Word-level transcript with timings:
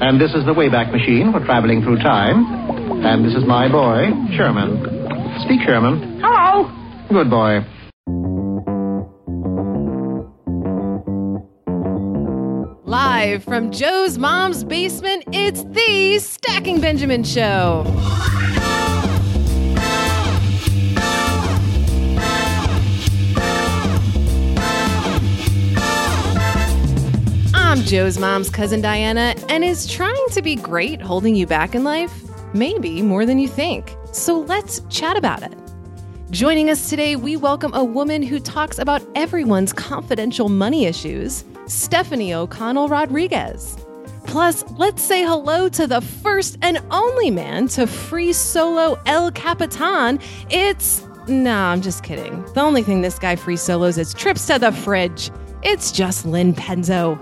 And 0.00 0.18
this 0.18 0.30
is 0.30 0.46
the 0.46 0.54
Wayback 0.54 0.90
Machine 0.92 1.30
for 1.30 1.44
traveling 1.44 1.82
through 1.82 1.98
time. 1.98 2.46
And 3.04 3.22
this 3.22 3.34
is 3.34 3.44
my 3.46 3.70
boy, 3.70 4.08
Sherman. 4.34 4.80
Speak, 5.44 5.60
Sherman. 5.60 6.22
Hello. 6.24 6.70
Good 7.10 7.28
boy. 7.28 7.60
Live 12.86 13.44
from 13.44 13.70
Joe's 13.70 14.16
mom's 14.16 14.64
basement, 14.64 15.24
it's 15.32 15.64
the 15.64 16.18
Stacking 16.18 16.80
Benjamin 16.80 17.22
Show. 17.22 17.84
I'm 27.70 27.82
Joe's 27.82 28.18
mom's 28.18 28.50
cousin 28.50 28.80
Diana, 28.80 29.36
and 29.48 29.62
is 29.62 29.86
trying 29.86 30.26
to 30.32 30.42
be 30.42 30.56
great 30.56 31.00
holding 31.00 31.36
you 31.36 31.46
back 31.46 31.72
in 31.72 31.84
life? 31.84 32.12
Maybe 32.52 33.00
more 33.00 33.24
than 33.24 33.38
you 33.38 33.46
think. 33.46 33.94
So 34.10 34.40
let's 34.40 34.82
chat 34.88 35.16
about 35.16 35.44
it. 35.44 35.56
Joining 36.32 36.68
us 36.68 36.90
today, 36.90 37.14
we 37.14 37.36
welcome 37.36 37.72
a 37.72 37.84
woman 37.84 38.24
who 38.24 38.40
talks 38.40 38.80
about 38.80 39.06
everyone's 39.14 39.72
confidential 39.72 40.48
money 40.48 40.86
issues, 40.86 41.44
Stefanie 41.66 42.32
O'Connell 42.32 42.88
Rodriguez. 42.88 43.76
Plus, 44.26 44.64
let's 44.72 45.00
say 45.00 45.22
hello 45.22 45.68
to 45.68 45.86
the 45.86 46.00
first 46.00 46.58
and 46.62 46.82
only 46.90 47.30
man 47.30 47.68
to 47.68 47.86
free 47.86 48.32
solo 48.32 49.00
El 49.06 49.30
Capitan. 49.30 50.18
It's. 50.50 51.06
Nah, 51.28 51.70
I'm 51.70 51.82
just 51.82 52.02
kidding. 52.02 52.42
The 52.54 52.62
only 52.62 52.82
thing 52.82 53.02
this 53.02 53.20
guy 53.20 53.36
free 53.36 53.56
solos 53.56 53.96
is 53.96 54.12
trips 54.12 54.48
to 54.48 54.58
the 54.58 54.72
fridge. 54.72 55.30
It's 55.62 55.92
just 55.92 56.26
Len 56.26 56.52
Penzo. 56.52 57.16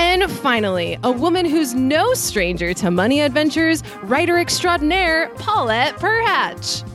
And 0.00 0.30
finally, 0.30 0.98
a 1.04 1.12
woman 1.12 1.44
who's 1.44 1.74
no 1.74 2.14
stranger 2.14 2.72
to 2.72 2.90
money 2.90 3.20
adventures, 3.20 3.82
writer 4.04 4.38
extraordinaire, 4.38 5.28
Paulette 5.36 5.96
Perhach. 5.96 6.88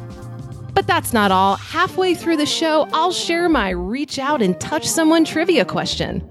But 0.74 0.88
that's 0.88 1.14
not 1.14 1.30
all. 1.30 1.56
Halfway 1.58 2.16
through 2.16 2.38
the 2.38 2.48
show, 2.48 2.90
I'll 2.94 3.12
share 3.12 3.48
my 3.48 3.70
reach 3.70 4.18
out 4.18 4.42
and 4.42 4.60
touch 4.60 4.88
someone 4.88 5.24
trivia 5.24 5.66
question. 5.66 6.28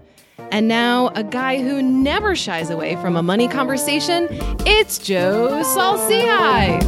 And 0.50 0.66
now, 0.66 1.12
a 1.14 1.22
guy 1.22 1.62
who 1.62 1.81
never 1.81 2.34
shies 2.34 2.70
away 2.70 2.97
from 2.97 3.14
a 3.14 3.22
money 3.22 3.47
conversation, 3.47 4.27
it's 4.66 4.98
Joe 4.98 5.62
Saul-Sehy. 5.62 6.83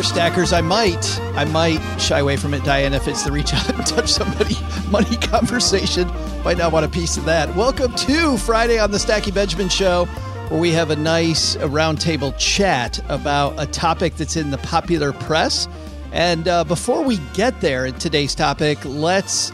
Hey 0.00 0.06
there, 0.06 0.14
stackers. 0.14 0.54
I 0.54 0.62
might, 0.62 1.20
I 1.36 1.44
might 1.44 1.98
shy 1.98 2.20
away 2.20 2.38
from 2.38 2.54
it, 2.54 2.64
Diane, 2.64 2.94
if 2.94 3.06
it's 3.06 3.22
the 3.22 3.30
reach 3.30 3.52
out 3.52 3.68
and 3.68 3.86
touch 3.86 4.08
somebody 4.08 4.56
money 4.90 5.14
conversation. 5.18 6.08
Might 6.42 6.56
not 6.56 6.72
want 6.72 6.86
a 6.86 6.88
piece 6.88 7.18
of 7.18 7.26
that. 7.26 7.54
Welcome 7.54 7.94
to 7.96 8.38
Friday 8.38 8.78
on 8.78 8.92
the 8.92 8.98
Stacking 8.98 9.34
Benjamin 9.34 9.68
Show, 9.68 10.06
where 10.48 10.58
we 10.58 10.70
have 10.70 10.88
a 10.88 10.96
nice 10.96 11.54
roundtable 11.56 12.34
chat 12.38 12.98
about 13.10 13.62
a 13.62 13.66
topic 13.66 14.16
that's 14.16 14.36
in 14.36 14.50
the 14.50 14.56
popular 14.56 15.12
press. 15.12 15.68
And 16.12 16.48
uh, 16.48 16.64
before 16.64 17.04
we 17.04 17.18
get 17.34 17.60
there 17.60 17.84
in 17.84 17.92
today's 17.96 18.34
topic, 18.34 18.78
let's 18.86 19.52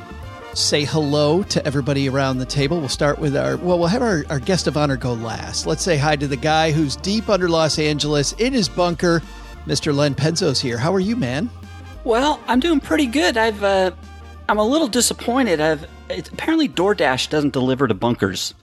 say 0.54 0.84
hello 0.84 1.42
to 1.42 1.66
everybody 1.66 2.08
around 2.08 2.38
the 2.38 2.46
table. 2.46 2.78
We'll 2.78 2.88
start 2.88 3.18
with 3.18 3.36
our, 3.36 3.56
well, 3.56 3.80
we'll 3.80 3.88
have 3.88 4.02
our, 4.02 4.24
our 4.30 4.38
guest 4.38 4.68
of 4.68 4.76
honor 4.76 4.96
go 4.96 5.14
last. 5.14 5.66
Let's 5.66 5.82
say 5.82 5.96
hi 5.96 6.14
to 6.14 6.28
the 6.28 6.36
guy 6.36 6.70
who's 6.70 6.94
deep 6.94 7.28
under 7.28 7.48
Los 7.48 7.80
Angeles 7.80 8.30
in 8.34 8.52
his 8.52 8.68
bunker. 8.68 9.22
Mr. 9.66 9.94
Len 9.94 10.14
Penzo's 10.14 10.60
here. 10.60 10.78
How 10.78 10.94
are 10.94 11.00
you, 11.00 11.16
man? 11.16 11.50
Well, 12.04 12.40
I'm 12.46 12.60
doing 12.60 12.80
pretty 12.80 13.06
good. 13.06 13.36
I've 13.36 13.62
uh, 13.64 13.90
I'm 14.48 14.58
a 14.58 14.64
little 14.64 14.88
disappointed. 14.88 15.60
I've 15.60 15.86
it, 16.08 16.30
apparently 16.32 16.68
DoorDash 16.68 17.30
doesn't 17.30 17.52
deliver 17.52 17.88
to 17.88 17.94
bunkers. 17.94 18.54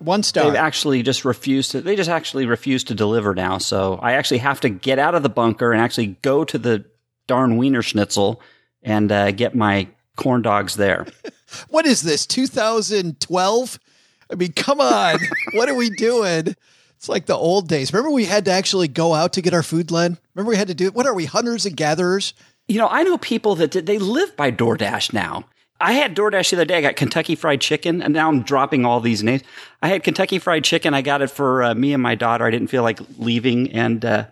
One 0.00 0.22
star. 0.22 0.46
They've 0.46 0.56
actually 0.56 1.02
just 1.02 1.24
refused 1.24 1.72
to. 1.72 1.82
They 1.82 1.94
just 1.94 2.10
actually 2.10 2.46
refuse 2.46 2.82
to 2.84 2.94
deliver 2.94 3.34
now. 3.34 3.58
So 3.58 3.94
I 4.02 4.12
actually 4.12 4.38
have 4.38 4.60
to 4.62 4.68
get 4.68 4.98
out 4.98 5.14
of 5.14 5.22
the 5.22 5.28
bunker 5.28 5.72
and 5.72 5.80
actually 5.80 6.18
go 6.22 6.44
to 6.44 6.58
the 6.58 6.84
darn 7.26 7.56
Wiener 7.56 7.82
Schnitzel 7.82 8.40
and 8.82 9.12
uh, 9.12 9.30
get 9.30 9.54
my 9.54 9.86
corn 10.16 10.42
dogs 10.42 10.76
there. 10.76 11.06
what 11.68 11.86
is 11.86 12.02
this? 12.02 12.26
2012? 12.26 13.78
I 14.30 14.34
mean, 14.34 14.52
come 14.52 14.80
on. 14.80 15.18
what 15.52 15.68
are 15.68 15.74
we 15.74 15.90
doing? 15.90 16.56
It's 17.00 17.08
like 17.08 17.24
the 17.24 17.34
old 17.34 17.66
days. 17.66 17.94
Remember 17.94 18.10
we 18.10 18.26
had 18.26 18.44
to 18.44 18.50
actually 18.50 18.86
go 18.86 19.14
out 19.14 19.32
to 19.32 19.40
get 19.40 19.54
our 19.54 19.62
food, 19.62 19.90
Len? 19.90 20.18
Remember 20.34 20.50
we 20.50 20.56
had 20.58 20.68
to 20.68 20.74
do 20.74 20.84
it? 20.84 20.94
What 20.94 21.06
are 21.06 21.14
we, 21.14 21.24
hunters 21.24 21.64
and 21.64 21.74
gatherers? 21.74 22.34
You 22.68 22.76
know, 22.76 22.88
I 22.88 23.04
know 23.04 23.16
people 23.16 23.54
that 23.54 23.70
did, 23.70 23.86
they 23.86 23.96
live 23.96 24.36
by 24.36 24.52
DoorDash 24.52 25.14
now. 25.14 25.46
I 25.80 25.92
had 25.92 26.14
DoorDash 26.14 26.50
the 26.50 26.56
other 26.56 26.66
day. 26.66 26.76
I 26.76 26.82
got 26.82 26.96
Kentucky 26.96 27.36
Fried 27.36 27.62
Chicken, 27.62 28.02
and 28.02 28.12
now 28.12 28.28
I'm 28.28 28.42
dropping 28.42 28.84
all 28.84 29.00
these 29.00 29.22
names. 29.22 29.40
I 29.80 29.88
had 29.88 30.02
Kentucky 30.02 30.38
Fried 30.38 30.62
Chicken. 30.62 30.92
I 30.92 31.00
got 31.00 31.22
it 31.22 31.30
for 31.30 31.62
uh, 31.62 31.74
me 31.74 31.94
and 31.94 32.02
my 32.02 32.16
daughter. 32.16 32.44
I 32.44 32.50
didn't 32.50 32.68
feel 32.68 32.82
like 32.82 33.00
leaving, 33.16 33.72
and 33.72 34.04
uh, 34.04 34.26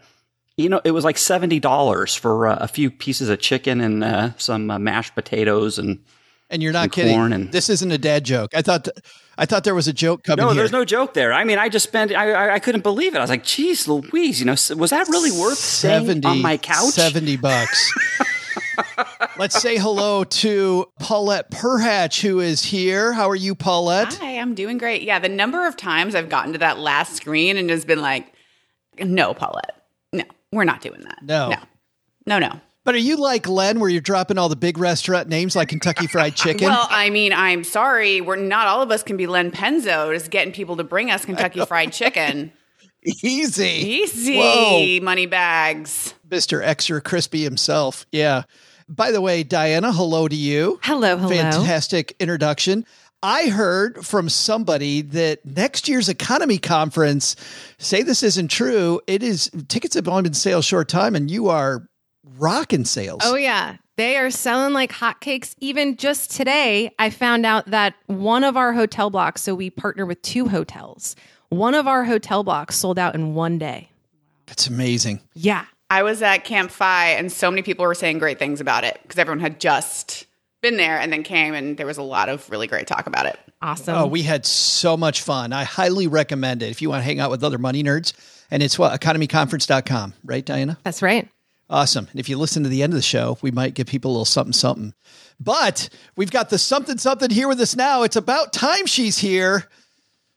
you 0.59 0.69
know, 0.69 0.83
it 0.85 0.91
was 0.91 1.05
like 1.05 1.17
seventy 1.17 1.61
dollars 1.61 2.15
for 2.15 2.49
uh, 2.49 2.59
a 2.61 2.69
few 2.69 2.91
pieces 2.91 3.31
of 3.31 3.41
chicken 3.41 3.81
and 3.81 4.05
uh, 4.05 4.37
some 4.37 4.71
uh, 4.71 4.79
mashed 4.79 5.15
potatoes 5.15 5.79
and. 5.79 6.05
And 6.51 6.63
you're 6.63 6.73
not 6.73 6.93
kidding. 6.93 7.33
And, 7.33 7.53
this 7.53 7.69
isn't 7.69 7.91
a 7.91 7.99
dad 7.99 8.25
joke. 8.25 8.55
I 8.55 8.63
thought, 8.63 8.89
I 9.39 9.47
thought 9.47 9.63
there 9.63 9.75
was 9.75 9.87
a 9.87 9.93
joke 9.93 10.25
coming. 10.25 10.45
No, 10.45 10.51
here. 10.51 10.57
there's 10.57 10.73
no 10.73 10.85
joke 10.85 11.15
there. 11.15 11.33
I 11.33 11.45
mean, 11.45 11.59
I 11.59 11.69
just 11.69 11.87
spent. 11.87 12.13
I, 12.13 12.33
I, 12.33 12.55
I 12.55 12.59
couldn't 12.59 12.83
believe 12.83 13.15
it. 13.15 13.19
I 13.19 13.21
was 13.21 13.31
like, 13.31 13.45
"Geez, 13.45 13.87
Louise, 13.87 14.41
you 14.41 14.47
know, 14.47 14.53
was 14.53 14.91
that 14.91 15.09
really 15.09 15.31
worth 15.31 15.59
70 15.59 16.27
on 16.27 16.43
my 16.43 16.57
couch? 16.57 16.91
Seventy 16.91 17.37
bucks." 17.37 17.93
Let's 19.39 19.61
say 19.61 19.77
hello 19.77 20.25
to 20.25 20.87
Paulette 20.99 21.53
Perhach, 21.53 22.21
who 22.21 22.41
is 22.41 22.65
here. 22.65 23.13
How 23.13 23.31
are 23.31 23.37
you, 23.37 23.55
Paulette? 23.55 24.15
Hi, 24.15 24.39
I'm 24.39 24.55
doing 24.57 24.79
great. 24.79 25.03
Yeah, 25.03 25.21
the 25.21 25.29
number 25.29 25.67
of 25.67 25.77
times 25.77 26.17
I've 26.17 26.29
gotten 26.29 26.53
to 26.55 26.59
that 26.59 26.79
last 26.79 27.15
screen 27.15 27.57
and 27.57 27.69
just 27.69 27.87
been 27.87 28.01
like, 28.01 28.33
no, 28.99 29.35
Paulette, 29.35 29.85
no, 30.13 30.25
we're 30.53 30.65
not 30.65 30.81
doing 30.81 31.03
that. 31.03 31.19
No. 31.23 31.51
No, 31.51 31.59
no, 32.27 32.39
no. 32.41 32.61
But 32.89 32.95
are 32.95 33.01
you 33.01 33.19
like 33.19 33.47
Len, 33.47 33.81
where 33.81 33.91
you're 33.91 34.01
dropping 34.01 34.39
all 34.39 34.49
the 34.49 34.57
big 34.57 34.79
restaurant 34.79 35.29
names 35.29 35.55
like 35.55 35.69
Kentucky 35.69 36.07
Fried 36.07 36.35
Chicken? 36.37 36.69
well, 36.69 36.87
I 36.89 37.11
mean, 37.11 37.35
I'm 37.35 37.63
sorry, 37.63 38.23
we're 38.23 38.37
not 38.37 38.67
all 38.67 38.81
of 38.81 38.91
us 38.91 39.03
can 39.03 39.19
be 39.19 39.27
Len 39.27 39.51
Penzo, 39.51 40.11
just 40.15 40.31
getting 40.31 40.55
people 40.55 40.75
to 40.79 40.85
bring 40.85 41.11
us 41.11 41.27
Kentucky 41.27 41.67
Fried 41.67 41.93
Chicken. 41.93 42.51
Easy, 43.23 43.65
easy, 43.65 44.39
Whoa. 44.39 45.05
money 45.05 45.27
bags, 45.27 46.15
Mister 46.31 46.63
Extra 46.63 47.03
Crispy 47.03 47.45
himself. 47.45 48.07
Yeah. 48.11 48.45
By 48.89 49.13
the 49.13 49.21
way, 49.21 49.43
Diana, 49.43 49.93
hello 49.93 50.27
to 50.27 50.35
you. 50.35 50.81
Hello, 50.83 51.19
hello. 51.19 51.29
Fantastic 51.29 52.17
introduction. 52.19 52.87
I 53.23 53.49
heard 53.49 54.03
from 54.07 54.31
somebody 54.31 55.03
that 55.03 55.45
next 55.45 55.91
year's 55.91 56.09
economy 56.09 56.57
conference, 56.57 57.37
say 57.77 58.03
this 58.03 58.23
isn't 58.23 58.49
true, 58.49 59.03
it 59.07 59.23
is 59.23 59.51
tickets 59.69 59.95
have 59.95 60.09
only 60.09 60.23
been 60.23 60.33
sale 60.33 60.63
short 60.63 60.89
time 60.89 61.15
and 61.15 61.31
you 61.31 61.49
are 61.51 61.87
rocking 62.37 62.85
sales. 62.85 63.21
Oh 63.25 63.37
yeah. 63.37 63.77
They 63.97 64.17
are 64.17 64.31
selling 64.31 64.75
like 64.75 64.93
hotcakes. 64.93 65.55
Even 65.59 65.97
just 65.97 66.31
today, 66.31 66.95
I 66.99 67.11
found 67.11 67.45
out 67.45 67.67
that 67.67 67.95
one 68.07 68.45
of 68.45 68.57
our 68.57 68.73
hotel 68.73 69.11
blocks, 69.11 69.43
so 69.43 69.55
we 69.55 69.71
partner 69.71 70.07
with 70.07 70.23
two 70.23 70.49
hotels, 70.49 71.17
one 71.49 71.75
of 71.75 71.89
our 71.89 72.05
hotel 72.05 72.45
blocks 72.45 72.77
sold 72.77 72.99
out 72.99 73.15
in 73.15 73.35
one 73.35 73.59
day. 73.59 73.91
That's 74.47 74.67
amazing. 74.69 75.21
Yeah. 75.35 75.65
I 75.91 76.03
was 76.03 76.23
at 76.23 76.45
Camp 76.45 76.71
FI 76.71 77.11
and 77.11 77.33
so 77.33 77.51
many 77.51 77.63
people 77.63 77.85
were 77.85 77.95
saying 77.95 78.19
great 78.19 78.39
things 78.39 78.61
about 78.61 78.85
it 78.85 78.99
because 79.03 79.19
everyone 79.19 79.41
had 79.41 79.59
just 79.59 80.27
been 80.61 80.77
there 80.77 80.99
and 80.99 81.13
then 81.13 81.23
came 81.23 81.55
and 81.55 81.77
there 81.77 81.87
was 81.87 81.99
a 81.99 82.03
lot 82.03 82.29
of 82.29 82.49
really 82.51 82.67
great 82.67 82.87
talk 82.87 83.07
about 83.07 83.27
it. 83.27 83.39
Awesome. 83.63 83.95
Oh, 83.97 84.07
we 84.07 84.23
had 84.23 84.45
so 84.45 84.97
much 84.97 85.23
fun. 85.23 85.53
I 85.53 85.65
highly 85.65 86.07
recommend 86.07 86.63
it 86.63 86.71
if 86.71 86.83
you 86.83 86.89
want 86.89 87.01
to 87.01 87.05
hang 87.05 87.21
out 87.21 87.31
with 87.31 87.43
other 87.43 87.59
money 87.59 87.83
nerds. 87.83 88.13
And 88.51 88.63
it's 88.63 88.79
what 88.79 88.99
economeconference.com, 88.99 90.15
right, 90.25 90.45
Diana? 90.45 90.79
That's 90.85 91.03
right. 91.03 91.29
Awesome. 91.71 92.09
And 92.11 92.19
if 92.19 92.29
you 92.29 92.39
listen 92.39 92.63
to 92.63 92.69
the 92.69 92.83
end 92.83 92.93
of 92.93 92.97
the 92.99 93.03
show, 93.03 93.37
we 93.43 93.51
might 93.51 93.75
give 93.75 93.87
people 93.87 94.11
a 94.11 94.13
little 94.13 94.25
something, 94.25 94.53
something. 94.55 94.95
But 95.39 95.91
we've 96.17 96.31
got 96.31 96.49
the 96.51 96.59
something, 96.59 96.99
something 96.99 97.31
here 97.31 97.47
with 97.47 97.61
us 97.61 97.77
now. 97.77 98.03
It's 98.05 98.17
about 98.17 98.53
time 98.53 98.87
she's 98.87 99.19
here 99.19 99.69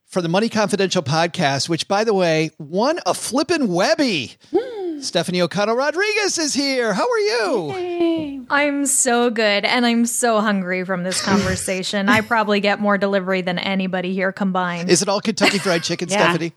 for 0.07 0.21
the 0.21 0.27
Money 0.27 0.49
Confidential 0.49 1.01
podcast, 1.01 1.69
which, 1.69 1.87
by 1.87 2.03
the 2.03 2.13
way, 2.13 2.51
won 2.59 2.99
a 3.05 3.13
flippin' 3.13 3.69
Webby. 3.69 4.33
Hmm. 4.53 4.99
Stefanie 4.99 5.39
O'Connell 5.41 5.75
Rodriguez 5.75 6.37
is 6.37 6.53
here. 6.53 6.93
How 6.93 7.09
are 7.09 7.19
you? 7.19 8.45
I'm 8.51 8.85
so 8.85 9.31
good 9.31 9.65
and 9.65 9.83
I'm 9.85 10.05
so 10.05 10.41
hungry 10.41 10.83
from 10.83 11.03
this 11.03 11.21
conversation. 11.23 12.07
I 12.09 12.21
probably 12.21 12.59
get 12.59 12.79
more 12.79 12.97
delivery 12.99 13.41
than 13.41 13.57
anybody 13.57 14.13
here 14.13 14.31
combined. 14.31 14.91
Is 14.91 15.01
it 15.01 15.07
all 15.09 15.21
Kentucky 15.21 15.57
Fried 15.57 15.81
Chicken, 15.81 16.09
Yeah. 16.11 16.35
Stefanie? 16.35 16.51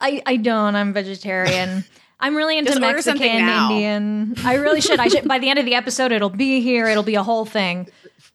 I, 0.00 0.22
I 0.26 0.36
don't. 0.36 0.76
I'm 0.76 0.92
vegetarian. 0.92 1.84
I'm 2.20 2.36
really 2.36 2.58
into 2.58 2.70
Just 2.70 2.80
Mexican. 2.80 3.22
Indian. 3.22 4.34
I 4.44 4.54
really 4.54 4.80
should. 4.80 5.00
I 5.00 5.08
should. 5.08 5.26
By 5.26 5.38
the 5.38 5.50
end 5.50 5.58
of 5.58 5.64
the 5.64 5.74
episode, 5.74 6.12
it'll 6.12 6.30
be 6.30 6.60
here. 6.60 6.86
It'll 6.86 7.02
be 7.02 7.16
a 7.16 7.22
whole 7.22 7.44
thing. 7.44 7.88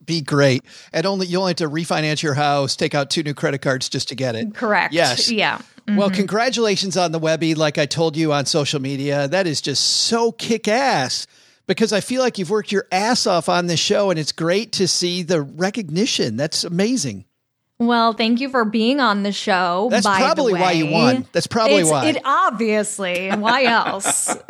Be 0.05 0.21
great. 0.21 0.63
And 0.91 1.05
only 1.05 1.27
you 1.27 1.39
only 1.39 1.51
have 1.51 1.57
to 1.57 1.69
refinance 1.69 2.21
your 2.21 2.33
house, 2.33 2.75
take 2.75 2.95
out 2.95 3.09
two 3.09 3.23
new 3.23 3.33
credit 3.33 3.61
cards 3.61 3.89
just 3.89 4.09
to 4.09 4.15
get 4.15 4.35
it. 4.35 4.55
Correct. 4.55 4.93
Yes. 4.93 5.29
Yeah. 5.31 5.61
Well, 5.87 6.09
mm-hmm. 6.09 6.17
congratulations 6.17 6.97
on 6.97 7.11
the 7.11 7.19
Webby. 7.19 7.55
Like 7.55 7.77
I 7.77 7.85
told 7.85 8.15
you 8.15 8.31
on 8.33 8.45
social 8.45 8.79
media, 8.79 9.27
that 9.27 9.47
is 9.47 9.61
just 9.61 9.83
so 9.83 10.31
kick 10.31 10.67
ass 10.67 11.25
because 11.67 11.93
I 11.93 12.01
feel 12.01 12.21
like 12.21 12.37
you've 12.37 12.49
worked 12.49 12.71
your 12.71 12.85
ass 12.91 13.27
off 13.27 13.49
on 13.49 13.67
this 13.67 13.79
show 13.79 14.09
and 14.09 14.19
it's 14.19 14.31
great 14.31 14.71
to 14.73 14.87
see 14.87 15.23
the 15.23 15.41
recognition. 15.41 16.35
That's 16.37 16.63
amazing. 16.63 17.25
Well, 17.79 18.11
thank 18.11 18.41
you 18.41 18.49
for 18.49 18.65
being 18.65 18.99
on 18.99 19.23
the 19.23 19.31
show. 19.31 19.87
That's 19.89 20.05
by 20.05 20.19
the 20.19 20.25
probably 20.25 20.53
why 20.53 20.73
you 20.73 20.87
won. 20.87 21.25
That's 21.31 21.47
probably 21.47 21.77
It's- 21.77 21.89
why. 21.89 22.07
It 22.07 22.17
obviously. 22.25 23.29
Why 23.29 23.63
else? 23.63 24.35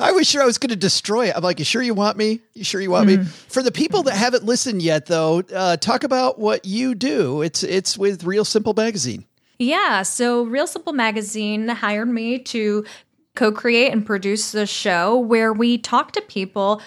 I 0.00 0.12
was 0.12 0.26
sure 0.26 0.42
I 0.42 0.46
was 0.46 0.56
going 0.56 0.70
to 0.70 0.76
destroy 0.76 1.28
it. 1.28 1.36
I'm 1.36 1.42
like, 1.42 1.58
you 1.58 1.66
sure 1.66 1.82
you 1.82 1.92
want 1.92 2.16
me? 2.16 2.40
You 2.54 2.64
sure 2.64 2.80
you 2.80 2.90
want 2.90 3.06
me? 3.06 3.18
For 3.24 3.62
the 3.62 3.70
people 3.72 4.02
that 4.04 4.14
haven't 4.14 4.44
listened 4.44 4.80
yet, 4.80 5.04
though, 5.06 5.40
uh, 5.54 5.76
talk 5.76 6.02
about 6.02 6.38
what 6.38 6.64
you 6.64 6.94
do. 6.94 7.42
It's 7.42 7.62
it's 7.62 7.98
with 7.98 8.24
Real 8.24 8.46
Simple 8.46 8.72
Magazine. 8.72 9.26
Yeah, 9.58 10.02
so 10.02 10.44
Real 10.44 10.66
Simple 10.66 10.94
Magazine 10.94 11.68
hired 11.68 12.08
me 12.08 12.38
to 12.38 12.86
co 13.34 13.52
create 13.52 13.92
and 13.92 14.06
produce 14.06 14.52
the 14.52 14.66
show 14.66 15.18
where 15.18 15.52
we 15.52 15.76
talk 15.76 16.12
to 16.12 16.22
people 16.22 16.80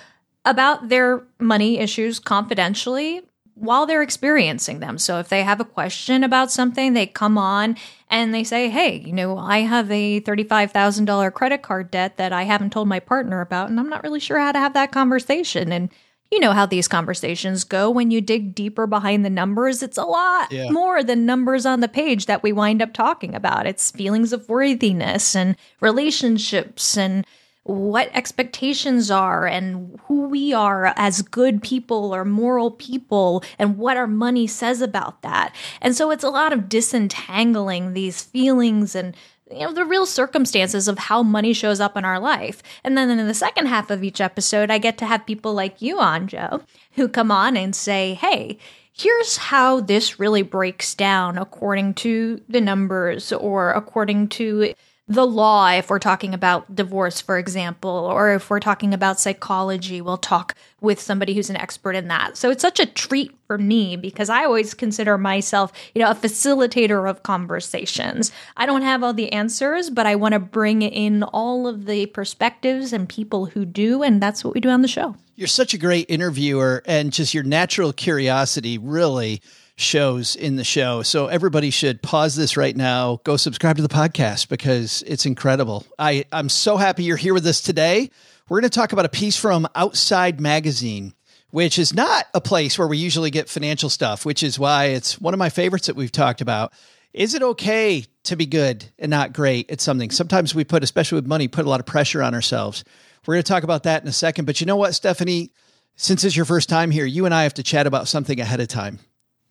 about 0.46 0.90
their 0.90 1.24
money 1.40 1.78
issues 1.78 2.20
confidentially 2.20 3.22
while 3.56 3.86
they're 3.86 4.02
experiencing 4.02 4.80
them. 4.80 4.98
So 4.98 5.20
if 5.20 5.30
they 5.30 5.44
have 5.44 5.60
a 5.60 5.66
question 5.66 6.24
about 6.24 6.52
something, 6.52 6.94
they 6.94 7.06
come 7.06 7.38
on 7.38 7.78
and 8.10 8.34
they 8.34 8.44
say, 8.44 8.70
Hey, 8.70 8.98
you 9.06 9.14
know, 9.14 9.38
I 9.38 9.60
have 9.60 9.90
a 9.92 10.22
$35,000 10.22 11.34
credit 11.34 11.62
card 11.62 11.92
debt 11.92 12.18
that 12.18 12.34
I 12.34 12.44
haven't 12.44 12.72
told 12.72 12.88
my 12.88 13.00
partner 13.00 13.42
about, 13.42 13.70
and 13.70 13.80
I'm 13.80 13.90
not 13.90 14.04
really 14.04 14.20
sure 14.20 14.40
how 14.40 14.52
to 14.52 14.60
have 14.60 14.74
that 14.74 14.92
conversation. 14.92 15.72
And 15.72 15.90
you 16.32 16.40
know 16.40 16.52
how 16.54 16.66
these 16.66 16.88
conversations 16.88 17.64
go 17.64 17.92
when 17.92 18.10
you 18.10 18.20
dig 18.20 18.56
deeper 18.56 18.88
behind 18.88 19.24
the 19.24 19.30
numbers. 19.30 19.84
It's 19.84 20.00
a 20.00 20.04
lot 20.06 20.52
Yeah. 20.52 20.70
more 20.72 21.04
than 21.04 21.28
numbers 21.28 21.64
on 21.68 21.80
the 21.82 21.88
page 21.88 22.26
that 22.26 22.42
we 22.42 22.52
wind 22.52 22.82
up 22.82 22.92
talking 22.92 23.36
about. 23.36 23.68
It's 23.68 23.92
feelings 23.92 24.34
of 24.34 24.50
worthiness 24.50 25.36
and 25.36 25.56
relationships 25.80 26.98
and 26.98 27.24
what 27.64 28.10
expectations 28.14 29.10
are 29.10 29.48
and 29.48 30.00
who 30.06 30.28
we 30.28 30.54
are 30.54 30.94
as 30.98 31.22
good 31.22 31.64
people 31.64 32.14
or 32.14 32.26
moral 32.26 32.72
people 32.72 33.44
and 33.58 33.78
what 33.78 33.96
our 33.96 34.08
money 34.08 34.48
says 34.48 34.82
about 34.82 35.22
that. 35.22 35.56
And 35.82 35.96
so 35.96 36.12
it's 36.12 36.26
a 36.26 36.30
lot 36.30 36.52
of 36.52 36.68
disentangling 36.68 37.94
these 37.94 38.22
feelings 38.22 38.96
and 38.96 39.16
you 39.52 39.60
know 39.60 39.74
the 39.74 39.86
real 39.86 40.06
circumstances 40.06 40.88
of 40.88 40.98
how 40.98 41.22
money 41.22 41.54
shows 41.54 41.80
up 41.80 41.96
in 41.96 42.04
our 42.04 42.20
life. 42.20 42.64
And 42.84 42.98
then 42.98 43.10
in 43.10 43.28
the 43.28 43.34
second 43.34 43.68
half 43.68 43.90
of 43.90 44.04
each 44.04 44.20
episode 44.20 44.70
I 44.70 44.78
get 44.78 44.98
to 44.98 45.06
have 45.06 45.26
people 45.26 45.54
like 45.54 45.82
you 45.82 46.00
on 46.00 46.28
Joe 46.28 46.62
who 46.94 47.08
come 47.08 47.32
on 47.32 47.56
and 47.56 47.76
say, 47.76 48.16
"Hey, 48.16 48.58
here's 48.92 49.38
how 49.38 49.80
this 49.80 50.20
really 50.20 50.44
breaks 50.44 50.96
down 50.96 51.38
according 51.38 51.96
to 51.96 52.42
the 52.48 52.62
numbers 52.62 53.32
or 53.32 53.72
according 53.72 54.30
to 54.30 54.74
the 55.08 55.28
law 55.28 55.70
if 55.70 55.90
we're 55.90 56.00
talking 56.00 56.34
about 56.34 56.74
divorce 56.74 57.20
for 57.20 57.38
example 57.38 57.90
or 57.90 58.34
if 58.34 58.50
we're 58.50 58.60
talking 58.60 58.94
about 58.94 59.20
psychology 59.20 60.00
we'll 60.02 60.18
talk 60.18 60.56
with 60.80 61.00
somebody 61.00 61.34
who's 61.34 61.50
an 61.50 61.58
expert 61.58 61.94
in 61.94 62.08
that. 62.08 62.38
So 62.38 62.50
it's 62.50 62.62
such 62.62 62.80
a 62.80 62.86
treat 62.86 63.36
for 63.48 63.58
me 63.58 63.98
because 63.98 64.30
i 64.30 64.46
always 64.46 64.74
consider 64.74 65.18
myself 65.18 65.74
you 65.94 66.02
know 66.02 66.10
a 66.10 66.16
facilitator 66.16 67.10
of 67.10 67.24
conversations. 67.24 68.32
I 68.56 68.66
don't 68.66 68.82
have 68.82 69.04
all 69.04 69.14
the 69.14 69.32
answers 69.34 69.90
but 69.90 70.06
i 70.06 70.16
want 70.16 70.34
to 70.34 70.40
bring 70.40 70.82
in 70.82 71.24
all 71.24 71.68
of 71.68 71.86
the 71.86 72.06
perspectives 72.08 72.94
and 72.94 73.10
people 73.10 73.48
who 73.48 73.66
do 73.66 74.04
and 74.04 74.22
that's 74.22 74.44
what 74.44 74.54
we 74.54 74.62
do 74.62 74.70
on 74.70 74.82
the 74.82 74.88
show. 74.88 75.16
You're 75.36 75.48
such 75.48 75.74
a 75.74 75.80
great 75.80 76.06
interviewer, 76.10 76.84
and 76.86 77.12
just 77.12 77.34
your 77.34 77.44
natural 77.44 77.92
curiosity 77.92 78.78
really 78.78 79.42
shows 79.76 80.36
in 80.36 80.56
the 80.56 80.64
show. 80.64 81.02
So 81.02 81.28
everybody 81.28 81.70
should 81.70 82.02
pause 82.02 82.36
this 82.36 82.58
right 82.58 82.76
now, 82.76 83.20
go 83.24 83.38
subscribe 83.38 83.78
to 83.78 83.82
the 83.82 83.90
podcast 83.90 84.50
because 84.50 85.04
it's 85.08 85.26
incredible. 85.26 85.86
I, 85.98 86.26
I'm 86.32 86.50
so 86.50 86.78
happy 86.78 87.04
you're 87.04 87.18
here 87.18 87.34
with 87.34 87.46
us 87.48 87.62
today. 87.62 88.10
We're 88.50 88.60
going 88.60 88.70
to 88.70 88.80
talk 88.80 88.94
about 88.94 89.06
a 89.06 89.10
piece 89.10 89.38
from 89.38 89.68
Outside 89.74 90.40
Magazine, 90.40 91.14
which 91.50 91.80
is 91.80 91.94
not 91.94 92.28
a 92.34 92.42
place 92.42 92.78
where 92.78 92.88
we 92.88 92.98
usually 92.98 93.32
get 93.32 93.50
financial 93.50 93.90
stuff, 93.90 94.26
which 94.26 94.44
is 94.44 94.60
why 94.60 94.86
it's 94.86 95.20
one 95.20 95.34
of 95.34 95.38
my 95.40 95.50
favorites 95.50 95.88
that 95.88 95.96
we've 95.96 96.12
talked 96.12 96.42
about. 96.42 96.74
Is 97.14 97.36
it 97.36 97.44
okay 97.44 98.06
to 98.24 98.36
be 98.36 98.46
good 98.46 98.86
and 99.00 99.10
not 99.10 99.34
great 99.34 99.70
at 99.72 99.82
something? 99.82 100.12
Sometimes 100.12 100.54
we 100.54 100.64
put, 100.64 100.84
especially 100.84 101.18
with 101.18 101.28
money, 101.28 101.48
put 101.48 101.66
a 101.66 101.70
lot 101.70 101.80
of 101.80 101.86
pressure 101.86 102.24
on 102.24 102.34
ourselves. 102.34 102.84
We're 103.26 103.36
going 103.36 103.44
to 103.44 103.52
talk 103.52 103.64
about 103.64 103.84
that 103.84 104.02
in 104.02 104.08
a 104.08 104.14
second. 104.14 104.46
But 104.46 104.60
you 104.60 104.68
know 104.68 104.76
what, 104.76 104.92
Stefanie? 104.92 105.52
Since 105.96 106.24
it's 106.24 106.36
your 106.36 106.46
first 106.46 106.70
time 106.70 106.90
here, 106.90 107.06
you 107.06 107.26
and 107.26 107.34
I 107.34 107.44
have 107.44 107.54
to 107.56 107.64
chat 107.64 107.86
about 107.86 108.08
something 108.08 108.40
ahead 108.40 108.60
of 108.60 108.68
time. 108.68 109.00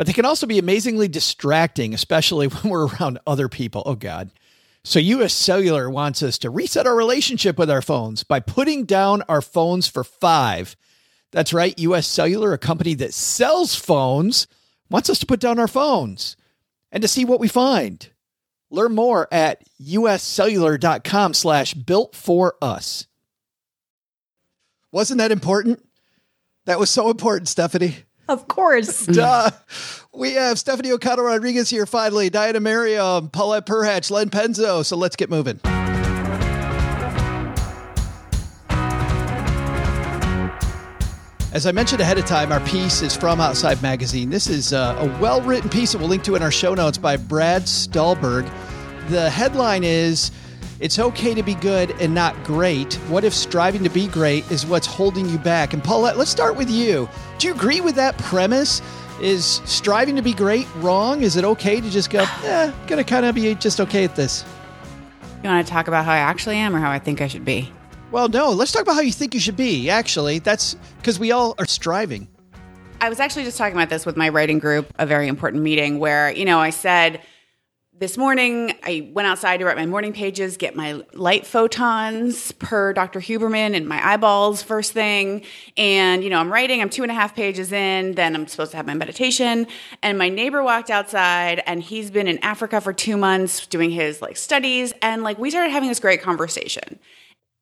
but 0.00 0.06
they 0.06 0.14
can 0.14 0.24
also 0.24 0.46
be 0.46 0.58
amazingly 0.58 1.08
distracting, 1.08 1.92
especially 1.92 2.46
when 2.48 2.70
we're 2.72 2.86
around 2.86 3.18
other 3.26 3.50
people. 3.50 3.82
Oh, 3.84 3.96
God. 3.96 4.30
So, 4.82 4.98
US 4.98 5.34
Cellular 5.34 5.90
wants 5.90 6.22
us 6.22 6.38
to 6.38 6.48
reset 6.48 6.86
our 6.86 6.96
relationship 6.96 7.58
with 7.58 7.70
our 7.70 7.82
phones 7.82 8.24
by 8.24 8.40
putting 8.40 8.86
down 8.86 9.20
our 9.28 9.42
phones 9.42 9.88
for 9.88 10.02
five. 10.02 10.74
That's 11.32 11.52
right. 11.52 11.78
US 11.78 12.06
Cellular, 12.06 12.54
a 12.54 12.58
company 12.58 12.94
that 12.94 13.12
sells 13.12 13.74
phones, 13.74 14.46
wants 14.88 15.10
us 15.10 15.18
to 15.18 15.26
put 15.26 15.38
down 15.38 15.58
our 15.58 15.68
phones 15.68 16.34
and 16.90 17.02
to 17.02 17.06
see 17.06 17.26
what 17.26 17.38
we 17.38 17.46
find. 17.46 18.08
Learn 18.70 18.94
more 18.94 19.28
at 19.30 19.62
uscellular.com 19.78 21.34
slash 21.34 21.74
built 21.74 22.16
for 22.16 22.54
us. 22.62 23.06
Wasn't 24.92 25.18
that 25.18 25.30
important? 25.30 25.86
That 26.64 26.78
was 26.78 26.88
so 26.88 27.10
important, 27.10 27.48
Stefanie. 27.48 28.04
Of 28.30 28.46
course 28.46 29.06
Duh. 29.06 29.50
We 30.14 30.34
have 30.34 30.56
Stefanie 30.56 30.92
O'Connell 30.92 31.24
Rodriguez 31.24 31.68
here 31.68 31.84
finally, 31.84 32.30
Diana 32.30 32.60
Merriam, 32.60 33.28
Paulette 33.28 33.66
Perhach, 33.66 34.08
Len 34.10 34.30
Penzo. 34.30 34.84
So 34.84 34.96
let's 34.96 35.16
get 35.16 35.30
moving. 35.30 35.58
As 41.52 41.66
I 41.66 41.72
mentioned 41.72 42.00
ahead 42.00 42.16
of 42.18 42.26
time, 42.26 42.52
our 42.52 42.60
piece 42.60 43.02
is 43.02 43.16
from 43.16 43.40
Outside 43.40 43.82
Magazine. 43.82 44.30
This 44.30 44.46
is 44.46 44.72
uh, 44.72 44.96
a 45.00 45.20
well 45.20 45.42
written 45.42 45.68
piece 45.68 45.90
that 45.90 45.98
we'll 45.98 46.08
link 46.08 46.22
to 46.22 46.36
in 46.36 46.42
our 46.42 46.52
show 46.52 46.74
notes 46.74 46.98
by 46.98 47.16
Brad 47.16 47.68
Stulberg. 47.68 48.48
The 49.08 49.28
headline 49.28 49.82
is 49.82 50.30
It's 50.80 50.98
okay 50.98 51.34
to 51.34 51.42
be 51.42 51.54
good 51.56 51.90
and 52.00 52.14
not 52.14 52.42
great. 52.42 52.94
What 53.10 53.22
if 53.22 53.34
striving 53.34 53.84
to 53.84 53.90
be 53.90 54.06
great 54.06 54.50
is 54.50 54.64
what's 54.64 54.86
holding 54.86 55.28
you 55.28 55.36
back? 55.36 55.74
And 55.74 55.84
Paulette, 55.84 56.16
let's 56.16 56.30
start 56.30 56.56
with 56.56 56.70
you. 56.70 57.06
Do 57.38 57.48
you 57.48 57.54
agree 57.54 57.82
with 57.82 57.96
that 57.96 58.16
premise? 58.16 58.80
Is 59.20 59.60
striving 59.66 60.16
to 60.16 60.22
be 60.22 60.32
great 60.32 60.66
wrong? 60.76 61.22
Is 61.22 61.36
it 61.36 61.44
okay 61.44 61.82
to 61.82 61.90
just 61.90 62.08
go, 62.08 62.24
eh, 62.44 62.72
gonna 62.86 63.04
kind 63.04 63.26
of 63.26 63.34
be 63.34 63.54
just 63.56 63.78
okay 63.78 64.04
at 64.04 64.16
this? 64.16 64.42
You 65.44 65.50
want 65.50 65.66
to 65.66 65.70
talk 65.70 65.86
about 65.86 66.06
how 66.06 66.12
I 66.12 66.16
actually 66.18 66.56
am 66.56 66.74
or 66.74 66.78
how 66.78 66.90
I 66.90 66.98
think 66.98 67.20
I 67.20 67.28
should 67.28 67.44
be? 67.44 67.70
Well, 68.10 68.30
no, 68.30 68.48
let's 68.48 68.72
talk 68.72 68.80
about 68.80 68.94
how 68.94 69.02
you 69.02 69.12
think 69.12 69.34
you 69.34 69.40
should 69.40 69.58
be. 69.58 69.90
Actually, 69.90 70.38
that's 70.38 70.76
because 70.96 71.18
we 71.18 71.30
all 71.30 71.54
are 71.58 71.66
striving. 71.66 72.26
I 73.02 73.10
was 73.10 73.20
actually 73.20 73.44
just 73.44 73.58
talking 73.58 73.76
about 73.76 73.90
this 73.90 74.06
with 74.06 74.16
my 74.16 74.30
writing 74.30 74.58
group, 74.58 74.90
a 74.98 75.04
very 75.04 75.28
important 75.28 75.62
meeting 75.62 75.98
where, 75.98 76.30
you 76.30 76.46
know, 76.46 76.58
I 76.58 76.70
said, 76.70 77.20
this 78.00 78.16
morning, 78.16 78.72
I 78.82 79.10
went 79.12 79.28
outside 79.28 79.58
to 79.58 79.66
write 79.66 79.76
my 79.76 79.84
morning 79.84 80.14
pages, 80.14 80.56
get 80.56 80.74
my 80.74 81.02
light 81.12 81.46
photons 81.46 82.50
per 82.52 82.94
Dr. 82.94 83.20
Huberman 83.20 83.74
in 83.74 83.86
my 83.86 84.04
eyeballs 84.04 84.62
first 84.62 84.92
thing. 84.92 85.44
And, 85.76 86.24
you 86.24 86.30
know, 86.30 86.38
I'm 86.38 86.50
writing, 86.50 86.80
I'm 86.80 86.88
two 86.88 87.02
and 87.02 87.12
a 87.12 87.14
half 87.14 87.36
pages 87.36 87.72
in, 87.72 88.14
then 88.14 88.34
I'm 88.34 88.46
supposed 88.46 88.70
to 88.70 88.78
have 88.78 88.86
my 88.86 88.94
meditation. 88.94 89.66
And 90.02 90.16
my 90.16 90.30
neighbor 90.30 90.62
walked 90.62 90.88
outside 90.88 91.62
and 91.66 91.82
he's 91.82 92.10
been 92.10 92.26
in 92.26 92.38
Africa 92.38 92.80
for 92.80 92.94
two 92.94 93.18
months 93.18 93.66
doing 93.66 93.90
his 93.90 94.22
like 94.22 94.38
studies. 94.38 94.94
And 95.02 95.22
like 95.22 95.38
we 95.38 95.50
started 95.50 95.70
having 95.70 95.90
this 95.90 96.00
great 96.00 96.22
conversation. 96.22 96.98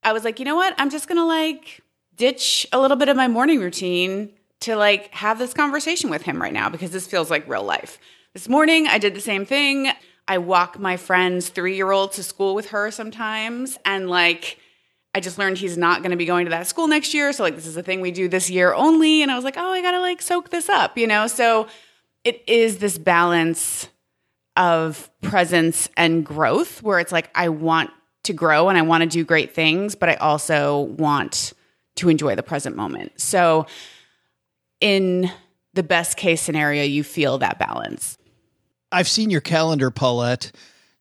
I 0.05 0.13
was 0.13 0.23
like, 0.23 0.39
you 0.39 0.45
know 0.45 0.55
what? 0.55 0.73
I'm 0.79 0.89
just 0.89 1.09
gonna 1.09 1.27
like 1.27 1.81
ditch 2.15 2.65
a 2.73 2.79
little 2.79 2.97
bit 2.97 3.09
of 3.09 3.17
my 3.17 3.27
morning 3.27 3.59
routine 3.59 4.31
to 4.61 4.77
like 4.77 5.13
have 5.15 5.41
this 5.41 5.53
conversation 5.53 6.11
with 6.11 6.23
him 6.23 6.41
right 6.41 6.53
now 6.53 6.69
because 6.69 6.93
this 6.93 7.09
feels 7.09 7.29
like 7.29 7.49
real 7.49 7.65
life. 7.65 7.99
This 8.35 8.49
morning, 8.49 8.87
I 8.87 8.99
did 8.99 9.15
the 9.15 9.21
same 9.21 9.45
thing. 9.45 9.91
I 10.29 10.39
walk 10.39 10.79
my 10.79 10.99
friend's 10.99 11.49
three 11.49 11.75
year 11.75 11.91
old 11.91 12.13
to 12.13 12.23
school 12.23 12.55
with 12.55 12.71
her 12.71 12.91
sometimes. 12.91 13.79
And 13.85 14.11
like, 14.11 14.59
I 15.15 15.21
just 15.21 15.39
learned 15.39 15.57
he's 15.59 15.79
not 15.79 16.03
going 16.03 16.11
to 16.11 16.17
be 16.17 16.27
going 16.27 16.45
to 16.45 16.51
that 16.51 16.67
school 16.67 16.87
next 16.87 17.15
year. 17.15 17.33
So, 17.33 17.43
like, 17.43 17.55
this 17.55 17.67
is 17.67 17.77
a 17.77 17.83
thing 17.83 18.03
we 18.03 18.11
do 18.11 18.29
this 18.29 18.51
year 18.51 18.75
only. 18.75 19.23
And 19.23 19.31
I 19.31 19.35
was 19.35 19.45
like, 19.45 19.57
oh, 19.57 19.73
I 19.73 19.81
got 19.81 19.93
to 19.93 20.01
like 20.01 20.21
soak 20.21 20.51
this 20.51 20.69
up, 20.69 20.99
you 20.99 21.07
know? 21.07 21.27
So, 21.27 21.67
it 22.25 22.43
is 22.47 22.79
this 22.79 22.99
balance 22.99 23.89
of 24.55 25.11
presence 25.23 25.89
and 25.97 26.27
growth 26.27 26.83
where 26.83 26.99
it's 26.99 27.13
like, 27.13 27.31
I 27.35 27.49
want 27.49 27.91
to 28.25 28.33
grow 28.35 28.69
and 28.69 28.77
I 28.77 28.83
want 28.83 29.03
to 29.03 29.09
do 29.09 29.25
great 29.25 29.55
things, 29.55 29.95
but 29.95 30.09
I 30.09 30.15
also 30.17 30.81
want 30.81 31.55
to 31.97 32.09
enjoy 32.09 32.35
the 32.35 32.43
present 32.43 32.77
moment. 32.77 33.19
So, 33.21 33.67
in 34.81 35.31
the 35.73 35.83
best 35.83 36.17
case 36.17 36.43
scenario, 36.43 36.85
you 36.85 37.03
feel 37.03 37.39
that 37.39 37.59
balance. 37.59 38.19
I've 38.91 39.09
seen 39.09 39.31
your 39.31 39.41
calendar, 39.41 39.91
Paulette. 39.91 40.53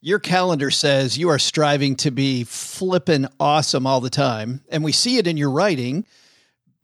Your 0.02 0.20
calendar 0.20 0.72
says 0.72 1.18
you 1.18 1.30
are 1.30 1.40
striving 1.40 1.96
to 1.98 2.12
be 2.12 2.44
flippin' 2.44 3.28
awesome 3.40 3.88
all 3.88 4.00
the 4.00 4.10
time. 4.10 4.62
And 4.70 4.84
we 4.84 4.92
see 4.92 5.18
it 5.18 5.28
in 5.28 5.38
your 5.38 5.52
writing. 5.52 6.06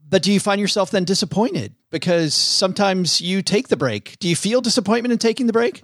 But 0.07 0.24
do 0.24 0.31
you 0.31 0.39
find 0.39 0.60
yourself 0.60 0.91
then 0.91 1.03
disappointed? 1.03 1.75
Because 1.89 2.33
sometimes 2.33 3.22
you 3.22 3.41
take 3.41 3.67
the 3.67 3.77
break. 3.77 4.17
Do 4.19 4.27
you 4.27 4.36
feel 4.36 4.62
disappointment 4.62 5.12
in 5.12 5.19
taking 5.19 5.48
the 5.48 5.53
break? 5.53 5.83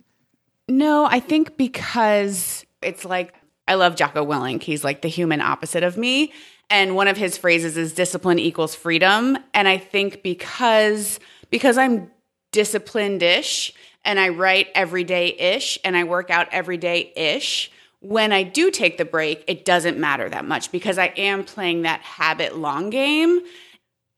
No, 0.68 1.06
I 1.06 1.20
think 1.20 1.58
because 1.58 2.66
it's 2.82 3.06
like 3.06 3.34
I 3.68 3.76
love 3.76 3.96
Jocko 3.96 4.26
Willink. 4.26 4.64
He's 4.64 4.84
like 4.84 5.02
the 5.02 5.08
human 5.08 5.42
opposite 5.42 5.84
of 5.84 5.98
me. 5.98 6.34
And 6.70 6.96
one 6.96 7.08
of 7.08 7.18
his 7.18 7.38
phrases 7.38 7.78
is 7.78 7.94
discipline 7.94 8.40
equals 8.40 8.76
freedom. 8.76 9.38
And 9.54 9.68
I 9.68 9.78
think 9.78 10.24
because 10.24 11.20
because 11.50 11.78
I'm 11.78 12.12
disciplined-ish 12.52 13.74
and 14.04 14.20
I 14.20 14.30
write 14.30 14.68
every 14.76 15.04
day 15.04 15.28
ish 15.28 15.78
and 15.84 15.96
I 15.96 16.04
work 16.04 16.30
out 16.30 16.48
every 16.52 16.78
day 16.78 17.12
ish, 17.16 17.72
when 18.02 18.32
I 18.32 18.44
do 18.44 18.72
take 18.72 18.98
the 18.98 19.06
break, 19.06 19.44
it 19.48 19.66
doesn't 19.66 19.98
matter 19.98 20.30
that 20.30 20.46
much 20.46 20.72
because 20.72 20.98
I 20.98 21.08
am 21.18 21.44
playing 21.44 21.82
that 21.82 22.02
habit 22.02 22.58
long 22.58 22.90
game. 22.90 23.40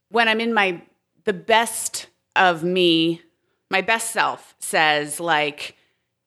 When 0.09 0.27
I'm 0.27 0.39
in 0.39 0.53
my 0.53 0.81
the 1.23 1.33
best 1.33 2.07
of 2.35 2.63
me, 2.63 3.21
my 3.69 3.81
best 3.81 4.11
self 4.11 4.55
says 4.59 5.19
like 5.19 5.75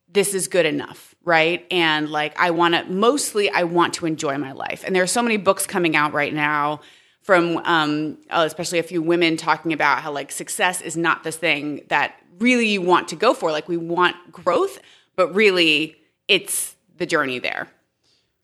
this 0.08 0.34
is 0.34 0.48
good 0.48 0.66
enough, 0.66 1.14
right? 1.24 1.66
And 1.70 2.08
like 2.10 2.38
I 2.38 2.50
want 2.50 2.74
to 2.74 2.84
mostly 2.84 3.50
I 3.50 3.64
want 3.64 3.94
to 3.94 4.06
enjoy 4.06 4.36
my 4.38 4.52
life. 4.52 4.82
And 4.84 4.94
there 4.94 5.02
are 5.02 5.08
so 5.08 5.22
many 5.22 5.36
books 5.36 5.66
coming 5.66 5.96
out 5.96 6.12
right 6.12 6.32
now 6.32 6.80
from 7.22 7.56
um, 7.58 8.18
especially 8.30 8.78
a 8.78 8.82
few 8.82 9.00
women 9.00 9.36
talking 9.36 9.72
about 9.72 10.02
how 10.02 10.12
like 10.12 10.30
success 10.30 10.80
is 10.80 10.96
not 10.96 11.24
the 11.24 11.32
thing 11.32 11.82
that 11.88 12.16
really 12.38 12.68
you 12.68 12.82
want 12.82 13.08
to 13.08 13.16
go 13.16 13.34
for. 13.34 13.50
Like 13.50 13.68
we 13.68 13.76
want 13.76 14.16
growth, 14.30 14.78
but 15.16 15.34
really 15.34 15.96
it's 16.28 16.76
the 16.96 17.06
journey 17.06 17.38
there. 17.38 17.68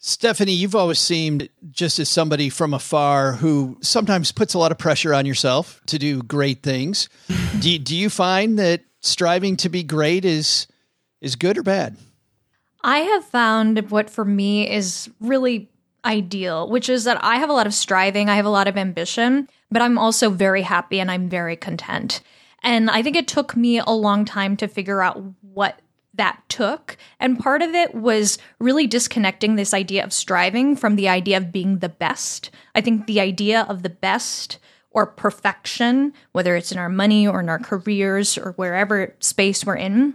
Stefanie, 0.00 0.56
you've 0.56 0.74
always 0.74 0.98
seemed 0.98 1.50
just 1.70 1.98
as 1.98 2.08
somebody 2.08 2.48
from 2.48 2.72
afar 2.72 3.34
who 3.34 3.76
sometimes 3.82 4.32
puts 4.32 4.54
a 4.54 4.58
lot 4.58 4.72
of 4.72 4.78
pressure 4.78 5.12
on 5.12 5.26
yourself 5.26 5.82
to 5.86 5.98
do 5.98 6.22
great 6.22 6.62
things. 6.62 7.10
do, 7.60 7.70
you, 7.70 7.78
do 7.78 7.94
you 7.94 8.08
find 8.08 8.58
that 8.58 8.80
striving 9.00 9.56
to 9.58 9.68
be 9.68 9.82
great 9.82 10.24
is 10.24 10.66
is 11.20 11.36
good 11.36 11.58
or 11.58 11.62
bad? 11.62 11.96
I 12.82 13.00
have 13.00 13.26
found 13.26 13.90
what 13.90 14.08
for 14.08 14.24
me 14.24 14.70
is 14.70 15.10
really 15.20 15.68
ideal, 16.02 16.66
which 16.70 16.88
is 16.88 17.04
that 17.04 17.22
I 17.22 17.36
have 17.36 17.50
a 17.50 17.52
lot 17.52 17.66
of 17.66 17.74
striving, 17.74 18.30
I 18.30 18.36
have 18.36 18.46
a 18.46 18.50
lot 18.50 18.68
of 18.68 18.78
ambition, 18.78 19.48
but 19.70 19.82
I'm 19.82 19.98
also 19.98 20.30
very 20.30 20.62
happy 20.62 20.98
and 20.98 21.10
I'm 21.10 21.28
very 21.28 21.56
content. 21.56 22.22
And 22.62 22.90
I 22.90 23.02
think 23.02 23.16
it 23.16 23.28
took 23.28 23.56
me 23.56 23.78
a 23.78 23.90
long 23.90 24.24
time 24.24 24.56
to 24.58 24.68
figure 24.68 25.02
out 25.02 25.22
what 25.42 25.80
that 26.14 26.42
took. 26.48 26.96
And 27.18 27.38
part 27.38 27.62
of 27.62 27.74
it 27.74 27.94
was 27.94 28.38
really 28.58 28.86
disconnecting 28.86 29.56
this 29.56 29.72
idea 29.72 30.04
of 30.04 30.12
striving 30.12 30.76
from 30.76 30.96
the 30.96 31.08
idea 31.08 31.36
of 31.36 31.52
being 31.52 31.78
the 31.78 31.88
best. 31.88 32.50
I 32.74 32.80
think 32.80 33.06
the 33.06 33.20
idea 33.20 33.64
of 33.68 33.82
the 33.82 33.88
best 33.88 34.58
or 34.90 35.06
perfection, 35.06 36.12
whether 36.32 36.56
it's 36.56 36.72
in 36.72 36.78
our 36.78 36.88
money 36.88 37.26
or 37.26 37.40
in 37.40 37.48
our 37.48 37.60
careers 37.60 38.36
or 38.36 38.52
wherever 38.52 39.14
space 39.20 39.64
we're 39.64 39.76
in, 39.76 40.14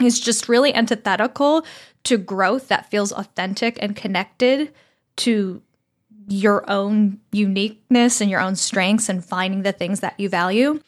is 0.00 0.20
just 0.20 0.48
really 0.48 0.74
antithetical 0.74 1.64
to 2.04 2.18
growth 2.18 2.68
that 2.68 2.90
feels 2.90 3.12
authentic 3.12 3.78
and 3.80 3.96
connected 3.96 4.72
to 5.16 5.62
your 6.28 6.68
own 6.70 7.18
uniqueness 7.32 8.20
and 8.20 8.30
your 8.30 8.40
own 8.40 8.56
strengths 8.56 9.08
and 9.08 9.24
finding 9.24 9.62
the 9.62 9.72
things 9.72 10.00
that 10.00 10.18
you 10.18 10.28
value. 10.28 10.80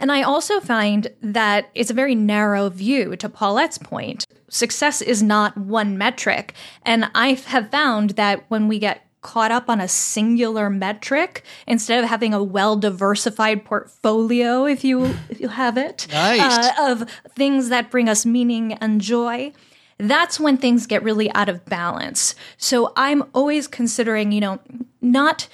And 0.00 0.10
I 0.10 0.22
also 0.22 0.60
find 0.60 1.08
that 1.20 1.70
it's 1.74 1.90
a 1.90 1.94
very 1.94 2.14
narrow 2.14 2.70
view 2.70 3.16
to 3.16 3.28
Paulette's 3.28 3.76
point. 3.76 4.26
Success 4.48 5.02
is 5.02 5.22
not 5.22 5.56
one 5.56 5.98
metric. 5.98 6.54
And 6.82 7.10
I 7.14 7.34
have 7.34 7.70
found 7.70 8.10
that 8.10 8.44
when 8.48 8.66
we 8.66 8.78
get 8.78 9.06
caught 9.20 9.52
up 9.52 9.68
on 9.68 9.78
a 9.78 9.86
singular 9.86 10.70
metric 10.70 11.44
instead 11.66 12.02
of 12.02 12.08
having 12.08 12.32
a 12.32 12.42
well 12.42 12.76
diversified 12.76 13.62
portfolio, 13.66 14.64
if 14.64 14.82
you 14.82 15.14
if 15.28 15.38
you 15.38 15.48
have 15.48 15.76
it, 15.76 16.06
nice. 16.10 16.40
uh, 16.40 16.72
of 16.90 17.08
things 17.36 17.68
that 17.68 17.90
bring 17.90 18.08
us 18.08 18.24
meaning 18.24 18.72
and 18.74 19.02
joy. 19.02 19.52
That's 19.98 20.40
when 20.40 20.56
things 20.56 20.86
get 20.86 21.02
really 21.02 21.30
out 21.34 21.50
of 21.50 21.66
balance. 21.66 22.34
So 22.56 22.94
I'm 22.96 23.24
always 23.34 23.68
considering, 23.68 24.32
you 24.32 24.40
know, 24.40 24.58
not 25.02 25.46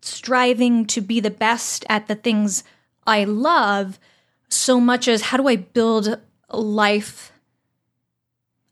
striving 0.00 0.84
to 0.86 1.00
be 1.00 1.20
the 1.20 1.30
best 1.30 1.86
at 1.88 2.08
the 2.08 2.16
things 2.16 2.64
I 3.06 3.24
love 3.24 3.98
so 4.48 4.80
much 4.80 5.08
as 5.08 5.22
how 5.22 5.36
do 5.36 5.48
I 5.48 5.56
build 5.56 6.18
a 6.48 6.60
life 6.60 7.32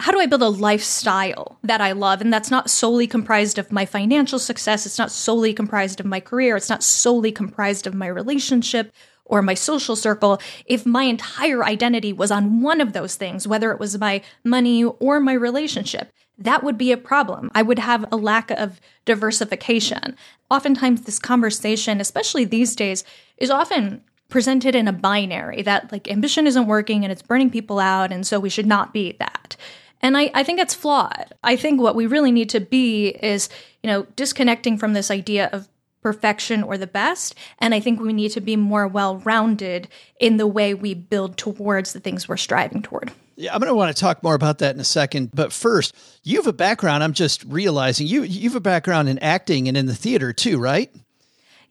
how 0.02 0.10
do 0.10 0.18
I 0.18 0.26
build 0.26 0.42
a 0.42 0.48
lifestyle 0.48 1.60
that 1.62 1.80
I 1.80 1.92
love? 1.92 2.20
And 2.20 2.32
that's 2.32 2.50
not 2.50 2.68
solely 2.68 3.06
comprised 3.06 3.56
of 3.56 3.70
my 3.70 3.86
financial 3.86 4.40
success. 4.40 4.84
It's 4.84 4.98
not 4.98 5.12
solely 5.12 5.54
comprised 5.54 6.00
of 6.00 6.06
my 6.06 6.18
career. 6.18 6.56
It's 6.56 6.68
not 6.68 6.82
solely 6.82 7.30
comprised 7.30 7.86
of 7.86 7.94
my 7.94 8.08
relationship 8.08 8.92
or 9.24 9.42
my 9.42 9.54
social 9.54 9.94
circle. 9.94 10.40
If 10.66 10.84
my 10.84 11.04
entire 11.04 11.64
identity 11.64 12.12
was 12.12 12.32
on 12.32 12.62
one 12.62 12.80
of 12.80 12.94
those 12.94 13.14
things, 13.14 13.46
whether 13.46 13.70
it 13.70 13.78
was 13.78 13.96
my 13.96 14.22
money 14.42 14.82
or 14.82 15.20
my 15.20 15.34
relationship, 15.34 16.12
that 16.36 16.64
would 16.64 16.76
be 16.76 16.90
a 16.90 16.96
problem. 16.96 17.48
I 17.54 17.62
would 17.62 17.78
have 17.78 18.04
a 18.10 18.16
lack 18.16 18.50
of 18.50 18.80
diversification. 19.04 20.16
Oftentimes, 20.50 21.02
this 21.02 21.20
conversation, 21.20 22.00
especially 22.00 22.44
these 22.44 22.74
days, 22.74 23.04
is 23.36 23.50
often 23.50 24.02
presented 24.32 24.74
in 24.74 24.88
a 24.88 24.92
binary 24.94 25.60
that 25.60 25.92
like 25.92 26.10
ambition 26.10 26.46
isn't 26.46 26.66
working 26.66 27.04
and 27.04 27.12
it's 27.12 27.20
burning 27.20 27.50
people 27.50 27.78
out 27.78 28.10
and 28.10 28.26
so 28.26 28.40
we 28.40 28.48
should 28.48 28.64
not 28.64 28.90
be 28.90 29.12
that 29.18 29.56
and 30.00 30.16
I, 30.16 30.30
I 30.32 30.42
think 30.42 30.58
it's 30.58 30.74
flawed 30.74 31.34
i 31.44 31.54
think 31.54 31.78
what 31.78 31.94
we 31.94 32.06
really 32.06 32.32
need 32.32 32.48
to 32.48 32.60
be 32.60 33.08
is 33.08 33.50
you 33.82 33.88
know 33.88 34.04
disconnecting 34.16 34.78
from 34.78 34.94
this 34.94 35.10
idea 35.10 35.50
of 35.52 35.68
perfection 36.00 36.62
or 36.62 36.78
the 36.78 36.86
best 36.86 37.34
and 37.58 37.74
i 37.74 37.80
think 37.80 38.00
we 38.00 38.14
need 38.14 38.30
to 38.30 38.40
be 38.40 38.56
more 38.56 38.88
well 38.88 39.18
rounded 39.18 39.86
in 40.18 40.38
the 40.38 40.46
way 40.46 40.72
we 40.72 40.94
build 40.94 41.36
towards 41.36 41.92
the 41.92 42.00
things 42.00 42.26
we're 42.26 42.38
striving 42.38 42.80
toward 42.80 43.12
yeah, 43.34 43.54
I'm 43.54 43.60
going 43.60 43.68
to 43.68 43.74
want 43.74 43.94
to 43.94 43.98
talk 43.98 44.22
more 44.22 44.34
about 44.34 44.58
that 44.58 44.74
in 44.74 44.80
a 44.80 44.84
second. 44.84 45.30
But 45.32 45.54
first, 45.54 45.96
you 46.22 46.36
have 46.36 46.46
a 46.46 46.52
background. 46.52 47.02
I'm 47.02 47.14
just 47.14 47.42
realizing 47.44 48.06
you 48.06 48.24
you 48.24 48.50
have 48.50 48.56
a 48.56 48.60
background 48.60 49.08
in 49.08 49.18
acting 49.20 49.68
and 49.68 49.76
in 49.76 49.86
the 49.86 49.94
theater 49.94 50.34
too, 50.34 50.58
right? 50.58 50.94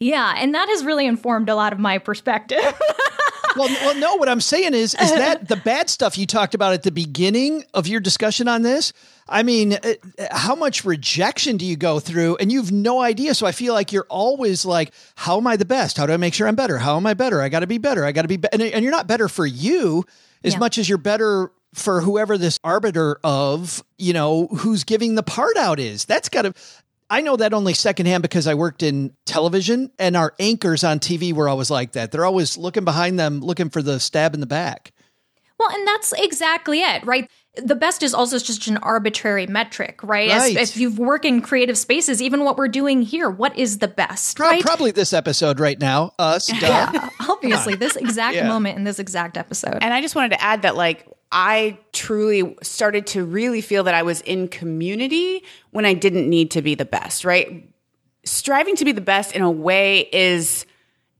Yeah, 0.01 0.33
and 0.35 0.55
that 0.55 0.67
has 0.67 0.83
really 0.83 1.05
informed 1.05 1.47
a 1.47 1.53
lot 1.55 1.73
of 1.73 1.79
my 1.79 1.99
perspective. 1.99 2.57
well, 3.55 3.67
well, 3.81 3.95
no. 3.95 4.15
What 4.15 4.29
I'm 4.29 4.41
saying 4.41 4.73
is, 4.73 4.95
is 4.95 5.11
that 5.11 5.47
the 5.47 5.57
bad 5.57 5.91
stuff 5.91 6.17
you 6.17 6.25
talked 6.25 6.55
about 6.55 6.73
at 6.73 6.81
the 6.81 6.91
beginning 6.91 7.63
of 7.75 7.85
your 7.87 7.99
discussion 7.99 8.47
on 8.47 8.63
this? 8.63 8.93
I 9.29 9.43
mean, 9.43 9.73
uh, 9.73 9.93
how 10.31 10.55
much 10.55 10.83
rejection 10.85 11.57
do 11.57 11.65
you 11.67 11.75
go 11.77 11.99
through? 11.99 12.37
And 12.37 12.51
you've 12.51 12.71
no 12.71 12.99
idea. 12.99 13.35
So 13.35 13.45
I 13.45 13.51
feel 13.51 13.75
like 13.75 13.91
you're 13.93 14.07
always 14.09 14.65
like, 14.65 14.91
how 15.15 15.37
am 15.37 15.45
I 15.45 15.55
the 15.55 15.65
best? 15.65 15.97
How 15.97 16.07
do 16.07 16.13
I 16.13 16.17
make 16.17 16.33
sure 16.33 16.47
I'm 16.47 16.55
better? 16.55 16.79
How 16.79 16.97
am 16.97 17.05
I 17.05 17.13
better? 17.13 17.39
I 17.39 17.49
got 17.49 17.59
to 17.59 17.67
be 17.67 17.77
better. 17.77 18.03
I 18.03 18.11
got 18.11 18.23
to 18.23 18.27
be 18.27 18.37
better. 18.37 18.53
And, 18.53 18.63
and 18.63 18.83
you're 18.83 18.91
not 18.91 19.05
better 19.07 19.29
for 19.29 19.45
you 19.45 20.03
as 20.43 20.53
Yeah. 20.53 20.59
much 20.59 20.79
as 20.79 20.89
you're 20.89 20.97
better 20.97 21.51
for 21.75 22.01
whoever 22.01 22.37
this 22.39 22.59
arbiter 22.63 23.19
of, 23.23 23.83
you 23.99 24.13
know, 24.13 24.47
who's 24.47 24.83
giving 24.83 25.13
the 25.13 25.23
part 25.23 25.55
out 25.57 25.79
is. 25.79 26.05
That's 26.05 26.27
got 26.27 26.41
to. 26.41 26.53
I 27.11 27.21
know 27.21 27.35
that 27.35 27.53
only 27.53 27.73
secondhand 27.73 28.21
because 28.21 28.47
I 28.47 28.53
worked 28.53 28.81
in 28.81 29.13
television 29.25 29.91
and 29.99 30.15
our 30.15 30.33
anchors 30.39 30.83
on 30.83 30.99
TV 30.99 31.33
were 31.33 31.49
always 31.49 31.69
like 31.69 31.91
that. 31.91 32.11
They're 32.11 32.25
always 32.25 32.57
looking 32.57 32.85
behind 32.85 33.19
them, 33.19 33.41
looking 33.41 33.69
for 33.69 33.81
the 33.83 33.99
stab 33.99 34.33
in 34.33 34.39
the 34.39 34.45
back. 34.47 34.93
Well, 35.59 35.69
and 35.69 35.85
that's 35.85 36.13
exactly 36.13 36.81
it, 36.81 37.05
right? 37.05 37.29
The 37.61 37.75
best 37.75 38.01
is 38.01 38.13
also 38.13 38.39
just 38.39 38.65
an 38.67 38.77
arbitrary 38.77 39.45
metric, 39.45 39.99
right? 40.03 40.31
As- 40.31 40.55
if 40.55 40.77
you 40.77 40.89
work 40.89 41.25
in 41.25 41.41
creative 41.41 41.77
spaces, 41.77 42.21
even 42.21 42.45
what 42.45 42.57
we're 42.57 42.69
doing 42.69 43.01
here, 43.01 43.29
what 43.29 43.55
is 43.57 43.79
the 43.79 43.89
best, 43.89 44.37
Pro- 44.37 44.47
right? 44.47 44.63
Probably 44.63 44.91
this 44.91 45.11
episode 45.11 45.59
right 45.59 45.77
now, 45.79 46.13
us, 46.17 46.47
Doug. 46.61 46.61
yeah, 46.61 47.09
obviously, 47.29 47.75
this 47.75 47.95
exact 47.97 48.37
Yeah. 48.37 48.47
moment 48.47 48.77
in 48.77 48.85
this 48.85 48.99
exact 48.99 49.37
episode. 49.37 49.79
And 49.81 49.93
I 49.93 50.01
just 50.01 50.15
wanted 50.15 50.29
to 50.29 50.41
add 50.41 50.61
that, 50.61 50.75
like, 50.77 51.05
I 51.31 51.79
truly 51.93 52.55
started 52.61 53.07
to 53.07 53.23
really 53.23 53.61
feel 53.61 53.85
that 53.85 53.93
I 53.93 54.03
was 54.03 54.21
in 54.21 54.47
community 54.47 55.43
when 55.71 55.85
I 55.85 55.93
didn't 55.93 56.29
need 56.29 56.51
to 56.51 56.61
be 56.61 56.75
the 56.75 56.85
best, 56.85 57.23
right? 57.23 57.69
Striving 58.25 58.75
to 58.75 58.85
be 58.85 58.91
the 58.91 59.01
best 59.01 59.33
in 59.33 59.41
a 59.41 59.49
way 59.49 60.09
is 60.11 60.65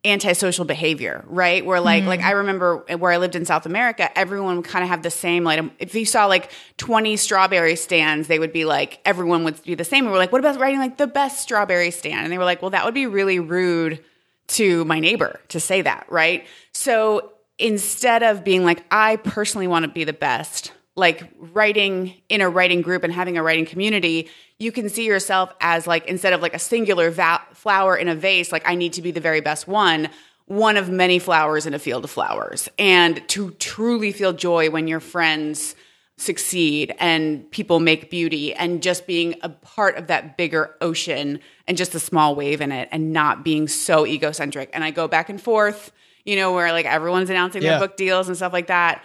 antisocial 0.04 0.66
behavior, 0.66 1.24
right? 1.28 1.64
Where 1.64 1.80
like 1.80 2.06
like 2.06 2.22
I 2.22 2.32
remember 2.32 2.78
where 2.98 3.12
I 3.12 3.18
lived 3.18 3.36
in 3.36 3.46
South 3.46 3.66
America, 3.66 4.16
everyone 4.18 4.58
would 4.58 4.66
kind 4.66 4.84
of 4.84 4.90
have 4.90 5.04
the 5.04 5.12
same 5.12 5.44
like 5.44 5.64
if 5.80 5.94
you 5.94 6.06
saw 6.06 6.26
like 6.26 6.52
20 6.78 7.18
strawberry 7.18 7.76
stands, 7.76 8.28
they 8.28 8.40
would 8.40 8.52
be 8.52 8.66
like 8.66 9.00
everyone 9.06 9.44
would 9.44 9.62
be 9.64 9.76
the 9.76 9.84
same. 9.84 10.06
And 10.06 10.12
we're 10.12 10.18
like, 10.18 10.32
what 10.32 10.40
about 10.40 10.60
writing 10.60 10.80
like 10.80 10.98
the 10.98 11.08
best 11.08 11.42
strawberry 11.42 11.92
stand? 11.92 12.24
And 12.24 12.34
they 12.34 12.38
were 12.38 12.46
like, 12.46 12.62
well, 12.62 12.72
that 12.72 12.84
would 12.84 12.96
be 12.96 13.06
really 13.06 13.40
rude 13.40 14.04
to 14.48 14.84
my 14.86 15.00
neighbor 15.00 15.40
to 15.50 15.60
say 15.60 15.82
that, 15.84 16.06
right? 16.10 16.46
So 16.74 17.32
instead 17.62 18.24
of 18.24 18.44
being 18.44 18.66
like, 18.66 18.84
I 18.92 19.18
personally 19.18 19.68
want 19.68 19.84
to 19.84 19.90
be 19.90 20.04
the 20.04 20.14
best, 20.14 20.74
like 20.96 21.30
writing 21.38 22.16
in 22.28 22.42
a 22.42 22.50
writing 22.50 22.82
group 22.82 23.04
and 23.04 23.14
having 23.14 23.38
a 23.38 23.44
writing 23.44 23.66
community, 23.66 24.30
you 24.60 24.72
can 24.72 24.90
see 24.90 25.06
yourself 25.06 25.54
as 25.62 25.88
like, 25.88 26.06
instead 26.08 26.34
of 26.34 26.42
like 26.42 26.54
a 26.54 26.60
singular 26.60 27.10
va- 27.10 27.42
flower 27.54 27.96
in 27.96 28.08
a 28.08 28.16
vase, 28.16 28.52
like 28.52 28.64
I 28.66 28.76
need 28.76 28.94
to 28.94 29.02
be 29.02 29.12
the 29.12 29.22
very 29.22 29.42
best 29.42 29.68
one, 29.68 30.10
one 30.46 30.76
of 30.76 30.90
many 30.90 31.20
flowers 31.20 31.66
in 31.66 31.74
a 31.74 31.80
field 31.80 32.04
of 32.04 32.12
flowers. 32.12 32.68
And 32.78 33.26
to 33.30 33.52
truly 33.52 34.12
feel 34.12 34.34
joy 34.34 34.70
when 34.70 34.88
your 34.88 35.00
friends 35.00 35.76
succeed 36.18 36.94
and 37.00 37.50
people 37.52 37.80
make 37.80 38.12
beauty 38.12 38.54
and 38.54 38.84
just 38.84 39.08
being 39.08 39.36
a 39.42 39.50
part 39.50 39.98
of 39.98 40.08
that 40.08 40.38
bigger 40.38 40.76
ocean 40.82 41.40
and 41.68 41.78
just 41.78 41.96
a 41.96 42.00
small 42.00 42.36
wave 42.36 42.62
in 42.62 42.72
it 42.72 42.90
and 42.92 43.12
not 43.12 43.44
being 43.44 43.68
so 43.68 44.06
egocentric. 44.06 44.70
And 44.74 44.84
I 44.84 44.92
go 44.92 45.08
back 45.08 45.30
and 45.30 45.42
forth, 45.42 45.92
you 46.26 46.36
know, 46.36 46.54
where 46.54 46.72
like 46.72 46.86
everyone's 46.86 47.30
announcing 47.30 47.62
Yeah. 47.62 47.72
their 47.78 47.88
book 47.88 47.98
deals 47.98 48.28
and 48.28 48.38
stuff 48.38 48.54
like 48.54 48.68
that. 48.68 49.04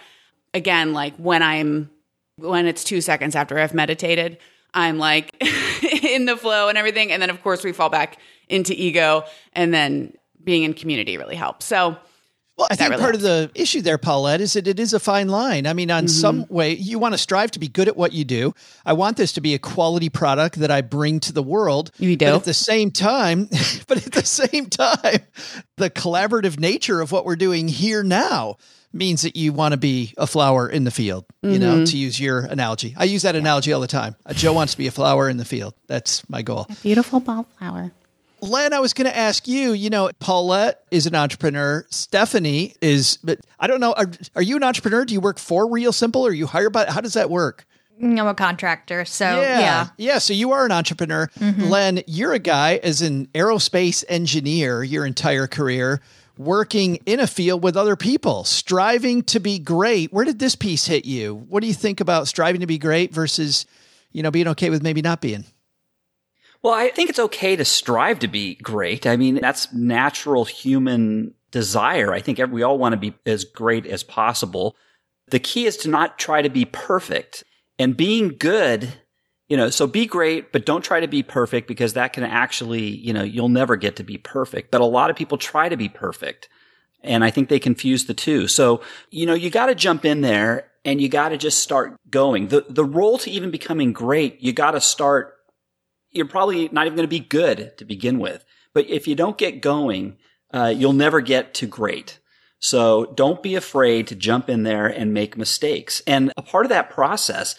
Again, 0.53 0.93
like 0.93 1.15
when 1.17 1.41
I'm 1.43 1.89
when 2.37 2.67
it's 2.67 2.83
two 2.83 3.01
seconds 3.01 3.35
after 3.35 3.57
I've 3.57 3.73
meditated, 3.73 4.37
I'm 4.73 4.97
like 4.99 5.35
in 6.03 6.25
the 6.25 6.37
flow 6.37 6.69
and 6.69 6.77
everything. 6.77 7.11
And 7.11 7.21
then 7.21 7.29
of 7.29 7.41
course 7.41 7.63
we 7.63 7.71
fall 7.71 7.89
back 7.89 8.17
into 8.49 8.73
ego 8.75 9.23
and 9.53 9.73
then 9.73 10.13
being 10.43 10.63
in 10.63 10.73
community 10.73 11.17
really 11.17 11.35
helps. 11.35 11.65
So 11.65 11.97
Well, 12.57 12.67
I 12.71 12.75
think 12.75 12.89
really 12.89 13.01
part 13.01 13.13
of 13.13 13.21
the 13.21 13.51
issue 13.53 13.81
there, 13.81 13.99
Paulette, 13.99 14.41
is 14.41 14.53
that 14.53 14.67
it 14.67 14.79
is 14.79 14.93
a 14.93 14.99
fine 14.99 15.27
line. 15.29 15.67
I 15.67 15.73
mean, 15.73 15.91
on 15.91 16.05
mm-hmm. 16.05 16.07
some 16.07 16.45
way, 16.49 16.73
you 16.73 16.97
want 16.97 17.13
to 17.13 17.17
strive 17.19 17.51
to 17.51 17.59
be 17.59 17.67
good 17.67 17.87
at 17.87 17.95
what 17.95 18.13
you 18.13 18.25
do. 18.25 18.55
I 18.83 18.93
want 18.93 19.15
this 19.15 19.33
to 19.33 19.41
be 19.41 19.53
a 19.53 19.59
quality 19.59 20.09
product 20.09 20.55
that 20.55 20.71
I 20.71 20.81
bring 20.81 21.19
to 21.21 21.33
the 21.33 21.43
world. 21.43 21.91
You 21.99 22.15
do. 22.15 22.25
But 22.27 22.35
at 22.35 22.43
the 22.43 22.53
same 22.53 22.91
time, 22.91 23.47
but 23.87 24.05
at 24.05 24.11
the 24.11 24.25
same 24.25 24.65
time, 24.67 25.19
the 25.77 25.89
collaborative 25.89 26.59
nature 26.59 26.99
of 26.99 27.11
what 27.11 27.25
we're 27.25 27.35
doing 27.35 27.67
here 27.67 28.03
now 28.03 28.57
means 28.91 29.21
that 29.21 29.35
you 29.35 29.53
want 29.53 29.73
to 29.73 29.77
be 29.77 30.13
a 30.17 30.27
flower 30.27 30.67
in 30.67 30.83
the 30.83 30.91
field, 30.91 31.25
you 31.41 31.59
know, 31.59 31.75
mm-hmm. 31.75 31.83
to 31.85 31.97
use 31.97 32.19
your 32.19 32.39
analogy. 32.39 32.95
I 32.97 33.05
use 33.05 33.21
that 33.21 33.35
analogy 33.35 33.71
all 33.71 33.81
the 33.81 33.87
time. 33.87 34.15
Joe 34.33 34.53
wants 34.53 34.73
to 34.73 34.77
be 34.77 34.87
a 34.87 34.91
flower 34.91 35.29
in 35.29 35.37
the 35.37 35.45
field. 35.45 35.73
That's 35.87 36.27
my 36.29 36.41
goal. 36.41 36.67
beautiful 36.81 37.19
ballflower. 37.19 37.91
Len, 38.41 38.73
I 38.73 38.79
was 38.79 38.93
going 38.93 39.09
to 39.09 39.17
ask 39.17 39.47
you, 39.47 39.71
you 39.71 39.89
know, 39.89 40.09
Paulette 40.19 40.83
is 40.91 41.07
an 41.07 41.15
entrepreneur. 41.15 41.85
Stefanie 41.91 42.75
is, 42.81 43.17
but 43.23 43.39
I 43.59 43.67
don't 43.67 43.79
know. 43.79 43.93
Are, 43.93 44.11
are 44.35 44.41
you 44.41 44.55
an 44.57 44.63
entrepreneur? 44.63 45.05
Do 45.05 45.13
you 45.13 45.21
work 45.21 45.39
for 45.39 45.69
Real 45.69 45.91
Simple 45.91 46.25
or 46.25 46.31
you 46.31 46.45
hire 46.45 46.69
by, 46.69 46.85
how 46.85 47.01
does 47.01 47.13
that 47.13 47.29
work? 47.29 47.65
Mm, 48.01 48.19
I'm 48.19 48.27
a 48.27 48.35
contractor, 48.35 49.05
so 49.05 49.41
yeah. 49.41 49.87
Yeah. 49.97 50.19
So 50.19 50.33
you 50.33 50.51
are 50.51 50.65
an 50.65 50.71
entrepreneur. 50.71 51.27
Mm-hmm. 51.39 51.63
Len, 51.63 52.03
you're 52.05 52.33
a 52.33 52.39
guy 52.39 52.79
as 52.83 53.01
an 53.01 53.25
aerospace 53.33 54.03
engineer 54.07 54.83
your 54.83 55.03
entire 55.03 55.47
career, 55.47 55.99
working 56.37 56.97
in 57.07 57.19
a 57.19 57.25
field 57.25 57.63
with 57.63 57.75
other 57.75 57.95
people, 57.95 58.43
striving 58.43 59.23
to 59.23 59.39
be 59.39 59.57
great. 59.57 60.13
Where 60.13 60.25
did 60.25 60.37
this 60.37 60.55
piece 60.55 60.85
hit 60.85 61.05
you? 61.05 61.33
What 61.33 61.61
do 61.61 61.67
you 61.67 61.73
think 61.73 61.99
about 61.99 62.27
striving 62.27 62.61
to 62.61 62.67
be 62.67 62.77
great 62.77 63.11
versus, 63.11 63.65
you 64.11 64.21
know, 64.21 64.29
being 64.29 64.47
okay 64.49 64.69
with 64.69 64.83
maybe 64.83 65.01
not 65.01 65.19
being? 65.19 65.45
Well, 66.63 66.73
I 66.73 66.89
think 66.89 67.09
it's 67.09 67.19
okay 67.19 67.55
to 67.55 67.65
strive 67.65 68.19
to 68.19 68.27
be 68.27 68.55
great. 68.55 69.05
I 69.05 69.15
mean, 69.15 69.35
that's 69.35 69.71
natural 69.73 70.45
human 70.45 71.33
desire. 71.51 72.13
I 72.13 72.19
think 72.19 72.39
we 72.51 72.63
all 72.63 72.77
want 72.77 72.93
to 72.93 72.97
be 72.97 73.13
as 73.25 73.45
great 73.45 73.85
as 73.85 74.03
possible. 74.03 74.75
The 75.29 75.39
key 75.39 75.65
is 75.65 75.77
to 75.77 75.89
not 75.89 76.19
try 76.19 76.41
to 76.41 76.49
be 76.49 76.65
perfect 76.65 77.43
and 77.77 77.95
being 77.95 78.35
good. 78.37 78.93
You 79.47 79.55
know, 79.55 79.69
so 79.69 79.87
be 79.87 80.05
great, 80.05 80.51
but 80.51 80.65
don't 80.65 80.83
try 80.83 80.99
to 80.99 81.07
be 81.07 81.23
perfect 81.23 81.69
because 81.69 81.93
that 81.93 82.11
can 82.11 82.25
actually, 82.25 82.83
you 82.83 83.13
know, 83.13 83.23
you'll 83.23 83.47
never 83.47 83.77
get 83.77 83.95
to 83.95 84.03
be 84.03 84.17
perfect. 84.17 84.71
But 84.71 84.81
a 84.81 84.85
lot 84.85 85.09
of 85.09 85.15
people 85.15 85.37
try 85.37 85.69
to 85.69 85.77
be 85.77 85.87
perfect. 85.87 86.49
And 87.01 87.23
I 87.23 87.31
think 87.31 87.47
they 87.47 87.59
confuse 87.59 88.05
the 88.05 88.13
two. 88.13 88.49
So, 88.49 88.81
you 89.09 89.25
know, 89.25 89.35
you 89.35 89.49
got 89.49 89.67
to 89.67 89.75
jump 89.75 90.03
in 90.03 90.19
there 90.19 90.69
and 90.83 90.99
you 90.99 91.07
got 91.07 91.29
to 91.29 91.37
just 91.37 91.59
start 91.59 91.95
going. 92.09 92.49
The, 92.49 92.65
the 92.67 92.83
role 92.83 93.17
to 93.19 93.31
even 93.31 93.49
becoming 93.49 93.93
great, 93.93 94.41
you 94.41 94.51
got 94.51 94.71
to 94.71 94.81
start 94.81 95.36
you're 96.11 96.27
probably 96.27 96.69
not 96.71 96.85
even 96.85 96.95
going 96.95 97.07
to 97.07 97.07
be 97.07 97.19
good 97.19 97.77
to 97.77 97.85
begin 97.85 98.19
with. 98.19 98.43
But 98.73 98.89
if 98.89 99.07
you 99.07 99.15
don't 99.15 99.37
get 99.37 99.61
going, 99.61 100.17
uh, 100.53 100.73
you'll 100.75 100.93
never 100.93 101.21
get 101.21 101.53
to 101.55 101.67
great. 101.67 102.19
So 102.59 103.13
don't 103.15 103.43
be 103.43 103.55
afraid 103.55 104.07
to 104.07 104.15
jump 104.15 104.49
in 104.49 104.63
there 104.63 104.87
and 104.87 105.13
make 105.13 105.37
mistakes. 105.37 106.01
And 106.07 106.31
a 106.37 106.41
part 106.41 106.65
of 106.65 106.69
that 106.69 106.89
process, 106.89 107.55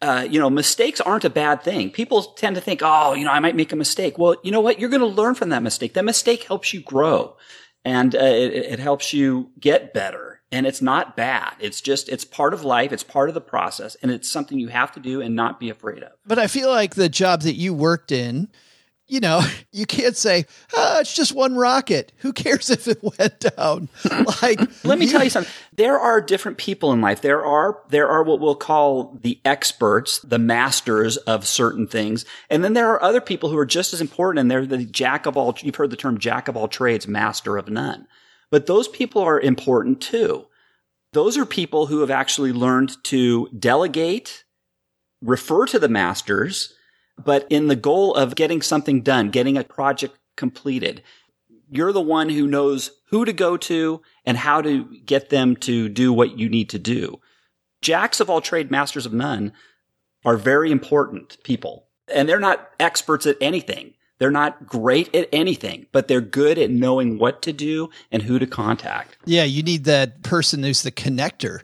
uh, 0.00 0.26
you 0.28 0.40
know, 0.40 0.50
mistakes 0.50 1.00
aren't 1.00 1.24
a 1.24 1.30
bad 1.30 1.62
thing. 1.62 1.90
People 1.90 2.22
tend 2.22 2.56
to 2.56 2.62
think, 2.62 2.80
oh, 2.82 3.14
you 3.14 3.24
know, 3.24 3.30
I 3.30 3.40
might 3.40 3.54
make 3.54 3.72
a 3.72 3.76
mistake. 3.76 4.18
Well, 4.18 4.36
you 4.42 4.50
know 4.50 4.60
what? 4.60 4.80
You're 4.80 4.90
going 4.90 5.00
to 5.00 5.06
learn 5.06 5.34
from 5.34 5.50
that 5.50 5.62
mistake. 5.62 5.94
That 5.94 6.04
mistake 6.04 6.44
helps 6.44 6.72
you 6.74 6.80
grow 6.80 7.36
and 7.84 8.14
uh, 8.14 8.18
it, 8.18 8.52
it 8.54 8.78
helps 8.78 9.12
you 9.12 9.50
get 9.58 9.94
better. 9.94 10.31
And 10.52 10.66
it's 10.66 10.82
not 10.82 11.16
bad. 11.16 11.54
It's 11.58 11.80
just, 11.80 12.08
it's 12.10 12.24
part 12.24 12.52
of 12.52 12.62
life. 12.62 12.92
It's 12.92 13.02
part 13.02 13.28
of 13.30 13.34
the 13.34 13.40
process 13.40 13.96
and 14.02 14.10
it's 14.12 14.28
something 14.28 14.58
you 14.58 14.68
have 14.68 14.92
to 14.92 15.00
do 15.00 15.20
and 15.20 15.34
not 15.34 15.58
be 15.58 15.70
afraid 15.70 16.02
of. 16.02 16.12
But 16.26 16.38
I 16.38 16.46
feel 16.46 16.68
like 16.68 16.94
the 16.94 17.08
job 17.08 17.40
that 17.42 17.54
you 17.54 17.72
worked 17.72 18.12
in, 18.12 18.48
you 19.08 19.20
know, 19.20 19.42
you 19.72 19.86
can't 19.86 20.16
say, 20.16 20.46
ah, 20.76 21.00
it's 21.00 21.14
just 21.14 21.34
one 21.34 21.54
rocket. 21.54 22.12
Who 22.18 22.32
cares 22.32 22.70
if 22.70 22.86
it 22.86 23.02
went 23.18 23.40
down? 23.40 23.88
Like, 24.42 24.60
Let 24.84 24.98
me 24.98 25.08
tell 25.08 25.22
you 25.22 25.30
something. 25.30 25.52
There 25.74 25.98
are 25.98 26.20
different 26.20 26.58
people 26.58 26.92
in 26.92 27.00
life. 27.00 27.22
There 27.22 27.44
are, 27.44 27.80
there 27.90 28.08
are 28.08 28.22
what 28.22 28.40
we'll 28.40 28.54
call 28.54 29.18
the 29.22 29.40
experts, 29.44 30.18
the 30.20 30.38
masters 30.38 31.16
of 31.16 31.46
certain 31.46 31.86
things. 31.86 32.24
And 32.50 32.64
then 32.64 32.72
there 32.72 32.90
are 32.90 33.02
other 33.02 33.20
people 33.20 33.50
who 33.50 33.58
are 33.58 33.66
just 33.66 33.94
as 33.94 34.00
important 34.00 34.40
and 34.40 34.50
they're 34.50 34.66
the 34.66 34.84
jack 34.84 35.26
of 35.26 35.36
all, 35.36 35.56
you've 35.60 35.76
heard 35.76 35.90
the 35.90 35.96
term 35.96 36.18
jack 36.18 36.48
of 36.48 36.56
all 36.56 36.68
trades, 36.68 37.06
master 37.06 37.56
of 37.56 37.68
none. 37.68 38.06
But 38.52 38.66
those 38.66 38.86
people 38.86 39.20
are 39.22 39.40
important 39.40 40.00
too. 40.00 40.46
Those 41.12 41.36
are 41.36 41.44
people 41.44 41.86
who 41.86 42.00
have 42.00 42.10
actually 42.10 42.52
learned 42.52 43.02
to 43.04 43.48
delegate, 43.48 44.44
refer 45.20 45.66
to 45.66 45.80
the 45.80 45.88
masters, 45.88 46.72
but 47.18 47.46
in 47.50 47.66
the 47.66 47.76
goal 47.76 48.14
of 48.14 48.36
getting 48.36 48.62
something 48.62 49.02
done, 49.02 49.30
getting 49.30 49.58
a 49.58 49.64
project 49.64 50.16
completed 50.36 51.02
you're 51.72 51.92
the 51.92 52.02
one 52.02 52.28
who 52.28 52.46
knows 52.46 52.90
who 53.06 53.24
to 53.24 53.32
go 53.32 53.56
to 53.56 54.02
and 54.26 54.36
how 54.36 54.60
to 54.60 54.84
get 55.06 55.30
them 55.30 55.56
to 55.56 55.88
do 55.88 56.12
what 56.12 56.38
you 56.38 56.48
need 56.48 56.68
to 56.68 56.78
do. 56.78 57.18
Jacks 57.80 58.20
of 58.20 58.28
all 58.28 58.42
trade, 58.42 58.70
masters 58.70 59.06
of 59.06 59.14
none 59.14 59.54
are 60.22 60.36
very 60.36 60.70
important 60.70 61.42
people. 61.42 61.88
And 62.12 62.28
they're 62.28 62.38
not 62.38 62.68
experts 62.78 63.26
at 63.26 63.38
anything. 63.40 63.94
They're 64.22 64.30
not 64.30 64.68
great 64.68 65.12
at 65.16 65.28
anything, 65.32 65.86
but 65.90 66.06
they're 66.06 66.20
good 66.20 66.56
at 66.56 66.70
knowing 66.70 67.18
what 67.18 67.42
to 67.42 67.52
do 67.52 67.90
and 68.12 68.22
who 68.22 68.38
to 68.38 68.46
contact. 68.46 69.16
yeah, 69.24 69.42
you 69.42 69.64
need 69.64 69.82
that 69.82 70.22
person 70.22 70.62
who's 70.62 70.84
the 70.84 70.92
connector. 70.92 71.62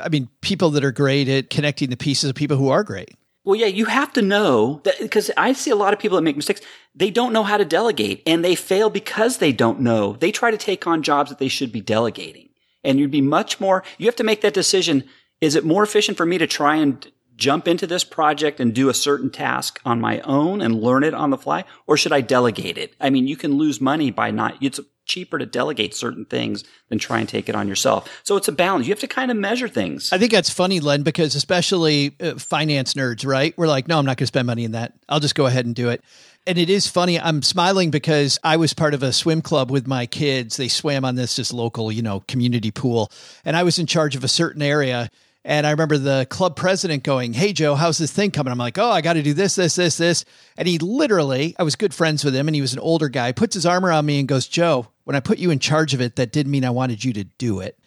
I 0.00 0.08
mean, 0.08 0.30
people 0.40 0.70
that 0.70 0.82
are 0.82 0.90
great 0.90 1.28
at 1.28 1.50
connecting 1.50 1.90
the 1.90 1.98
pieces 1.98 2.30
of 2.30 2.34
people 2.34 2.56
who 2.56 2.70
are 2.70 2.82
great. 2.82 3.14
Well, 3.44 3.56
yeah, 3.56 3.66
you 3.66 3.84
have 3.84 4.10
to 4.14 4.22
know 4.22 4.80
that 4.84 4.98
because 5.00 5.30
I 5.36 5.52
see 5.52 5.70
a 5.70 5.76
lot 5.76 5.92
of 5.92 5.98
people 5.98 6.16
that 6.16 6.22
make 6.22 6.34
mistakes. 6.34 6.62
They 6.94 7.10
don't 7.10 7.34
know 7.34 7.42
how 7.42 7.58
to 7.58 7.66
delegate 7.66 8.22
and 8.26 8.42
they 8.42 8.54
fail 8.54 8.88
because 8.88 9.36
they 9.36 9.52
don't 9.52 9.80
know. 9.80 10.14
They 10.14 10.32
try 10.32 10.50
to 10.50 10.56
take 10.56 10.86
on 10.86 11.02
jobs 11.02 11.28
that 11.28 11.38
they 11.38 11.48
should 11.48 11.72
be 11.72 11.82
delegating. 11.82 12.48
And 12.82 12.98
you'd 12.98 13.10
be 13.10 13.20
much 13.20 13.60
more, 13.60 13.84
you 13.98 14.06
have 14.06 14.16
to 14.16 14.24
make 14.24 14.40
that 14.40 14.54
decision. 14.54 15.04
Is 15.42 15.56
it 15.56 15.64
more 15.66 15.82
efficient 15.82 16.16
for 16.16 16.24
me 16.24 16.38
to 16.38 16.46
try 16.46 16.76
and 16.76 17.06
jump 17.38 17.66
into 17.66 17.86
this 17.86 18.04
project 18.04 18.60
and 18.60 18.74
do 18.74 18.90
a 18.90 18.94
certain 18.94 19.30
task 19.30 19.80
on 19.84 20.00
my 20.00 20.20
own 20.20 20.60
and 20.60 20.82
learn 20.82 21.04
it 21.04 21.14
on 21.14 21.30
the 21.30 21.38
fly? 21.38 21.64
Or 21.86 21.96
should 21.96 22.12
I 22.12 22.20
delegate 22.20 22.76
it? 22.76 22.94
I 23.00 23.08
mean, 23.08 23.26
you 23.26 23.36
can 23.36 23.56
lose 23.56 23.80
money 23.80 24.10
by 24.10 24.30
not, 24.30 24.56
it's 24.60 24.80
cheaper 25.06 25.38
to 25.38 25.46
delegate 25.46 25.94
certain 25.94 26.26
things 26.26 26.64
than 26.90 26.98
try 26.98 27.20
and 27.20 27.28
take 27.28 27.48
it 27.48 27.54
on 27.54 27.66
yourself. 27.66 28.20
So 28.24 28.36
it's 28.36 28.48
a 28.48 28.52
balance. 28.52 28.86
You 28.86 28.92
have 28.92 29.00
to 29.00 29.06
kind 29.06 29.30
of 29.30 29.36
measure 29.36 29.68
things. 29.68 30.12
I 30.12 30.18
think 30.18 30.32
that's 30.32 30.50
funny, 30.50 30.80
Len, 30.80 31.02
because 31.02 31.34
especially 31.34 32.14
uh, 32.20 32.34
finance 32.34 32.92
nerds, 32.94 33.24
right? 33.24 33.56
We're 33.56 33.68
like, 33.68 33.88
no, 33.88 33.98
I'm 33.98 34.04
not 34.04 34.18
going 34.18 34.24
to 34.24 34.26
spend 34.26 34.46
money 34.46 34.64
in 34.64 34.72
that. 34.72 34.92
I'll 35.08 35.20
just 35.20 35.34
go 35.34 35.46
ahead 35.46 35.64
and 35.64 35.74
do 35.74 35.88
it. 35.88 36.02
And 36.46 36.58
it 36.58 36.70
is 36.70 36.86
funny. 36.86 37.20
I'm 37.20 37.42
smiling 37.42 37.90
because 37.90 38.38
I 38.42 38.56
was 38.56 38.74
part 38.74 38.94
of 38.94 39.02
a 39.02 39.12
swim 39.12 39.42
club 39.42 39.70
with 39.70 39.86
my 39.86 40.06
kids. 40.06 40.56
They 40.56 40.68
swam 40.68 41.04
on 41.04 41.14
this 41.14 41.36
just 41.36 41.52
local, 41.52 41.92
you 41.92 42.02
know, 42.02 42.20
community 42.20 42.70
pool, 42.70 43.10
and 43.44 43.56
I 43.56 43.62
was 43.62 43.78
in 43.78 43.86
charge 43.86 44.16
of 44.16 44.24
a 44.24 44.28
certain 44.28 44.62
area. 44.62 45.10
And 45.44 45.66
I 45.66 45.70
remember 45.70 45.98
the 45.98 46.26
club 46.28 46.56
president 46.56 47.04
going, 47.04 47.32
Hey, 47.32 47.52
Joe, 47.52 47.74
how's 47.74 47.98
this 47.98 48.10
thing 48.10 48.30
coming? 48.30 48.50
I'm 48.50 48.58
like, 48.58 48.76
Oh, 48.78 48.90
I 48.90 49.00
got 49.00 49.14
to 49.14 49.22
do 49.22 49.32
this, 49.34 49.54
this, 49.54 49.76
this, 49.76 49.96
this. 49.96 50.24
And 50.56 50.68
he 50.68 50.78
literally, 50.78 51.54
I 51.58 51.62
was 51.62 51.76
good 51.76 51.94
friends 51.94 52.24
with 52.24 52.34
him 52.34 52.48
and 52.48 52.54
he 52.54 52.60
was 52.60 52.72
an 52.72 52.80
older 52.80 53.08
guy, 53.08 53.32
puts 53.32 53.54
his 53.54 53.64
arm 53.64 53.84
around 53.86 54.04
me 54.06 54.18
and 54.18 54.28
goes, 54.28 54.46
Joe, 54.46 54.88
when 55.04 55.16
I 55.16 55.20
put 55.20 55.38
you 55.38 55.50
in 55.50 55.58
charge 55.58 55.94
of 55.94 56.00
it, 56.00 56.16
that 56.16 56.32
didn't 56.32 56.52
mean 56.52 56.64
I 56.64 56.70
wanted 56.70 57.04
you 57.04 57.12
to 57.14 57.24
do 57.24 57.60
it. 57.60 57.78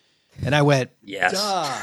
And 0.43 0.55
I 0.55 0.61
went, 0.61 0.91
Yes. 1.03 1.33
Duh, 1.33 1.77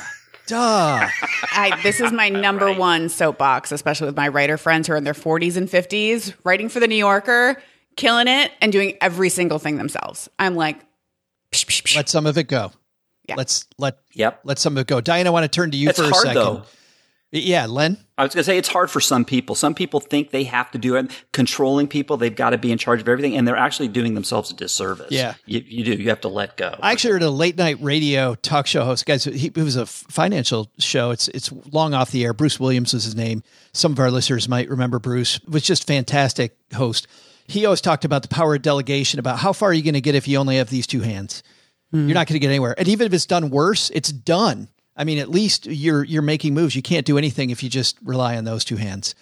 duh. 0.47 1.09
I, 1.53 1.79
this 1.83 2.01
is 2.01 2.13
my 2.13 2.29
number 2.29 2.73
one 2.73 3.09
soapbox, 3.09 3.71
especially 3.71 4.07
with 4.07 4.17
my 4.17 4.29
writer 4.29 4.57
friends 4.57 4.89
who 4.89 4.95
are 4.95 4.97
in 4.97 5.05
their 5.05 5.15
40s 5.15 5.57
and 5.57 5.69
50s, 5.69 6.35
writing 6.45 6.69
for 6.69 6.81
the 6.81 6.89
New 6.89 6.97
Yorker, 6.97 7.63
killing 7.97 8.27
it, 8.27 8.51
and 8.61 8.73
doing 8.73 8.97
every 9.01 9.29
single 9.29 9.59
thing 9.59 9.77
themselves. 9.77 10.29
I'm 10.39 10.57
like, 10.57 10.81
psh, 11.53 11.67
psh, 11.67 11.83
psh. 11.83 11.97
let 11.97 12.09
some 12.09 12.27
of 12.27 12.37
it 12.39 12.45
go. 12.49 12.73
Yeah. 13.29 13.35
Let's 13.37 13.67
let 13.79 13.99
Yep. 14.15 14.41
let 14.45 14.59
some 14.59 14.77
of 14.77 14.81
it 14.81 14.87
go. 14.87 15.01
Diana, 15.01 15.31
I 15.31 15.33
want 15.33 15.45
to 15.45 15.49
turn 15.49 15.71
to 15.71 15.77
you 15.77 15.89
It's 15.91 15.99
for 15.99 16.05
a 16.07 16.09
hard, 16.11 16.23
second. 16.27 16.35
though. 16.43 16.63
Yeah, 17.31 17.67
Len. 17.67 17.99
I 18.17 18.23
was 18.25 18.33
going 18.35 18.41
to 18.41 18.45
say 18.45 18.57
it's 18.57 18.69
hard 18.69 18.91
for 18.91 19.01
some 19.03 19.27
people. 19.27 19.55
Some 19.55 19.75
people 19.75 20.01
think 20.01 20.31
they 20.31 20.45
have 20.45 20.71
to 20.71 20.79
do 20.79 20.97
it. 20.97 21.11
Controlling 21.33 21.87
people, 21.87 22.17
they've 22.17 22.35
got 22.35 22.51
to 22.51 22.59
be 22.59 22.73
in 22.73 22.79
charge 22.79 23.03
of 23.03 23.09
everything, 23.09 23.37
and 23.37 23.47
they're 23.47 23.55
actually 23.55 23.89
doing 23.89 24.15
themselves 24.15 24.51
a 24.51 24.55
disservice. 24.55 25.09
Yeah. 25.11 25.35
you, 25.45 25.63
you 25.67 25.85
do. 25.85 25.93
You 25.93 26.09
have 26.09 26.23
to 26.23 26.29
let 26.29 26.57
go. 26.57 26.75
I 26.81 26.91
actually 26.93 27.13
heard 27.13 27.23
a 27.23 27.31
late 27.31 27.59
night 27.59 27.77
radio 27.83 28.35
talk 28.35 28.67
show 28.67 28.83
host. 28.83 29.05
Guys, 29.05 29.25
he, 29.25 29.49
it 29.49 29.57
was 29.59 29.77
a 29.77 29.85
financial 29.85 30.71
show. 30.79 31.11
It's 31.11 31.29
it's 31.29 31.53
long 31.71 31.93
off 31.93 32.11
the 32.13 32.25
air. 32.25 32.33
Bruce 32.33 32.59
Williams 32.59 32.95
was 32.95 33.05
his 33.05 33.15
name. 33.15 33.43
Some 33.75 33.93
of 33.93 33.99
our 34.01 34.11
listeners 34.11 34.49
might 34.49 34.71
remember 34.71 34.99
Bruce. 34.99 35.39
Was 35.47 35.63
just 35.63 35.87
fantastic 35.87 36.57
host. 36.75 37.07
He 37.47 37.67
always 37.67 37.83
talked 37.83 38.07
about 38.07 38.23
the 38.23 38.29
power 38.29 38.55
of 38.55 38.63
delegation. 38.63 39.19
About 39.21 39.39
how 39.39 39.53
far 39.53 39.69
are 39.69 39.75
you 39.75 39.83
going 39.83 39.93
to 39.93 40.01
get 40.01 40.15
if 40.15 40.27
you 40.29 40.39
only 40.39 40.57
have 40.57 40.71
these 40.71 40.87
two 40.87 41.03
hands? 41.03 41.43
You're 41.91 42.15
not 42.15 42.27
going 42.27 42.35
to 42.35 42.39
get 42.39 42.49
anywhere. 42.49 42.75
And 42.77 42.87
even 42.89 43.07
if 43.07 43.15
it's 43.15 43.25
done 43.27 43.49
worse, 43.51 43.91
it's 43.91 44.13
done. 44.13 44.69
I 44.95 45.05
mean, 45.05 45.19
at 45.19 45.31
least 45.31 45.67
you're 45.67 46.05
you're 46.05 46.23
making 46.23 46.53
moves. 46.55 46.77
You 46.77 46.83
can't 46.83 47.07
do 47.07 47.17
anything 47.17 47.51
if 47.51 47.63
you 47.63 47.71
just 47.71 47.97
rely 48.03 48.37
on 48.37 48.45
those 48.45 48.65
two 48.65 48.77
hands. 48.77 49.15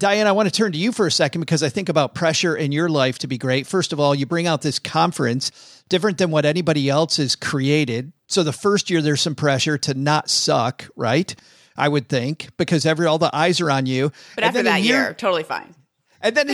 Diane, 0.00 0.26
I 0.28 0.32
want 0.32 0.48
to 0.48 0.54
turn 0.54 0.72
to 0.72 0.78
you 0.78 0.92
for 0.92 1.06
a 1.06 1.10
second 1.10 1.40
because 1.40 1.62
I 1.62 1.68
think 1.68 1.88
about 1.88 2.14
pressure 2.14 2.56
in 2.56 2.70
your 2.70 2.88
life 2.88 3.18
to 3.20 3.26
be 3.26 3.36
great. 3.36 3.66
First 3.66 3.92
of 3.92 3.98
all, 3.98 4.14
you 4.14 4.26
bring 4.26 4.46
out 4.46 4.62
this 4.62 4.78
conference 4.78 5.82
different 5.88 6.18
than 6.18 6.30
what 6.30 6.44
anybody 6.44 6.88
else 6.88 7.16
has 7.16 7.34
created. 7.34 8.12
So 8.28 8.42
the 8.44 8.52
first 8.52 8.90
year 8.90 9.02
there's 9.02 9.20
some 9.20 9.34
pressure 9.34 9.76
to 9.78 9.94
not 9.94 10.30
suck, 10.30 10.88
right? 10.96 11.34
I 11.76 11.88
would 11.88 12.08
think 12.08 12.48
because 12.56 12.86
every 12.86 13.06
all 13.06 13.18
the 13.18 13.34
eyes 13.34 13.60
are 13.60 13.70
on 13.70 13.86
you. 13.86 14.10
but 14.34 14.44
And 14.44 14.44
after 14.44 14.62
that 14.64 14.82
year, 14.82 15.14
totally 15.14 15.42
fine. 15.44 15.74
and 16.20 16.34
then, 16.36 16.46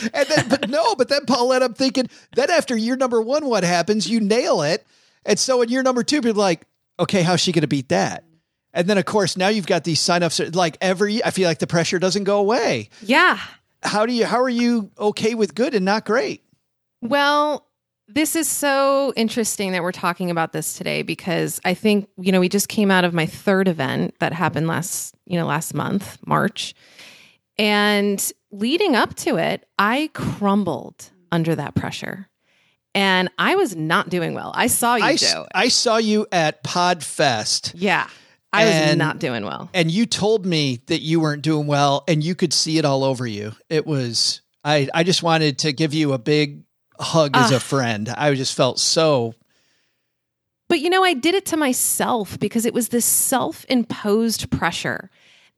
and 0.14 0.28
then, 0.28 0.48
but 0.48 0.68
no, 0.68 0.94
but 0.94 1.08
then 1.08 1.26
Paulette, 1.26 1.62
I'm 1.62 1.74
thinking, 1.74 2.08
then 2.34 2.50
after 2.50 2.76
year 2.76 2.96
number 2.96 3.20
one, 3.20 3.46
what 3.46 3.64
happens? 3.64 4.08
You 4.08 4.20
nail 4.20 4.62
it. 4.62 4.86
And 5.24 5.38
so 5.38 5.62
in 5.62 5.68
year 5.68 5.82
number 5.82 6.02
two, 6.02 6.20
people 6.22 6.40
are 6.40 6.44
like, 6.44 6.66
okay, 6.98 7.22
how's 7.22 7.40
she 7.40 7.52
going 7.52 7.62
to 7.62 7.68
beat 7.68 7.88
that? 7.88 8.24
And 8.72 8.88
then, 8.88 8.98
of 8.98 9.06
course, 9.06 9.36
now 9.36 9.48
you've 9.48 9.66
got 9.66 9.84
these 9.84 10.00
sign 10.00 10.22
ups. 10.22 10.38
Like 10.38 10.76
every, 10.80 11.24
I 11.24 11.30
feel 11.30 11.48
like 11.48 11.58
the 11.58 11.66
pressure 11.66 11.98
doesn't 11.98 12.24
go 12.24 12.38
away. 12.38 12.90
Yeah. 13.02 13.38
How 13.82 14.06
do 14.06 14.12
you, 14.12 14.26
how 14.26 14.40
are 14.40 14.48
you 14.48 14.90
okay 14.98 15.34
with 15.34 15.54
good 15.54 15.74
and 15.74 15.84
not 15.84 16.04
great? 16.04 16.42
Well, 17.00 17.66
this 18.08 18.36
is 18.36 18.48
so 18.48 19.12
interesting 19.16 19.72
that 19.72 19.82
we're 19.82 19.92
talking 19.92 20.30
about 20.30 20.52
this 20.52 20.74
today 20.74 21.02
because 21.02 21.60
I 21.64 21.74
think, 21.74 22.08
you 22.18 22.32
know, 22.32 22.40
we 22.40 22.48
just 22.48 22.68
came 22.68 22.90
out 22.90 23.04
of 23.04 23.14
my 23.14 23.26
third 23.26 23.66
event 23.66 24.14
that 24.20 24.32
happened 24.32 24.68
last, 24.68 25.14
you 25.24 25.38
know, 25.38 25.46
last 25.46 25.74
month, 25.74 26.18
March. 26.26 26.74
And 27.58 28.32
leading 28.50 28.94
up 28.96 29.14
to 29.16 29.36
it, 29.36 29.66
I 29.78 30.10
crumbled 30.14 31.10
under 31.32 31.54
that 31.54 31.74
pressure. 31.74 32.28
And 32.94 33.28
I 33.38 33.56
was 33.56 33.76
not 33.76 34.08
doing 34.08 34.32
well. 34.32 34.52
I 34.54 34.68
saw 34.68 34.96
you, 34.96 35.04
I, 35.04 35.16
Joe. 35.16 35.46
I 35.54 35.68
saw 35.68 35.98
you 35.98 36.26
at 36.32 36.64
Podfest 36.64 37.72
Yeah. 37.74 38.08
I 38.52 38.64
was 38.64 38.74
And- 38.74 38.98
not 38.98 39.18
doing 39.18 39.44
well. 39.44 39.68
and 39.74 39.90
you 39.90 40.06
told 40.06 40.46
me 40.46 40.80
that 40.86 41.02
you 41.02 41.20
weren't 41.20 41.42
doing 41.42 41.66
well 41.66 42.04
and 42.08 42.24
you 42.24 42.34
could 42.34 42.54
see 42.54 42.78
it 42.78 42.86
all 42.86 43.04
over 43.04 43.26
you. 43.26 43.52
It 43.68 43.86
was, 43.86 44.40
I, 44.64 44.88
I 44.94 45.02
just 45.02 45.22
wanted 45.22 45.58
to 45.58 45.72
give 45.72 45.92
you 45.92 46.14
a 46.14 46.18
big 46.18 46.62
hug 46.98 47.36
as 47.36 47.52
a 47.52 47.56
ah. 47.56 47.58
friend. 47.58 48.08
I 48.08 48.32
just 48.34 48.54
felt 48.54 48.78
so 48.78 49.34
But 50.68 50.80
you 50.80 50.88
know, 50.88 51.04
I 51.04 51.12
did 51.12 51.34
it 51.34 51.44
to 51.46 51.58
myself 51.58 52.38
because 52.38 52.64
it 52.64 52.72
was 52.72 52.88
this 52.88 53.04
self-imposed 53.04 54.50
pressure. 54.50 55.10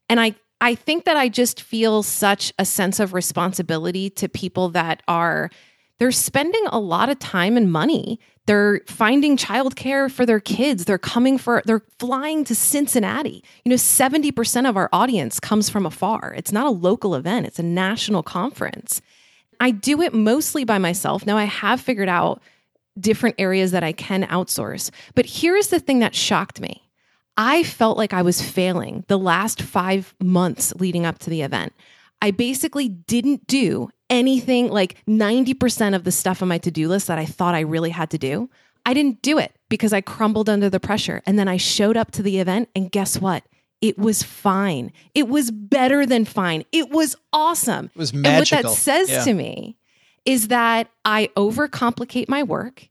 And 0.08 0.18
I 0.18 0.34
I 0.60 0.74
think 0.74 1.04
that 1.04 1.16
I 1.16 1.28
just 1.28 1.62
feel 1.62 2.02
such 2.02 2.52
a 2.58 2.64
sense 2.64 2.98
of 3.00 3.14
responsibility 3.14 4.10
to 4.10 4.28
people 4.28 4.70
that 4.70 5.02
are 5.06 5.50
they're 5.98 6.12
spending 6.12 6.64
a 6.68 6.78
lot 6.78 7.08
of 7.08 7.18
time 7.18 7.56
and 7.56 7.70
money. 7.70 8.20
They're 8.46 8.80
finding 8.86 9.36
childcare 9.36 10.10
for 10.10 10.24
their 10.24 10.40
kids. 10.40 10.84
They're 10.84 10.96
coming 10.96 11.38
for 11.38 11.62
they're 11.64 11.82
flying 11.98 12.44
to 12.44 12.54
Cincinnati. 12.54 13.42
You 13.64 13.70
know, 13.70 13.76
70% 13.76 14.68
of 14.68 14.76
our 14.76 14.88
audience 14.92 15.40
comes 15.40 15.68
from 15.68 15.84
afar. 15.84 16.34
It's 16.36 16.52
not 16.52 16.66
a 16.66 16.70
local 16.70 17.14
event, 17.14 17.46
it's 17.46 17.58
a 17.58 17.64
national 17.64 18.22
conference. 18.22 19.02
I 19.60 19.72
do 19.72 20.00
it 20.02 20.14
mostly 20.14 20.64
by 20.64 20.78
myself. 20.78 21.26
Now 21.26 21.36
I 21.36 21.44
have 21.44 21.80
figured 21.80 22.08
out 22.08 22.40
different 22.98 23.36
areas 23.38 23.72
that 23.72 23.82
I 23.82 23.92
can 23.92 24.24
outsource. 24.24 24.90
But 25.14 25.26
here's 25.26 25.68
the 25.68 25.80
thing 25.80 25.98
that 25.98 26.14
shocked 26.14 26.60
me 26.60 26.87
I 27.38 27.62
felt 27.62 27.96
like 27.96 28.12
I 28.12 28.22
was 28.22 28.42
failing 28.42 29.04
the 29.08 29.18
last 29.18 29.62
five 29.62 30.14
months 30.20 30.74
leading 30.74 31.06
up 31.06 31.18
to 31.20 31.30
the 31.30 31.42
event. 31.42 31.72
I 32.20 32.32
basically 32.32 32.88
didn't 32.88 33.46
do 33.46 33.90
anything 34.10 34.68
like 34.70 34.96
90% 35.06 35.94
of 35.94 36.02
the 36.02 36.10
stuff 36.10 36.42
on 36.42 36.48
my 36.48 36.58
to 36.58 36.70
do 36.72 36.88
list 36.88 37.06
that 37.06 37.18
I 37.18 37.24
thought 37.24 37.54
I 37.54 37.60
really 37.60 37.90
had 37.90 38.10
to 38.10 38.18
do. 38.18 38.50
I 38.84 38.92
didn't 38.92 39.22
do 39.22 39.38
it 39.38 39.54
because 39.68 39.92
I 39.92 40.00
crumbled 40.00 40.48
under 40.48 40.68
the 40.68 40.80
pressure. 40.80 41.22
And 41.26 41.38
then 41.38 41.46
I 41.46 41.58
showed 41.58 41.96
up 41.96 42.10
to 42.12 42.22
the 42.22 42.40
event, 42.40 42.70
and 42.74 42.90
guess 42.90 43.20
what? 43.20 43.44
It 43.80 43.98
was 43.98 44.24
fine. 44.24 44.90
It 45.14 45.28
was 45.28 45.52
better 45.52 46.04
than 46.06 46.24
fine. 46.24 46.64
It 46.72 46.90
was 46.90 47.14
awesome. 47.32 47.86
It 47.94 47.96
was 47.98 48.12
magical. 48.12 48.58
And 48.58 48.64
what 48.66 48.72
that 48.74 48.80
says 48.80 49.10
Yeah. 49.10 49.24
to 49.24 49.34
me 49.34 49.76
is 50.24 50.48
that 50.48 50.90
I 51.04 51.28
overcomplicate 51.36 52.28
my 52.28 52.42
work 52.42 52.88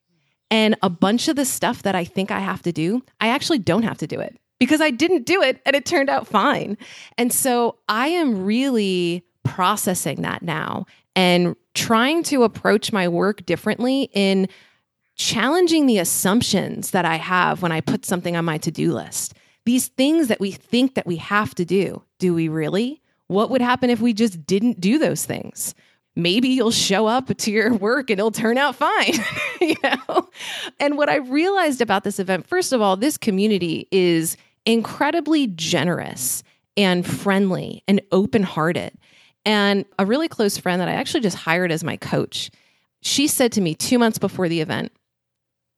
and 0.49 0.75
a 0.81 0.89
bunch 0.89 1.27
of 1.27 1.35
the 1.35 1.45
stuff 1.45 1.83
that 1.83 1.95
I 1.95 2.03
think 2.03 2.31
I 2.31 2.39
have 2.39 2.61
to 2.63 2.71
do, 2.71 3.03
I 3.19 3.29
actually 3.29 3.59
don't 3.59 3.83
have 3.83 3.97
to 3.99 4.07
do 4.07 4.19
it 4.19 4.37
because 4.59 4.81
I 4.81 4.91
didn't 4.91 5.25
do 5.25 5.41
it 5.41 5.61
and 5.65 5.75
it 5.75 5.85
turned 5.85 6.09
out 6.09 6.27
fine. 6.27 6.77
And 7.17 7.31
so 7.33 7.77
I 7.89 8.07
am 8.07 8.45
really 8.45 9.23
processing 9.43 10.21
that 10.21 10.41
now 10.41 10.85
and 11.15 11.55
trying 11.73 12.23
to 12.23 12.43
approach 12.43 12.91
my 12.91 13.07
work 13.07 13.45
differently 13.45 14.09
in 14.13 14.47
challenging 15.15 15.85
the 15.85 15.97
assumptions 15.97 16.91
that 16.91 17.05
I 17.05 17.15
have 17.15 17.61
when 17.61 17.71
I 17.71 17.81
put 17.81 18.05
something 18.05 18.35
on 18.35 18.45
my 18.45 18.57
to-do 18.57 18.93
list. 18.93 19.33
These 19.65 19.87
things 19.89 20.27
that 20.27 20.39
we 20.39 20.51
think 20.51 20.93
that 20.95 21.07
we 21.07 21.17
have 21.17 21.55
to 21.55 21.65
do, 21.65 22.03
do 22.19 22.33
we 22.33 22.47
really? 22.47 23.01
What 23.27 23.49
would 23.49 23.61
happen 23.61 23.89
if 23.89 23.99
we 23.99 24.13
just 24.13 24.45
didn't 24.45 24.79
do 24.79 24.97
those 24.97 25.25
things? 25.25 25.75
Maybe 26.17 26.49
you'll 26.49 26.71
show 26.71 27.05
up 27.05 27.27
to 27.27 27.51
your 27.51 27.73
work 27.75 28.09
and 28.09 28.19
it'll 28.19 28.31
turn 28.31 28.57
out 28.57 28.75
fine, 28.75 29.13
you 29.61 29.75
know? 29.83 30.29
And 30.79 30.97
what 30.97 31.09
I 31.09 31.17
realized 31.17 31.79
about 31.79 32.03
this 32.03 32.19
event, 32.19 32.47
first 32.47 32.73
of 32.73 32.81
all, 32.81 32.97
this 32.97 33.17
community 33.17 33.87
is 33.91 34.35
incredibly 34.65 35.47
generous 35.47 36.43
and 36.75 37.05
friendly 37.05 37.83
and 37.87 38.01
open-hearted. 38.11 38.97
And 39.45 39.85
a 39.99 40.05
really 40.05 40.27
close 40.27 40.57
friend 40.57 40.81
that 40.81 40.89
I 40.89 40.93
actually 40.93 41.21
just 41.21 41.37
hired 41.37 41.71
as 41.71 41.83
my 41.83 41.97
coach, 41.97 42.49
she 43.01 43.27
said 43.27 43.51
to 43.53 43.61
me 43.61 43.75
2 43.75 43.99
months 43.99 44.17
before 44.17 44.49
the 44.49 44.59
event, 44.59 44.91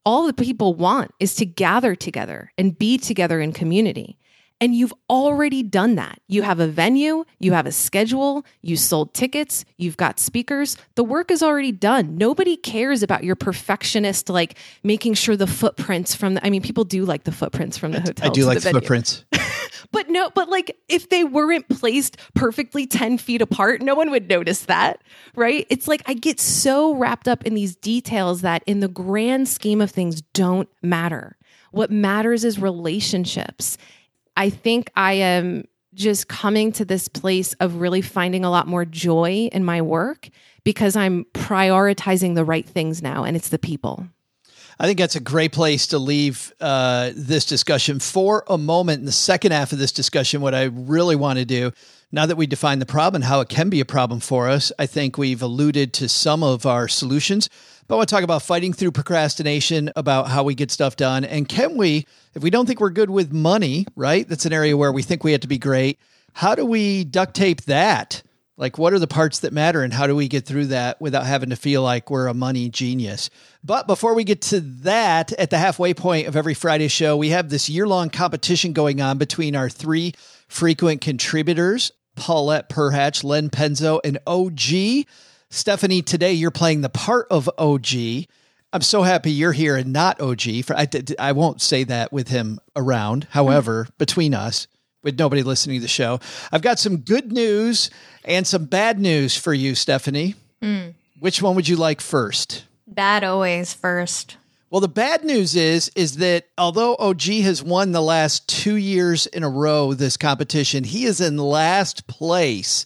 all 0.05 0.25
the 0.25 0.33
people 0.33 0.73
want 0.73 1.11
is 1.19 1.35
to 1.35 1.45
gather 1.45 1.95
together 1.95 2.51
and 2.57 2.77
be 2.77 2.97
together 2.97 3.41
in 3.41 3.51
community. 3.51 4.17
And 4.61 4.75
you've 4.75 4.93
already 5.09 5.63
done 5.63 5.95
that. 5.95 6.19
You 6.27 6.41
have 6.41 6.59
a 6.59 6.67
venue, 6.67 7.23
you 7.39 7.53
have 7.53 7.65
a 7.65 7.71
schedule, 7.71 8.45
you 8.61 8.75
sold 8.75 9.13
tickets, 9.13 9.63
you've 9.77 9.95
got 9.95 10.19
speakers. 10.19 10.75
The 10.95 11.03
work 11.03 11.31
is 11.31 11.41
already 11.41 11.71
done. 11.71 12.17
Nobody 12.17 12.57
cares 12.57 13.01
about 13.01 13.23
your 13.23 13.37
perfectionist, 13.37 14.29
like 14.29 14.57
making 14.83 15.13
sure 15.13 15.37
the 15.37 15.47
footprints 15.47 16.13
from 16.13 16.33
the, 16.33 16.45
I 16.45 16.49
mean, 16.49 16.61
people 16.61 16.83
do 16.83 17.05
like 17.05 17.23
the 17.23 17.31
footprints 17.31 17.77
from 17.77 17.93
the 17.93 18.01
hotel. 18.01 18.27
I 18.27 18.33
do 18.33 18.45
like 18.45 18.59
the 18.59 18.71
footprints. 18.71 19.23
But 19.31 19.41
but 19.91 20.09
no, 20.09 20.29
but 20.31 20.49
like 20.49 20.77
if 20.89 21.09
they 21.09 21.23
weren't 21.23 21.67
placed 21.69 22.17
perfectly 22.33 22.85
10 22.85 23.17
feet 23.17 23.41
apart, 23.41 23.81
no 23.81 23.95
one 23.95 24.11
would 24.11 24.29
notice 24.29 24.65
that, 24.65 25.01
right? 25.35 25.65
It's 25.69 25.87
like 25.87 26.01
I 26.05 26.13
get 26.13 26.39
so 26.39 26.93
wrapped 26.95 27.27
up 27.27 27.45
in 27.45 27.53
these 27.53 27.75
details 27.75 28.41
that 28.41 28.63
in 28.65 28.81
the 28.81 28.87
grand 28.87 29.47
scheme 29.47 29.81
of 29.81 29.91
things 29.91 30.21
don't 30.33 30.69
matter. 30.81 31.37
What 31.71 31.91
matters 31.91 32.43
is 32.43 32.59
relationships. 32.59 33.77
I 34.39 34.49
think 34.49 34.89
I 34.95 35.13
am 35.15 35.65
just 35.93 36.29
coming 36.29 36.71
to 36.71 36.85
this 36.85 37.09
place 37.09 37.51
of 37.55 37.81
really 37.81 38.01
finding 38.01 38.45
a 38.45 38.49
lot 38.49 38.67
more 38.67 38.85
joy 38.85 39.49
in 39.51 39.65
my 39.65 39.81
work 39.81 40.29
because 40.63 40.95
I'm 40.95 41.25
prioritizing 41.33 42.35
the 42.35 42.45
right 42.45 42.65
things 42.65 43.01
now, 43.01 43.25
and 43.25 43.35
it's 43.35 43.49
the 43.49 43.59
people. 43.59 44.07
I 44.79 44.87
think 44.87 44.97
that's 44.97 45.17
a 45.17 45.19
great 45.19 45.51
place 45.51 45.87
to 45.87 45.99
leave 45.99 46.53
uh, 46.61 47.11
this 47.13 47.45
discussion 47.45 47.99
for 47.99 48.45
a 48.47 48.57
moment. 48.57 48.99
In 48.99 49.05
the 49.05 49.11
second 49.11 49.51
half 49.51 49.73
of 49.73 49.77
this 49.77 49.91
discussion, 49.91 50.39
what 50.39 50.55
I 50.55 50.63
really 50.63 51.17
want 51.17 51.37
to 51.39 51.43
do, 51.43 51.73
now 52.13 52.25
that 52.25 52.37
we 52.37 52.47
define 52.47 52.79
the 52.79 52.85
problem 52.85 53.21
and 53.21 53.25
how 53.25 53.41
it 53.41 53.49
can 53.49 53.69
be 53.69 53.81
a 53.81 53.85
problem 53.85 54.21
for 54.21 54.47
us, 54.47 54.71
I 54.79 54.85
think 54.85 55.17
we've 55.17 55.41
alluded 55.41 55.91
to 55.95 56.07
some 56.07 56.43
of 56.43 56.65
our 56.65 56.87
solutions. 56.87 57.49
But 57.89 57.95
I 57.95 57.97
want 57.97 58.09
to 58.09 58.15
talk 58.15 58.23
about 58.23 58.43
fighting 58.43 58.71
through 58.71 58.91
procrastination, 58.91 59.91
about 59.95 60.27
how 60.27 60.43
we 60.43 60.53
get 60.53 60.69
stuff 60.69 60.95
done. 60.95 61.25
And 61.25 61.49
can 61.49 61.75
we, 61.75 62.05
if 62.35 62.43
we 62.43 62.51
don't 62.51 62.67
think 62.67 62.79
we're 62.79 62.91
good 62.91 63.09
with 63.09 63.33
money, 63.33 63.87
right? 63.95 64.29
That's 64.29 64.45
an 64.45 64.53
area 64.53 64.77
where 64.77 64.91
we 64.91 65.01
think 65.01 65.23
we 65.23 65.31
have 65.31 65.41
to 65.41 65.47
be 65.47 65.57
great. 65.57 65.97
How 66.33 66.53
do 66.53 66.67
we 66.67 67.03
duct 67.03 67.33
tape 67.33 67.63
that? 67.63 68.21
Like, 68.57 68.77
what 68.77 68.93
are 68.93 68.99
the 68.99 69.07
parts 69.07 69.39
that 69.39 69.53
matter, 69.53 69.81
and 69.81 69.91
how 69.91 70.05
do 70.05 70.15
we 70.15 70.27
get 70.27 70.45
through 70.45 70.67
that 70.67 71.01
without 71.01 71.25
having 71.25 71.49
to 71.49 71.55
feel 71.55 71.81
like 71.81 72.11
we're 72.11 72.27
a 72.27 72.33
money 72.35 72.69
genius? 72.69 73.31
But 73.63 73.87
before 73.87 74.13
we 74.13 74.23
get 74.23 74.43
to 74.43 74.59
that, 74.59 75.31
at 75.33 75.49
the 75.49 75.57
halfway 75.57 75.95
point 75.95 76.27
of 76.27 76.35
every 76.35 76.53
Friday 76.53 76.89
show, 76.89 77.17
we 77.17 77.29
have 77.29 77.49
this 77.49 77.69
year 77.69 77.87
long 77.87 78.11
competition 78.11 78.71
going 78.71 79.01
on 79.01 79.17
between 79.17 79.55
our 79.55 79.69
three 79.69 80.13
frequent 80.47 81.01
contributors 81.01 81.91
Paulette 82.15 82.69
Perhach, 82.69 83.23
Len 83.23 83.49
Penzo, 83.49 83.99
and 84.03 84.19
OG. 84.27 85.07
Stefanie, 85.51 86.05
today 86.05 86.33
you're 86.33 86.51
playing 86.51 86.81
the 86.81 86.89
part 86.89 87.27
of 87.31 87.49
OG. 87.57 87.87
I'm 88.71 88.81
so 88.81 89.01
happy 89.01 89.31
you're 89.31 89.51
here 89.51 89.75
and 89.75 89.91
not 89.91 90.21
OG. 90.21 90.63
For 90.63 90.77
I, 90.77 90.87
I 91.17 91.31
won't 91.31 91.59
say 91.59 91.83
that 91.85 92.13
with 92.13 92.27
him 92.27 92.59
around. 92.75 93.27
However, 93.31 93.85
mm-hmm. 93.85 93.93
between 93.97 94.33
us, 94.35 94.67
with 95.01 95.17
nobody 95.17 95.41
listening 95.41 95.77
to 95.77 95.81
the 95.81 95.87
show, 95.87 96.19
I've 96.51 96.61
got 96.61 96.77
some 96.77 96.97
good 96.97 97.31
news 97.31 97.89
and 98.23 98.45
some 98.45 98.65
bad 98.65 98.99
news 98.99 99.35
for 99.35 99.53
you, 99.53 99.71
Stefanie. 99.71 100.35
Mm. 100.61 100.93
Which 101.19 101.41
one 101.41 101.55
would 101.55 101.67
you 101.67 101.77
like 101.77 101.99
first? 101.99 102.65
Bad 102.85 103.23
always 103.23 103.73
first. 103.73 104.37
Well, 104.69 104.81
the 104.81 104.87
bad 104.87 105.23
news 105.23 105.55
is 105.55 105.89
is 105.95 106.17
that 106.17 106.45
although 106.59 106.95
OG 106.97 107.23
has 107.23 107.63
won 107.63 107.91
the 107.91 108.03
last 108.03 108.47
2 108.49 108.75
years 108.75 109.25
in 109.25 109.43
a 109.43 109.49
row 109.49 109.95
this 109.95 110.15
competition, 110.15 110.83
he 110.83 111.05
is 111.05 111.19
in 111.19 111.37
last 111.37 112.05
place. 112.05 112.85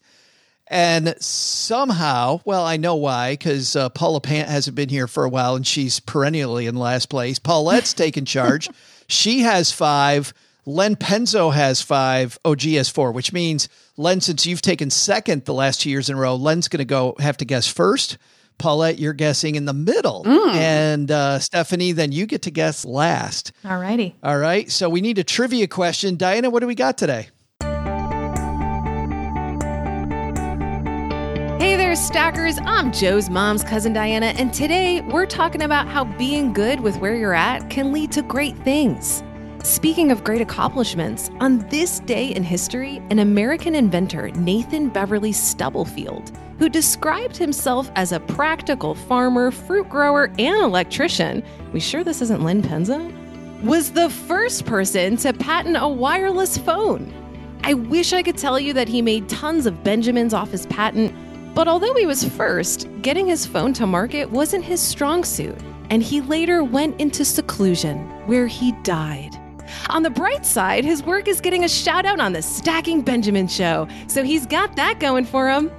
And 0.73 1.13
somehow, 1.19 2.41
well, 2.45 2.65
I 2.65 2.77
know 2.77 2.95
why, 2.95 3.33
because 3.33 3.75
uh, 3.75 3.89
Paula 3.89 4.21
Pant 4.21 4.49
hasn't 4.49 4.75
been 4.75 4.89
here 4.89 5.07
for 5.07 5.23
a 5.23 5.29
while 5.29 5.55
and 5.55 5.67
she's 5.67 5.99
perennially 5.99 6.65
in 6.65 6.75
last 6.75 7.09
place. 7.09 7.37
Paulette's 7.37 7.93
taken 7.93 8.25
charge. 8.25 8.69
She 9.07 9.41
has 9.41 9.71
five. 9.71 10.33
Len 10.65 10.95
Penzo 10.95 11.53
has 11.53 11.81
five. 11.81 12.39
OG 12.45 12.61
has 12.61 12.89
four, 12.89 13.11
which 13.11 13.33
means, 13.33 13.67
Len, 13.97 14.21
since 14.21 14.45
you've 14.45 14.61
taken 14.61 14.89
second 14.89 15.43
the 15.43 15.53
last 15.53 15.81
two 15.81 15.89
years 15.89 16.09
in 16.09 16.15
a 16.15 16.19
row, 16.19 16.35
Len's 16.35 16.69
going 16.69 16.79
to 16.79 16.85
go 16.85 17.13
have 17.19 17.35
to 17.37 17.45
guess 17.45 17.67
first. 17.67 18.17
Paulette, 18.57 18.97
you're 18.97 19.13
guessing 19.13 19.55
in 19.55 19.65
the 19.65 19.73
middle. 19.73 20.23
And 20.25 21.11
uh, 21.11 21.39
Stefanie, 21.39 21.93
then 21.93 22.13
you 22.13 22.25
get 22.25 22.43
to 22.43 22.51
guess 22.51 22.85
last. 22.85 23.51
Alrighty. 23.65 24.13
All 24.23 24.37
right. 24.37 24.71
So 24.71 24.89
we 24.89 25.01
need 25.01 25.19
a 25.19 25.23
trivia 25.23 25.67
question. 25.67 26.15
Diana, 26.15 26.49
what 26.49 26.61
do 26.61 26.67
we 26.67 26.75
got 26.75 26.97
today? 26.97 27.27
Stackers. 31.95 32.57
I'm 32.65 32.91
Joe's 32.91 33.29
mom's 33.29 33.63
cousin 33.63 33.93
Diana, 33.93 34.27
and 34.37 34.51
today 34.51 35.01
we're 35.01 35.27
talking 35.27 35.61
about 35.61 35.87
how 35.87 36.05
being 36.05 36.51
good 36.51 36.79
with 36.79 36.97
where 36.97 37.15
you're 37.15 37.35
at 37.35 37.69
can 37.69 37.91
lead 37.93 38.11
to 38.13 38.23
great 38.23 38.57
things. 38.57 39.21
Speaking 39.63 40.11
of 40.11 40.23
great 40.23 40.41
accomplishments, 40.41 41.29
on 41.39 41.59
this 41.69 41.99
day 41.99 42.29
in 42.29 42.41
history, 42.41 42.97
an 43.11 43.19
American 43.19 43.75
inventor, 43.75 44.31
Nathan 44.31 44.89
Beverly 44.89 45.31
Stubblefield, 45.31 46.31
who 46.57 46.67
described 46.67 47.37
himself 47.37 47.91
as 47.95 48.11
a 48.11 48.19
practical 48.21 48.95
farmer, 48.95 49.51
fruit 49.51 49.87
grower, 49.87 50.31
and 50.39 50.63
electrician, 50.63 51.43
we 51.73 51.79
sure 51.79 52.03
this 52.03 52.23
isn't 52.23 52.43
Len 52.43 52.63
Penzo? 52.63 53.13
Was 53.63 53.91
the 53.91 54.09
first 54.09 54.65
person 54.65 55.15
to 55.17 55.31
patent 55.31 55.77
a 55.79 55.87
wireless 55.87 56.57
phone. 56.57 57.13
I 57.63 57.75
wish 57.75 58.13
I 58.13 58.23
could 58.23 58.37
tell 58.37 58.59
you 58.59 58.73
that 58.73 58.89
he 58.89 59.01
made 59.01 59.29
tons 59.29 59.65
of 59.65 59.83
Benjamins 59.83 60.33
off 60.33 60.51
his 60.51 60.65
patent, 60.65 61.15
but 61.53 61.67
although 61.67 61.93
he 61.95 62.05
was 62.05 62.23
first, 62.23 62.87
getting 63.01 63.27
his 63.27 63.45
phone 63.45 63.73
to 63.73 63.85
market 63.85 64.29
wasn't 64.31 64.63
his 64.63 64.81
strong 64.81 65.23
suit, 65.23 65.57
and 65.89 66.01
he 66.01 66.21
later 66.21 66.63
went 66.63 66.99
into 66.99 67.23
seclusion, 67.23 67.99
where 68.25 68.47
he 68.47 68.71
died. 68.83 69.31
On 69.89 70.03
the 70.03 70.09
bright 70.09 70.45
side, 70.45 70.83
his 70.83 71.03
work 71.03 71.27
is 71.27 71.41
getting 71.41 71.63
a 71.63 71.69
shout 71.69 72.05
out 72.05 72.19
on 72.19 72.33
the 72.33 72.41
Stacking 72.41 73.01
Benjamin 73.01 73.47
show, 73.47 73.87
so 74.07 74.23
he's 74.23 74.45
got 74.45 74.75
that 74.75 74.99
going 74.99 75.25
for 75.25 75.49
him. 75.49 75.71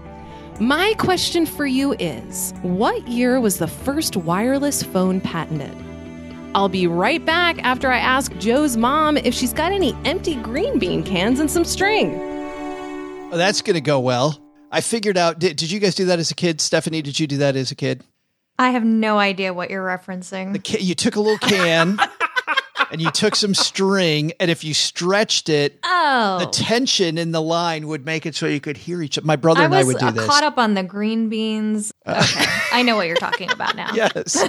My 0.61 0.95
question 0.99 1.47
for 1.47 1.67
you 1.67 1.95
is 1.95 2.55
What 2.63 3.09
year 3.09 3.41
was 3.41 3.59
the 3.59 3.67
first 3.67 4.17
wireless 4.17 4.83
phone 4.83 5.21
patented? 5.21 5.77
I'll 6.55 6.69
be 6.69 6.87
right 6.87 7.25
back 7.25 7.59
after 7.65 7.91
I 7.91 7.99
ask 7.99 8.37
Joe's 8.39 8.77
mom 8.77 9.17
if 9.17 9.35
she's 9.35 9.53
got 9.53 9.73
any 9.73 9.97
empty 10.05 10.37
green 10.37 10.79
bean 10.79 11.03
cans 11.03 11.41
and 11.41 11.51
some 11.51 11.65
string. 11.65 12.15
Oh, 13.33 13.37
that's 13.37 13.61
going 13.61 13.75
to 13.75 13.81
go 13.81 13.99
well. 13.99 14.44
I 14.75 14.81
figured 14.81 15.17
out. 15.17 15.39
Did, 15.39 15.57
did 15.57 15.71
you 15.71 15.79
guys 15.79 15.95
do 15.95 16.07
that 16.07 16.19
as 16.19 16.33
a 16.33 16.35
kid? 16.35 16.59
Stefanie, 16.59 17.01
did 17.01 17.21
you 17.21 17.29
do 17.29 17.37
that 17.39 17.55
as 17.55 17.71
a 17.71 17.77
kid? 17.77 18.03
I 18.59 18.71
have 18.71 18.85
no 18.85 19.19
idea 19.19 19.55
what 19.55 19.71
you're 19.71 19.87
referencing. 19.87 20.53
The 20.53 20.59
ca- 20.59 20.83
you 20.83 20.97
took 20.97 21.15
a 21.15 21.21
little 21.21 21.39
can 21.39 21.97
and 22.91 23.01
you 23.01 23.13
took 23.13 23.37
some 23.37 23.55
string, 23.55 24.33
and 24.41 24.51
if 24.51 24.65
you 24.65 24.75
stretched 24.75 25.49
it, 25.49 25.79
oh, 25.85 26.39
the 26.41 26.47
tension 26.47 27.19
in 27.19 27.31
the 27.31 27.41
line 27.41 27.87
would 27.87 28.05
make 28.05 28.27
it 28.27 28.35
so 28.35 28.47
you 28.47 28.59
could 28.61 28.77
hear 28.77 29.01
each 29.01 29.17
other. 29.17 29.27
My 29.27 29.37
brother 29.37 29.63
I 29.63 29.65
and 29.67 29.75
I 29.77 29.85
would 29.85 29.99
do 29.99 30.07
uh, 30.07 30.11
this. 30.11 30.27
caught 30.27 30.43
up 30.43 30.59
on 30.59 30.75
the 30.75 30.83
green 30.83 31.29
beans. 31.29 31.93
Okay, 32.07 32.45
I 32.73 32.83
know 32.83 32.97
what 32.97 33.07
you're 33.07 33.17
talking 33.17 33.51
about 33.53 33.77
now. 33.77 33.91
Yes. 33.95 34.47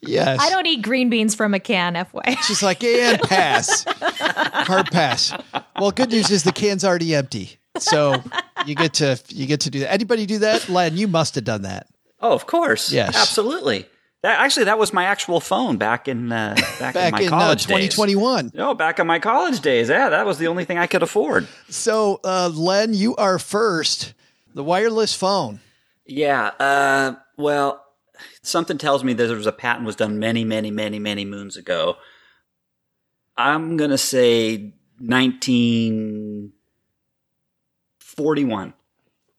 Yes. 0.00 0.40
I 0.40 0.50
don't 0.50 0.66
eat 0.66 0.82
green 0.82 1.10
beans 1.10 1.34
from 1.34 1.52
a 1.52 1.60
can, 1.60 1.94
FY. 1.94 2.36
She's 2.46 2.62
like, 2.62 2.82
and 2.82 3.20
pass. 3.22 3.84
Hard 3.86 4.90
pass. 4.90 5.32
Well, 5.78 5.90
good 5.90 6.10
news 6.10 6.30
is 6.30 6.44
the 6.44 6.52
can's 6.52 6.84
already 6.84 7.14
empty. 7.14 7.58
So 7.78 8.22
you 8.66 8.74
get 8.74 8.94
to 8.94 9.20
you 9.28 9.46
get 9.46 9.60
to 9.60 9.70
do 9.70 9.80
that. 9.80 9.92
Anybody 9.92 10.26
do 10.26 10.38
that? 10.38 10.68
Len, 10.68 10.96
you 10.96 11.08
must 11.08 11.34
have 11.34 11.44
done 11.44 11.62
that. 11.62 11.86
Oh, 12.20 12.32
of 12.32 12.46
course. 12.46 12.92
Yes. 12.92 13.16
Absolutely. 13.16 13.86
That, 14.22 14.38
actually, 14.38 14.66
that 14.66 14.78
was 14.78 14.92
my 14.92 15.04
actual 15.04 15.40
phone 15.40 15.78
back 15.78 16.06
in 16.06 16.30
uh, 16.30 16.54
back, 16.78 16.94
in 16.94 17.10
my 17.10 17.20
in 17.22 17.26
uh, 17.26 17.30
college 17.30 17.66
days. 17.66 17.92
2021. 17.92 18.52
No, 18.54 18.72
back 18.72 19.00
in 19.00 19.06
my 19.08 19.18
college 19.18 19.60
days. 19.60 19.88
Yeah, 19.88 20.10
that 20.10 20.24
was 20.24 20.38
the 20.38 20.46
only 20.46 20.64
thing 20.64 20.78
I 20.78 20.86
could 20.86 21.02
afford. 21.02 21.48
So, 21.68 22.20
uh, 22.22 22.48
Len, 22.54 22.94
you 22.94 23.16
are 23.16 23.40
first. 23.40 24.14
The 24.54 24.62
wireless 24.62 25.14
phone. 25.14 25.60
Yeah. 26.06 26.52
Uh, 26.60 27.14
well, 27.36 27.84
something 28.42 28.78
tells 28.78 29.02
me 29.02 29.12
that 29.12 29.26
there 29.26 29.36
was 29.36 29.46
a 29.46 29.52
patent 29.52 29.86
was 29.86 29.96
done 29.96 30.20
many, 30.20 30.44
many, 30.44 30.70
many, 30.70 31.00
many 31.00 31.24
moons 31.24 31.56
ago. 31.56 31.96
I'm 33.36 33.76
gonna 33.76 33.98
say 33.98 34.74
1941. 38.16 38.74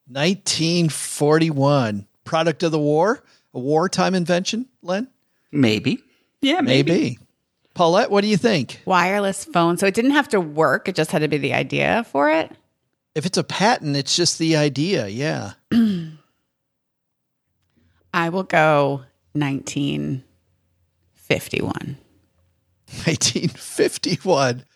1941. 0.07 2.07
Product 2.23 2.63
of 2.63 2.71
the 2.71 2.79
war? 2.79 3.23
A 3.53 3.59
wartime 3.59 4.15
invention, 4.15 4.67
Len? 4.81 5.07
Maybe. 5.51 5.99
Yeah, 6.41 6.61
maybe. 6.61 6.91
Maybe. 6.91 7.19
Paulette, 7.73 8.11
what 8.11 8.21
do 8.21 8.27
you 8.27 8.37
think? 8.37 8.81
Wireless 8.85 9.45
phone. 9.45 9.77
So 9.77 9.87
it 9.87 9.93
didn't 9.93 10.11
have 10.11 10.29
to 10.29 10.39
work. 10.39 10.87
It 10.87 10.95
just 10.95 11.11
had 11.11 11.19
to 11.19 11.27
be 11.27 11.37
the 11.37 11.53
idea 11.53 12.05
for 12.11 12.29
it. 12.29 12.51
If 13.15 13.25
it's 13.25 13.37
a 13.37 13.43
patent, 13.43 13.95
it's 13.95 14.15
just 14.15 14.39
the 14.39 14.57
idea. 14.57 15.07
Yeah. 15.07 15.53
I 18.13 18.29
will 18.29 18.43
go 18.43 19.03
1951. 19.33 21.97
1951. 23.05 24.63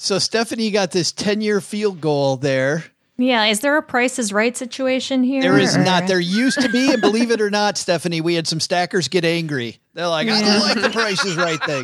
So, 0.00 0.18
Stefanie 0.18 0.60
you 0.60 0.70
got 0.70 0.92
this 0.92 1.10
10 1.10 1.40
year 1.40 1.60
field 1.60 2.00
goal 2.00 2.36
there. 2.36 2.84
Yeah, 3.20 3.46
is 3.46 3.60
there 3.60 3.76
a 3.76 3.82
Price 3.82 4.18
is 4.20 4.32
Right 4.32 4.56
situation 4.56 5.24
here? 5.24 5.42
There 5.42 5.58
is 5.58 5.76
or- 5.76 5.82
not. 5.82 6.06
There 6.06 6.20
used 6.20 6.60
to 6.62 6.68
be, 6.68 6.92
and 6.92 7.00
believe 7.02 7.32
it 7.32 7.40
or 7.40 7.50
not, 7.50 7.74
Stefanie, 7.74 8.20
we 8.22 8.34
had 8.34 8.46
some 8.46 8.60
stackers 8.60 9.08
get 9.08 9.24
angry. 9.24 9.80
They're 9.94 10.06
like, 10.06 10.28
I 10.28 10.40
don't 10.40 10.60
like 10.60 10.80
the 10.80 10.90
Price 10.90 11.24
is 11.24 11.34
Right 11.36 11.62
thing. 11.64 11.82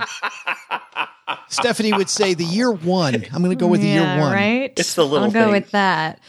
Stefanie 1.51 1.97
would 1.97 2.09
say 2.09 2.35
the 2.35 2.45
year 2.45 2.71
one. 2.71 3.17
I'm 3.33 3.43
going 3.43 3.51
to 3.51 3.57
go 3.57 3.67
with 3.67 3.81
the 3.81 3.89
yeah, 3.89 4.15
year 4.15 4.23
one. 4.23 4.33
right? 4.33 4.73
It's 4.77 4.95
the 4.95 5.05
little 5.05 5.27
I'll 5.27 5.33
go 5.33 5.45
thing. 5.45 5.53
with 5.53 5.71
that. 5.73 6.21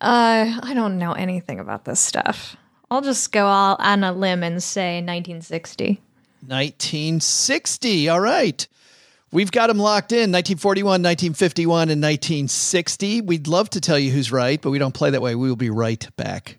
Uh, 0.00 0.58
I 0.62 0.74
don't 0.74 0.98
know 0.98 1.12
anything 1.12 1.58
about 1.58 1.84
this 1.86 2.00
stuff. 2.00 2.56
I'll 2.90 3.02
just 3.02 3.32
go 3.32 3.46
all 3.46 3.76
on 3.78 4.04
a 4.04 4.12
limb 4.12 4.42
and 4.42 4.62
say 4.62 4.96
1960. 4.96 6.00
1960. 6.46 8.08
All 8.08 8.20
right. 8.20 8.66
We've 9.32 9.52
got 9.52 9.68
them 9.68 9.78
locked 9.78 10.10
in 10.10 10.32
1941, 10.32 10.90
1951, 11.02 11.82
and 11.90 12.02
1960. 12.02 13.20
We'd 13.20 13.46
love 13.46 13.70
to 13.70 13.80
tell 13.80 13.98
you 13.98 14.10
who's 14.10 14.32
right, 14.32 14.60
but 14.60 14.70
we 14.70 14.78
don't 14.78 14.94
play 14.94 15.10
that 15.10 15.22
way. 15.22 15.36
We 15.36 15.48
will 15.48 15.56
be 15.56 15.70
right 15.70 16.04
back. 16.16 16.58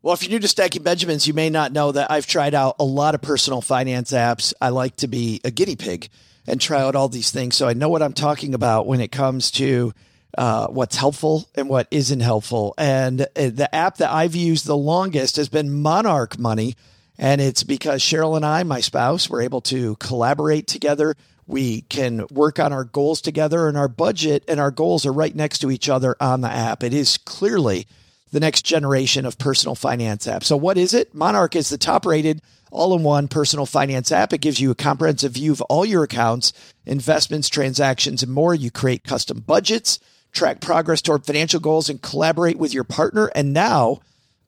Well, 0.00 0.14
if 0.14 0.22
you're 0.22 0.30
new 0.30 0.38
to 0.38 0.48
Stacking 0.48 0.82
Benjamins, 0.82 1.26
you 1.26 1.34
may 1.34 1.50
not 1.50 1.72
know 1.72 1.92
that 1.92 2.10
I've 2.10 2.26
tried 2.26 2.54
out 2.54 2.76
a 2.78 2.84
lot 2.84 3.14
of 3.14 3.22
personal 3.22 3.60
finance 3.60 4.12
apps. 4.12 4.52
I 4.60 4.68
like 4.68 4.96
to 4.96 5.08
be 5.08 5.40
a 5.44 5.50
guinea 5.50 5.76
pig 5.76 6.08
and 6.46 6.60
try 6.60 6.80
out 6.80 6.94
all 6.94 7.08
these 7.08 7.30
things. 7.30 7.56
So 7.56 7.68
I 7.68 7.72
know 7.72 7.88
what 7.88 8.02
I'm 8.02 8.12
talking 8.12 8.54
about 8.54 8.86
when 8.86 9.00
it 9.00 9.12
comes 9.12 9.50
to 9.52 9.92
uh, 10.38 10.68
what's 10.68 10.96
helpful 10.96 11.48
and 11.54 11.68
what 11.68 11.88
isn't 11.90 12.20
helpful. 12.20 12.74
And 12.78 13.22
uh, 13.22 13.50
the 13.50 13.68
app 13.74 13.98
that 13.98 14.10
I've 14.10 14.34
used 14.34 14.66
the 14.66 14.76
longest 14.76 15.36
has 15.36 15.48
been 15.48 15.82
Monarch 15.82 16.38
Money. 16.38 16.74
And 17.22 17.40
it's 17.40 17.62
because 17.62 18.02
Cheryl 18.02 18.34
and 18.34 18.44
I, 18.44 18.64
my 18.64 18.80
spouse, 18.80 19.30
were 19.30 19.40
able 19.40 19.60
to 19.60 19.94
collaborate 20.00 20.66
together. 20.66 21.14
We 21.46 21.82
can 21.82 22.26
work 22.32 22.58
on 22.58 22.72
our 22.72 22.82
goals 22.82 23.20
together, 23.20 23.68
and 23.68 23.78
our 23.78 23.86
budget 23.86 24.42
and 24.48 24.58
our 24.58 24.72
goals 24.72 25.06
are 25.06 25.12
right 25.12 25.32
next 25.32 25.60
to 25.60 25.70
each 25.70 25.88
other 25.88 26.16
on 26.18 26.40
the 26.40 26.50
app. 26.50 26.82
It 26.82 26.92
is 26.92 27.18
clearly 27.18 27.86
the 28.32 28.40
next 28.40 28.62
generation 28.62 29.24
of 29.24 29.38
personal 29.38 29.76
finance 29.76 30.26
apps. 30.26 30.44
So, 30.46 30.56
what 30.56 30.76
is 30.76 30.94
it? 30.94 31.14
Monarch 31.14 31.54
is 31.54 31.68
the 31.68 31.78
top 31.78 32.06
rated 32.06 32.42
all 32.72 32.92
in 32.96 33.04
one 33.04 33.28
personal 33.28 33.66
finance 33.66 34.10
app. 34.10 34.32
It 34.32 34.40
gives 34.40 34.60
you 34.60 34.72
a 34.72 34.74
comprehensive 34.74 35.34
view 35.34 35.52
of 35.52 35.60
all 35.62 35.84
your 35.84 36.02
accounts, 36.02 36.52
investments, 36.86 37.48
transactions, 37.48 38.24
and 38.24 38.32
more. 38.32 38.52
You 38.52 38.72
create 38.72 39.04
custom 39.04 39.44
budgets, 39.46 40.00
track 40.32 40.60
progress 40.60 41.00
toward 41.00 41.24
financial 41.24 41.60
goals, 41.60 41.88
and 41.88 42.02
collaborate 42.02 42.58
with 42.58 42.74
your 42.74 42.82
partner. 42.82 43.30
And 43.36 43.52
now, 43.52 44.00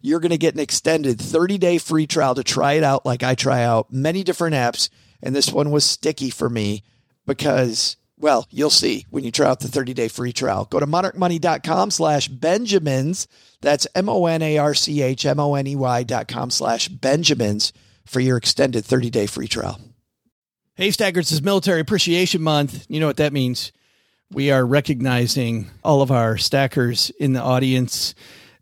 you're 0.00 0.20
going 0.20 0.30
to 0.30 0.38
get 0.38 0.54
an 0.54 0.60
extended 0.60 1.20
30 1.20 1.58
day 1.58 1.78
free 1.78 2.06
trial 2.06 2.34
to 2.34 2.44
try 2.44 2.74
it 2.74 2.82
out 2.84 3.04
like 3.04 3.22
I 3.22 3.34
try 3.34 3.62
out 3.62 3.92
many 3.92 4.22
different 4.22 4.54
apps. 4.54 4.88
And 5.22 5.36
this 5.36 5.52
one 5.52 5.70
was 5.70 5.84
sticky 5.84 6.30
for 6.30 6.48
me 6.48 6.82
because, 7.26 7.96
well, 8.16 8.46
you'll 8.50 8.70
see 8.70 9.06
when 9.10 9.24
you 9.24 9.30
try 9.30 9.48
out 9.48 9.60
the 9.60 9.68
30 9.68 9.94
day 9.94 10.08
free 10.08 10.32
trial. 10.32 10.66
Go 10.70 10.80
to 10.80 10.86
monarchmoney.com 10.86 11.90
slash 11.90 12.28
Benjamins. 12.28 13.28
That's 13.60 13.86
M 13.94 14.08
O 14.08 14.26
N 14.26 14.42
A 14.42 14.58
R 14.58 14.74
C 14.74 15.02
H 15.02 15.26
M 15.26 15.38
O 15.38 15.54
N 15.54 15.66
E 15.66 15.76
Y 15.76 16.02
dot 16.04 16.28
com 16.28 16.50
slash 16.50 16.88
Benjamins 16.88 17.72
for 18.06 18.20
your 18.20 18.36
extended 18.36 18.84
30 18.84 19.10
day 19.10 19.26
free 19.26 19.48
trial. 19.48 19.78
Hey, 20.74 20.90
Stackers, 20.90 21.30
is 21.30 21.42
Military 21.42 21.80
Appreciation 21.80 22.40
Month. 22.40 22.86
You 22.88 23.00
know 23.00 23.06
what 23.06 23.18
that 23.18 23.34
means. 23.34 23.70
We 24.32 24.50
are 24.50 24.64
recognizing 24.64 25.68
all 25.84 26.00
of 26.00 26.10
our 26.10 26.38
stackers 26.38 27.10
in 27.18 27.34
the 27.34 27.42
audience 27.42 28.14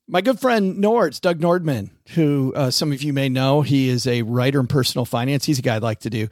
my 0.08 0.20
good 0.22 0.40
friend 0.40 0.82
Nords, 0.82 1.20
Doug 1.20 1.38
Nordman, 1.38 1.90
who 2.10 2.52
uh, 2.56 2.70
some 2.70 2.92
of 2.92 3.02
you 3.02 3.12
may 3.12 3.28
know, 3.28 3.60
he 3.62 3.88
is 3.88 4.06
a 4.06 4.22
writer 4.22 4.58
in 4.58 4.66
personal 4.66 5.04
finance. 5.04 5.44
He's 5.44 5.58
a 5.58 5.62
guy 5.62 5.76
I'd 5.76 5.82
like 5.82 6.00
to 6.00 6.10
do 6.10 6.28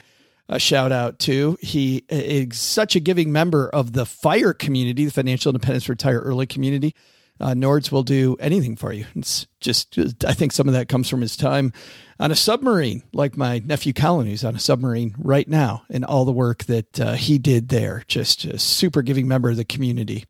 a 0.49 0.59
shout 0.59 0.93
out 0.93 1.19
to. 1.21 1.59
He 1.61 2.05
is 2.09 2.59
such 2.59 2.97
a 2.97 3.01
giving 3.01 3.33
member 3.33 3.69
of 3.69 3.93
the 3.93 4.07
FIRE 4.07 4.55
community, 4.55 5.05
the 5.05 5.11
Financial 5.11 5.51
Independence 5.51 5.89
Retire 5.89 6.21
Early 6.21 6.47
community. 6.47 6.95
Uh, 7.39 7.49
Nords 7.49 7.93
will 7.93 8.03
do 8.03 8.37
anything 8.41 8.77
for 8.77 8.93
you. 8.93 9.05
It's 9.15 9.47
just, 9.61 9.99
I 10.25 10.33
think 10.33 10.53
some 10.53 10.69
of 10.69 10.75
that 10.75 10.89
comes 10.89 11.11
from 11.11 11.21
his 11.21 11.37
time 11.37 11.73
on 12.19 12.31
a 12.31 12.37
submarine, 12.37 13.03
like 13.12 13.37
my 13.37 13.59
nephew 13.59 13.93
Colin, 13.93 14.27
who's 14.27 14.45
on 14.45 14.57
a 14.57 14.59
submarine 14.61 15.15
right 15.19 15.47
now, 15.47 15.83
and 15.91 16.03
all 16.03 16.25
the 16.25 16.33
work 16.33 16.65
that 16.65 16.99
uh, 16.99 17.12
he 17.12 17.37
did 17.37 17.69
there. 17.69 18.05
Just 18.09 18.47
a 18.47 18.59
super 18.59 19.03
giving 19.03 19.29
member 19.29 19.51
of 19.51 19.59
the 19.59 19.67
community. 19.67 20.25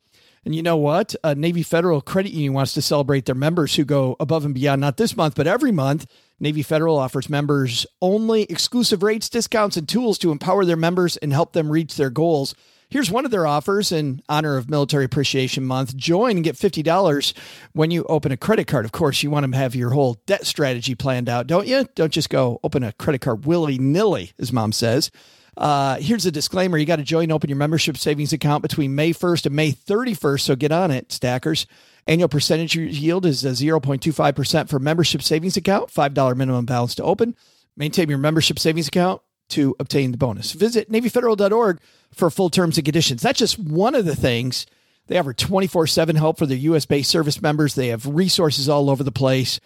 And 0.47 0.55
you 0.55 0.63
know 0.63 0.77
what? 0.77 1.17
Navy 1.25 1.65
Federal 1.65 2.01
Credit 2.01 2.31
Union 2.31 2.53
wants 2.53 2.73
to 2.75 2.81
celebrate 2.81 3.25
their 3.27 3.35
members 3.35 3.75
who 3.75 3.85
go 3.85 4.15
above 4.21 4.45
and 4.45 4.55
beyond, 4.55 4.81
not 4.81 4.97
this 4.97 5.17
month, 5.17 5.35
but 5.35 5.49
every 5.49 5.73
month. 5.73 6.07
Navy 6.39 6.63
Federal 6.63 6.97
offers 6.97 7.29
members 7.29 7.85
only 8.01 8.45
exclusive 8.45 9.03
rates, 9.03 9.29
discounts, 9.29 9.77
and 9.77 9.89
tools 9.89 10.19
to 10.19 10.31
empower 10.31 10.65
their 10.65 10.77
members 10.77 11.17
and 11.17 11.33
help 11.33 11.53
them 11.53 11.69
reach 11.69 11.97
their 11.97 12.11
goals. 12.11 12.55
Here's 12.89 13.11
one 13.11 13.25
of 13.25 13.33
their 13.33 13.45
offers 13.45 13.91
in 13.91 14.23
honor 14.29 14.57
of 14.57 14.71
Military 14.71 15.05
Appreciation 15.05 15.65
Month. 15.65 15.97
Join 15.97 16.37
and 16.37 16.45
get 16.45 16.55
$50 16.55 17.33
when 17.73 17.91
you 17.91 18.05
open 18.05 18.31
a 18.31 18.37
credit 18.37 18.69
card. 18.69 18.85
Of 18.85 18.93
course, 18.93 19.25
you 19.25 19.31
want 19.31 19.51
to 19.51 19.59
have 19.59 19.75
your 19.75 19.91
whole 19.91 20.23
debt 20.27 20.47
strategy 20.47 20.95
planned 20.95 21.29
out, 21.29 21.49
don't 21.49 21.67
you? 21.67 21.89
Don't 21.97 22.13
just 22.13 22.31
go 22.31 22.61
open 22.63 22.85
a 22.85 22.93
credit 22.93 23.23
card 23.23 23.47
willy 23.47 23.79
nilly, 23.79 24.31
as 24.39 24.53
mom 24.53 24.71
says. 24.71 25.11
Uh, 25.57 25.97
here's 25.97 26.27
a 26.27 26.31
disclaimer 26.31 26.77
you 26.77 26.85
got 26.85 26.97
to 26.97 27.03
join 27.03 27.33
open 27.33 27.49
your 27.49 27.57
membership 27.57 27.97
savings 27.97 28.33
account 28.33 28.63
between 28.63 28.95
May 28.95 29.13
1st 29.13 29.47
and 29.47 29.57
May 29.57 29.73
31st. 29.73 30.41
So 30.41 30.57
get 30.57 30.73
on 30.73 30.91
it, 30.91 31.11
stackers. 31.11 31.67
Annual 32.07 32.29
percentage 32.29 32.77
yield 32.77 33.27
is 33.27 33.43
0.25% 33.43 34.69
for 34.69 34.79
membership 34.79 35.23
savings 35.23 35.57
account, 35.57 35.89
$5 35.89 36.37
minimum 36.37 36.67
balance 36.67 36.95
to 36.97 37.03
open. 37.03 37.35
Maintain 37.77 38.09
your 38.09 38.19
membership 38.19 38.59
savings 38.59 38.89
account 38.89 39.23
to 39.49 39.75
obtain 39.81 40.13
the 40.13 40.19
bonus. 40.19 40.53
Visit 40.53 40.91
NavyFederal.org 40.91 41.81
for 42.13 42.31
full 42.31 42.51
terms 42.51 42.79
and 42.79 42.85
conditions. 42.85 43.23
That's 43.23 43.39
just 43.39 43.59
one 43.59 43.95
of 43.95 44.05
the 44.05 44.17
things. 44.17 44.67
They 45.07 45.19
offer 45.19 45.33
24 45.33 45.87
7 45.87 46.17
help 46.17 46.39
for 46.39 46.47
their 46.47 46.57
US 46.59 46.87
based 46.87 47.11
service 47.11 47.41
members. 47.41 47.75
They 47.75 47.89
have 47.89 48.07
resources 48.07 48.69
all 48.69 48.91
over 48.91 49.05
the 49.05 49.13
place. 49.13 49.61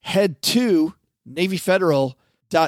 Head 0.00 0.40
to 0.42 0.94
Navy 1.26 1.56
Federal 1.56 2.18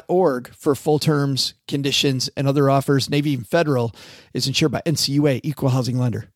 org 0.08 0.48
for 0.54 0.74
full 0.74 0.98
terms, 0.98 1.54
conditions, 1.68 2.28
and 2.36 2.48
other 2.48 2.70
offers. 2.70 3.10
Navy 3.10 3.34
and 3.34 3.46
Federal 3.46 3.94
is 4.32 4.46
insured 4.46 4.72
by 4.72 4.82
NCUA, 4.86 5.40
equal 5.42 5.70
housing 5.70 5.98
lender. 5.98 6.28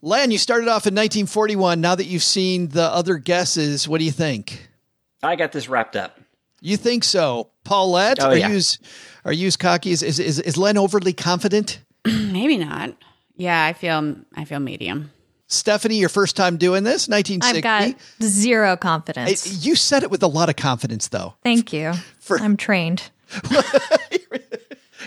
Len, 0.00 0.30
you 0.32 0.38
started 0.38 0.66
off 0.66 0.86
in 0.86 0.94
1941. 0.94 1.80
Now 1.80 1.94
that 1.94 2.06
you've 2.06 2.24
seen 2.24 2.68
the 2.68 2.82
other 2.82 3.18
guesses, 3.18 3.86
what 3.86 3.98
do 3.98 4.04
you 4.04 4.10
think? 4.10 4.68
I 5.22 5.36
got 5.36 5.52
this 5.52 5.68
wrapped 5.68 5.94
up. 5.94 6.18
You 6.60 6.76
think 6.76 7.04
so, 7.04 7.50
Paulette? 7.64 8.18
Oh, 8.20 8.30
are 8.30 8.36
yeah. 8.36 8.48
you 8.48 8.56
as, 8.56 8.78
are 9.24 9.32
you 9.32 9.46
as 9.46 9.56
cocky? 9.56 9.90
Is, 9.90 10.02
is 10.02 10.18
is 10.18 10.38
is 10.38 10.56
Len 10.56 10.78
overly 10.78 11.12
confident? 11.12 11.80
Maybe 12.04 12.58
not. 12.58 12.94
Yeah, 13.36 13.64
I 13.64 13.72
feel 13.72 14.16
I 14.34 14.44
feel 14.44 14.60
medium. 14.60 15.10
Stefanie, 15.52 15.98
your 16.00 16.08
first 16.08 16.34
time 16.36 16.56
doing 16.56 16.82
this, 16.84 17.08
1960. 17.08 17.56
I've 17.68 17.94
got 17.94 18.02
zero 18.26 18.76
confidence. 18.76 19.46
It- 19.46 19.64
you 19.66 19.74
said 19.76 20.02
it 20.02 20.10
with 20.10 20.22
a 20.22 20.26
lot 20.26 20.48
of 20.48 20.56
confidence, 20.56 21.08
though. 21.08 21.34
Thank 21.42 21.72
you. 21.72 21.92
For- 22.20 22.38
I'm 22.40 22.56
trained. 22.56 23.10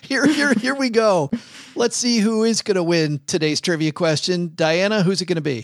Here, 0.03 0.27
here, 0.27 0.53
here 0.53 0.75
we 0.75 0.89
go. 0.91 1.31
Let's 1.75 1.95
see 1.95 2.19
who 2.19 2.43
is 2.43 2.62
going 2.62 2.75
to 2.75 2.84
win 2.84 3.21
today's 3.25 3.60
trivia 3.60 3.91
question. 3.91 4.51
Diana, 4.53 5.01
who's 5.01 5.19
it 5.21 5.25
going 5.25 5.38
to 5.38 5.41
be? 5.41 5.62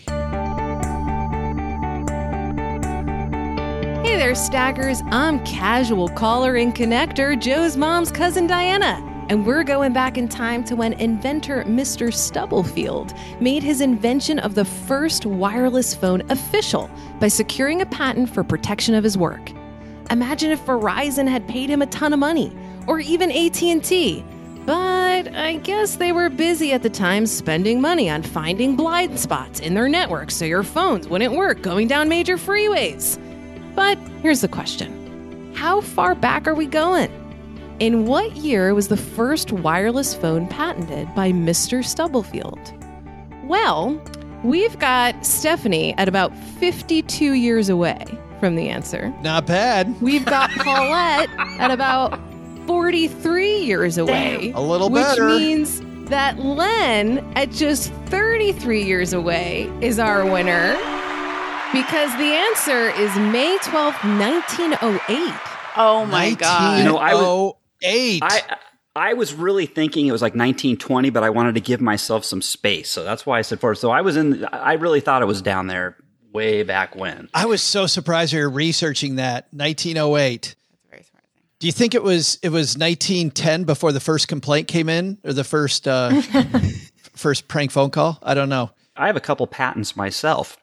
Hey 4.02 4.16
there, 4.16 4.34
stackers. 4.34 5.00
I'm 5.10 5.44
casual 5.44 6.08
caller 6.08 6.56
and 6.56 6.74
connector, 6.74 7.38
Joe's 7.40 7.76
mom's 7.76 8.10
cousin 8.10 8.46
Diana. 8.48 9.00
And 9.28 9.46
we're 9.46 9.64
going 9.64 9.92
back 9.92 10.18
in 10.18 10.28
time 10.28 10.64
to 10.64 10.76
when 10.76 10.92
inventor 10.94 11.64
Mr. 11.64 12.12
Stubblefield 12.12 13.14
made 13.40 13.62
his 13.62 13.80
invention 13.80 14.38
of 14.38 14.54
the 14.54 14.64
first 14.64 15.24
wireless 15.24 15.94
phone 15.94 16.22
official 16.30 16.90
by 17.20 17.28
securing 17.28 17.80
a 17.80 17.86
patent 17.86 18.28
for 18.28 18.44
protection 18.44 18.94
of 18.94 19.04
his 19.04 19.16
work. 19.16 19.50
Imagine 20.10 20.50
if 20.50 20.64
Verizon 20.66 21.28
had 21.28 21.48
paid 21.48 21.70
him 21.70 21.80
a 21.82 21.86
ton 21.86 22.12
of 22.12 22.18
money, 22.18 22.52
or 22.86 23.00
even 23.00 23.30
AT&T. 23.30 24.24
But 24.66 25.34
I 25.34 25.56
guess 25.62 25.96
they 25.96 26.12
were 26.12 26.28
busy 26.28 26.72
at 26.72 26.82
the 26.82 26.90
time 26.90 27.26
spending 27.26 27.80
money 27.80 28.10
on 28.10 28.22
finding 28.22 28.76
blind 28.76 29.18
spots 29.18 29.60
in 29.60 29.74
their 29.74 29.88
network 29.88 30.30
so 30.30 30.44
your 30.44 30.62
phones 30.62 31.08
wouldn't 31.08 31.34
work 31.34 31.62
going 31.62 31.88
down 31.88 32.08
major 32.08 32.36
freeways. 32.36 33.18
But 33.74 33.98
here's 34.20 34.40
the 34.40 34.48
question 34.48 35.52
How 35.54 35.80
far 35.80 36.14
back 36.14 36.46
are 36.46 36.54
we 36.54 36.66
going? 36.66 37.21
In 37.82 38.06
what 38.06 38.36
year 38.36 38.76
was 38.76 38.86
the 38.86 38.96
first 38.96 39.50
wireless 39.50 40.14
phone 40.14 40.46
patented 40.46 41.12
by 41.16 41.32
Mr. 41.32 41.84
Stubblefield? 41.84 42.72
Well, 43.42 44.00
we've 44.44 44.78
got 44.78 45.16
Stefanie 45.22 45.92
at 45.98 46.06
about 46.06 46.32
52 46.60 47.32
years 47.32 47.68
away 47.68 48.04
from 48.38 48.54
the 48.54 48.68
answer. 48.68 49.12
Not 49.20 49.46
bad. 49.46 50.00
We've 50.00 50.24
got 50.24 50.50
Paulette 50.58 51.28
at 51.58 51.72
about 51.72 52.20
43 52.68 53.56
years 53.64 53.98
away. 53.98 54.52
A 54.54 54.60
little 54.60 54.88
which 54.88 55.02
better. 55.02 55.26
Which 55.30 55.40
means 55.40 55.80
that 56.08 56.38
Len, 56.38 57.18
at 57.34 57.50
just 57.50 57.92
33 58.06 58.84
years 58.84 59.12
away, 59.12 59.68
is 59.80 59.98
our 59.98 60.24
winner. 60.24 60.74
Because 61.72 62.16
the 62.16 62.30
answer 62.32 62.90
is 62.90 63.12
May 63.16 63.58
12th, 63.60 64.04
1908. 64.20 65.34
Oh 65.76 66.06
my 66.06 66.34
god. 66.34 66.74
Oh 66.74 66.78
you 66.78 66.84
know, 66.84 66.98
I 66.98 67.14
was- 67.14 67.54
1908. 67.82 68.22
I 68.22 68.56
I 68.94 69.14
was 69.14 69.32
really 69.32 69.66
thinking 69.66 70.06
it 70.06 70.12
was 70.12 70.20
like 70.20 70.32
1920, 70.34 71.10
but 71.10 71.22
I 71.22 71.30
wanted 71.30 71.54
to 71.54 71.60
give 71.62 71.80
myself 71.80 72.24
some 72.24 72.42
space. 72.42 72.90
So 72.90 73.04
that's 73.04 73.24
why 73.24 73.38
I 73.38 73.42
said 73.42 73.58
four. 73.58 73.74
So 73.74 73.90
I 73.90 74.02
was 74.02 74.16
in, 74.18 74.44
I 74.52 74.74
really 74.74 75.00
thought 75.00 75.22
it 75.22 75.26
was 75.26 75.40
down 75.40 75.66
there 75.66 75.96
way 76.32 76.62
back 76.62 76.94
when. 76.94 77.30
I 77.32 77.46
was 77.46 77.62
so 77.62 77.86
surprised 77.86 78.34
you 78.34 78.40
were 78.40 78.50
researching 78.50 79.16
that 79.16 79.46
1908. 79.52 80.42
That's 80.42 80.54
a 80.54 80.88
very 80.90 81.02
surprising. 81.04 81.28
Do 81.58 81.66
you 81.66 81.72
think 81.72 81.94
it 81.94 82.02
was 82.02 82.38
it 82.42 82.50
was 82.50 82.76
1910 82.76 83.64
before 83.64 83.92
the 83.92 84.00
first 84.00 84.28
complaint 84.28 84.68
came 84.68 84.88
in 84.90 85.16
or 85.24 85.32
the 85.32 85.44
first 85.44 85.88
uh, 85.88 86.20
first 87.14 87.48
prank 87.48 87.70
phone 87.70 87.90
call? 87.90 88.18
I 88.22 88.34
don't 88.34 88.48
know. 88.50 88.70
I 88.94 89.06
have 89.06 89.16
a 89.16 89.20
couple 89.20 89.46
patents 89.46 89.96
myself, 89.96 90.58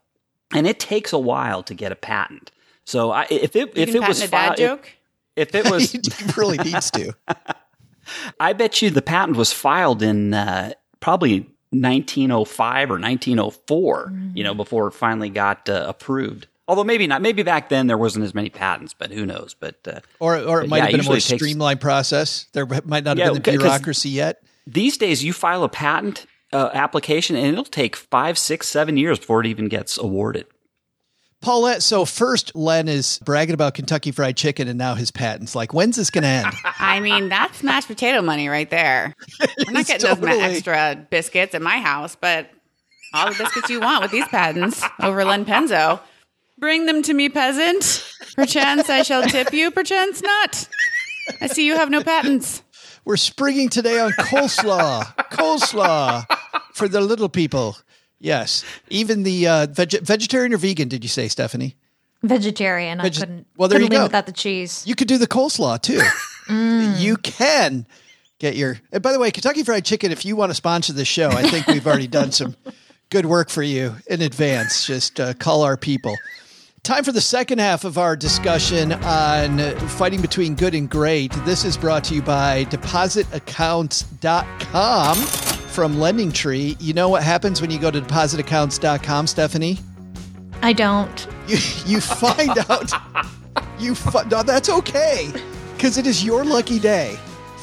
and 0.54 0.68
it 0.68 0.80
takes 0.80 1.14
a 1.14 1.20
while 1.20 1.64
to 1.64 1.74
get 1.74 1.92
a 1.92 1.96
patent. 1.96 2.52
So 2.86 3.12
I, 3.12 3.26
if 3.32 3.56
it 3.56 3.76
You 3.76 3.84
if 3.84 3.92
can 3.94 4.04
it 4.04 4.08
was 4.08 4.22
a 4.22 4.28
dad 4.28 4.50
fi- 4.50 4.56
joke. 4.56 4.86
if, 4.86 4.99
if 5.40 5.56
it 5.56 5.70
was, 5.72 5.92
he 5.92 6.00
really 6.38 6.58
needs 6.58 6.92
to. 6.92 7.14
I 8.40 8.54
bet 8.54 8.82
you 8.82 8.90
the 8.90 9.02
patent 9.02 9.38
was 9.38 9.52
filed 9.54 10.02
in 10.02 10.34
uh, 10.34 10.74
probably 11.00 11.42
1905 11.72 12.90
or 12.92 12.94
1904. 13.00 14.14
You 14.34 14.44
know, 14.44 14.54
before 14.54 14.88
it 14.88 14.92
finally 14.94 15.30
got 15.30 15.70
uh, 15.70 15.86
approved. 15.88 16.48
Although 16.68 16.84
maybe 16.84 17.08
not. 17.08 17.22
Maybe 17.22 17.42
back 17.44 17.70
then 17.70 17.88
there 17.88 17.98
wasn't 17.98 18.26
as 18.26 18.34
many 18.36 18.50
patents, 18.50 18.94
but 18.94 19.12
who 19.12 19.26
knows? 19.26 19.56
But 19.60 19.76
uh, 19.88 20.00
Or 20.20 20.38
or 20.38 20.60
it 20.62 20.64
But 20.64 20.70
might 20.70 20.78
yeah, 20.78 20.84
have 20.84 20.92
been 20.92 21.00
a 21.00 21.04
more 21.04 21.14
takes- 21.16 21.26
streamlined 21.26 21.82
process. 21.82 22.46
There 22.54 22.66
might 22.66 23.04
not 23.04 23.18
have 23.18 23.18
Yeah, 23.18 23.26
been 23.34 23.42
the 23.42 23.52
bureaucracy 23.58 24.10
yet. 24.10 24.44
these 24.68 24.98
days, 24.98 25.24
you 25.24 25.34
file 25.34 25.64
a 25.64 25.70
patent 25.70 26.26
uh, 26.54 26.70
application, 26.74 27.36
and 27.36 27.48
it'll 27.48 27.64
take 27.64 27.96
five, 27.96 28.38
six, 28.38 28.68
seven 28.68 28.98
years 28.98 29.18
before 29.20 29.40
it 29.42 29.48
even 29.48 29.68
gets 29.68 29.98
awarded. 29.98 30.46
Paulette, 31.42 31.82
so 31.82 32.04
first 32.04 32.54
Len 32.56 32.88
is 32.90 33.20
bragging 33.24 33.54
about 33.54 33.74
Kentucky 33.74 34.12
Fried 34.12 34.36
Chicken 34.36 34.68
and 34.68 34.78
now 34.78 34.96
his 34.96 35.10
patents. 35.10 35.56
Like, 35.56 35.74
when's 35.74 35.96
this 35.96 36.10
going 36.10 36.24
to 36.24 36.28
end? 36.28 36.48
I 36.80 37.00
mean, 37.00 37.30
that's 37.30 37.64
mashed 37.64 37.88
potato 37.88 38.22
money 38.22 38.50
right 38.50 38.70
there. 38.70 39.16
I'm 39.68 39.74
not 39.74 39.86
getting 39.86 40.08
those 40.08 40.18
Totally. 40.20 40.38
ma- 40.38 40.44
extra 40.46 41.08
biscuits 41.10 41.56
at 41.56 41.62
my 41.62 41.80
house, 41.80 42.18
but 42.20 42.50
all 43.14 43.32
the 43.32 43.38
biscuits 43.38 43.70
you 43.70 43.80
want 43.80 44.02
with 44.02 44.12
these 44.12 44.28
patents 44.28 44.84
over 45.02 45.24
Len 45.24 45.46
Penzo. 45.46 46.02
Bring 46.58 46.86
them 46.88 47.02
to 47.04 47.14
me, 47.14 47.30
peasant. 47.30 48.06
Perchance 48.36 48.90
I 48.90 49.04
shall 49.04 49.24
tip 49.24 49.54
you, 49.54 49.72
perchance 49.72 50.22
not. 50.22 50.68
I 51.40 51.48
see 51.48 51.66
you 51.66 51.76
have 51.76 51.90
no 51.90 52.04
patents. 52.04 52.64
We're 53.06 53.16
springing 53.18 53.70
today 53.70 53.98
on 54.00 54.12
coleslaw. 54.12 55.06
coleslaw 55.32 56.26
for 56.74 56.90
the 56.90 57.00
little 57.00 57.30
people. 57.30 57.78
Yes. 58.20 58.66
Even 58.90 59.24
the 59.24 59.48
uh, 59.48 59.68
veg- 59.68 60.02
vegetarian 60.02 60.54
or 60.54 60.58
vegan, 60.58 60.90
did 60.90 61.04
you 61.04 61.10
say, 61.10 61.28
Stefanie? 61.28 61.76
Vegetarian. 62.22 63.00
I 63.00 63.10
couldn't. 63.10 63.48
well, 63.58 63.70
there 63.70 63.80
couldn't 63.80 63.94
you 63.94 63.98
live 63.98 64.02
go. 64.02 64.10
without 64.10 64.26
the 64.26 64.34
cheese. 64.34 64.84
You 64.86 64.94
could 64.96 65.08
do 65.08 65.18
the 65.18 65.28
coleslaw 65.28 65.82
too. 65.82 66.02
You 66.52 67.16
can 67.18 67.86
get 68.40 68.56
your. 68.56 68.80
And 68.92 69.04
by 69.04 69.12
the 69.14 69.20
way, 69.20 69.30
Kentucky 69.30 69.62
Fried 69.62 69.86
Chicken, 69.86 70.12
if 70.12 70.26
you 70.26 70.36
want 70.36 70.50
to 70.50 70.56
sponsor 70.56 70.94
the 70.94 71.06
show, 71.06 71.30
I 71.30 71.44
think 71.44 71.68
we've 71.68 71.86
already 71.86 72.08
done 72.08 72.32
some 72.32 72.56
good 73.12 73.28
work 73.28 73.52
for 73.52 73.62
you 73.62 73.96
in 74.08 74.24
advance. 74.24 74.84
Just 74.84 75.20
uh, 75.20 75.36
call 75.36 75.62
our 75.62 75.78
people. 75.78 76.16
Time 76.82 77.04
for 77.04 77.12
the 77.12 77.22
second 77.22 77.60
half 77.60 77.84
of 77.84 78.00
our 78.00 78.16
discussion 78.16 78.94
on 78.94 79.60
fighting 79.90 80.22
between 80.22 80.56
good 80.56 80.74
and 80.74 80.90
great. 80.90 81.32
This 81.46 81.64
is 81.64 81.78
brought 81.78 82.04
to 82.06 82.16
you 82.16 82.24
by 82.24 82.66
depositaccounts.com 82.66 85.59
from 85.80 85.98
Lending 85.98 86.34
Tree. 86.34 86.76
You 86.82 86.94
know 86.94 87.08
what 87.08 87.24
happens 87.24 87.62
when 87.62 87.72
you 87.72 87.80
go 87.80 87.90
to 87.90 88.02
depositaccounts.com, 88.02 89.28
Stefanie? 89.28 89.80
I 90.62 90.74
don't. 90.74 91.26
you 91.48 91.56
you 91.86 92.02
find 92.02 92.50
out 92.70 92.92
you 93.80 93.96
fi- 93.96 94.24
no 94.24 94.44
that's 94.44 94.68
okay 94.68 95.32
because 95.78 95.98
it 95.98 96.06
is 96.06 96.22
your 96.22 96.44
lucky 96.44 96.80
day 96.80 97.18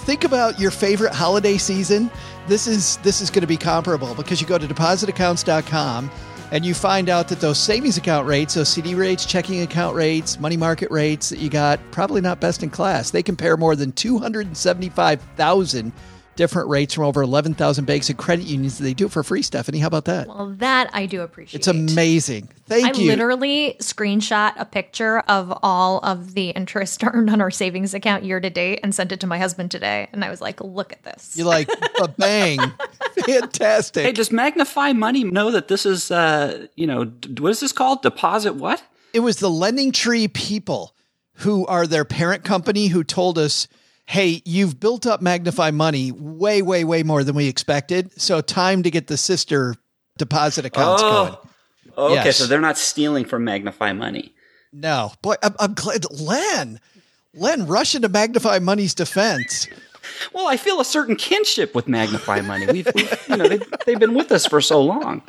think 0.05 0.25
about 0.25 0.59
your 0.59 0.71
favorite 0.71 1.13
holiday 1.13 1.59
season 1.59 2.11
this 2.49 2.67
is 2.67 2.97
this 2.99 3.21
is 3.21 3.29
going 3.29 3.43
to 3.43 3.47
be 3.47 3.59
comparable 3.59 4.15
because 4.15 4.41
you 4.41 4.47
go 4.47 4.57
to 4.57 4.67
depositaccounts.com 4.67 6.11
and 6.53 6.65
you 6.65 6.73
find 6.73 7.11
out 7.11 7.29
that 7.29 7.41
those 7.41 7.59
savings 7.59 7.99
account 7.99 8.27
rates 8.27 8.55
those 8.55 8.71
cd 8.71 8.95
rates 8.95 9.27
checking 9.27 9.61
account 9.61 9.95
rates 9.95 10.41
money 10.41 10.57
market 10.57 10.91
rates 10.91 11.29
that 11.29 11.39
you 11.39 11.51
got 11.51 11.79
probably 11.91 12.23
not 12.23 12.41
best 12.41 12.63
in 12.63 12.71
class 12.71 13.11
they 13.11 13.23
compare 13.23 13.59
more 13.59 13.77
than 13.77 13.93
275000 13.93 15.93
different 16.37 16.69
rates 16.69 16.95
from 16.95 17.05
over 17.05 17.23
11000 17.25 17.85
banks 17.85 18.09
and 18.09 18.19
credit 18.19 18.45
unions 18.47 18.79
they 18.79 18.95
do 18.95 19.07
it 19.07 19.13
for 19.13 19.23
free 19.23 19.43
stefanie 19.43 19.81
how 19.81 19.87
about 19.87 20.05
that 20.05 20.29
Well, 20.29 20.55
that 20.59 20.91
I 20.93 21.07
do 21.07 21.23
appreciate. 21.23 21.59
it's 21.59 21.69
amazing 21.69 22.49
thank 22.67 22.97
I 22.97 23.01
you 23.01 23.07
I 23.11 23.15
literally 23.15 23.77
screenshot 23.81 24.53
a 24.57 24.65
picture 24.65 25.21
of 25.21 25.57
all 25.63 25.99
of 26.01 26.35
the 26.35 26.51
interest 26.51 27.03
earned 27.05 27.31
on 27.31 27.41
our 27.41 27.51
savings 27.51 27.95
account 27.95 28.25
year 28.25 28.41
to 28.41 28.51
date 28.51 28.81
and 28.83 28.95
sent 28.95 29.13
it 29.13 29.21
to 29.21 29.27
my 29.27 29.39
husband 29.39 29.71
today. 29.71 30.09
And 30.13 30.25
I 30.25 30.31
was 30.31 30.41
like, 30.41 30.61
look 30.61 30.93
at 30.93 31.03
this. 31.05 31.35
You're 31.37 31.47
like 31.47 31.69
a 32.01 32.09
bang, 32.09 32.59
fantastic. 33.27 34.05
Hey, 34.05 34.13
does 34.13 34.31
Magnify 34.31 34.93
Money 34.93 35.25
know 35.25 35.51
that 35.51 35.69
this 35.69 35.87
is, 35.87 36.11
uh, 36.11 36.67
you 36.77 36.87
know, 36.87 37.05
d- 37.05 37.41
what 37.41 37.51
is 37.51 37.61
this 37.61 37.73
called? 37.73 38.03
Deposit 38.03 38.55
what? 38.55 38.83
it 39.13 39.21
was 39.21 39.37
the 39.39 39.49
Lending 39.51 39.93
Tree 39.93 40.29
people 40.29 40.95
who 41.41 41.67
are 41.67 41.87
their 41.87 42.05
parent 42.05 42.45
company 42.45 42.89
who 42.89 43.03
told 43.03 43.39
us, 43.39 43.67
"Hey, 44.07 44.43
you've 44.45 44.81
built 44.81 45.07
up 45.07 45.21
Magnify 45.21 45.71
Money 45.71 46.13
way, 46.13 46.63
way, 46.63 46.85
way 46.85 47.03
more 47.03 47.23
than 47.25 47.35
we 47.35 47.49
expected. 47.49 48.11
So 48.21 48.41
time 48.41 48.83
to 48.83 48.91
get 48.91 49.07
the 49.09 49.17
sister 49.17 49.77
deposit 50.17 50.65
accounts 50.65 51.03
oh, 51.05 51.11
going." 51.11 51.37
Oh, 51.97 52.07
okay, 52.07 52.27
Yes. 52.27 52.37
so 52.37 52.47
they're 52.47 52.61
not 52.61 52.79
stealing 52.79 53.25
from 53.25 53.45
Magnify 53.45 53.93
Money. 53.93 54.35
No, 54.73 55.13
boy, 55.23 55.37
I'm, 55.43 55.55
I'm 55.59 55.75
glad 55.75 56.05
Len, 56.11 56.81
Len, 57.33 57.67
rush 57.67 57.95
into 57.95 58.09
Magnify 58.09 58.59
Money's 58.59 58.95
defense. 58.95 59.67
Well, 60.33 60.47
I 60.47 60.57
feel 60.57 60.81
a 60.81 60.85
certain 60.85 61.17
kinship 61.17 61.75
with 61.75 61.89
Magnify 61.89 62.41
Money. 62.43 62.67
We've, 62.67 62.89
we've 62.95 63.27
you 63.29 63.37
know, 63.37 63.49
they've, 63.49 63.75
they've 63.87 63.99
been 63.99 64.15
with 64.15 64.31
us 64.33 64.47
for 64.47 64.61
so 64.61 64.83
long. 64.83 65.23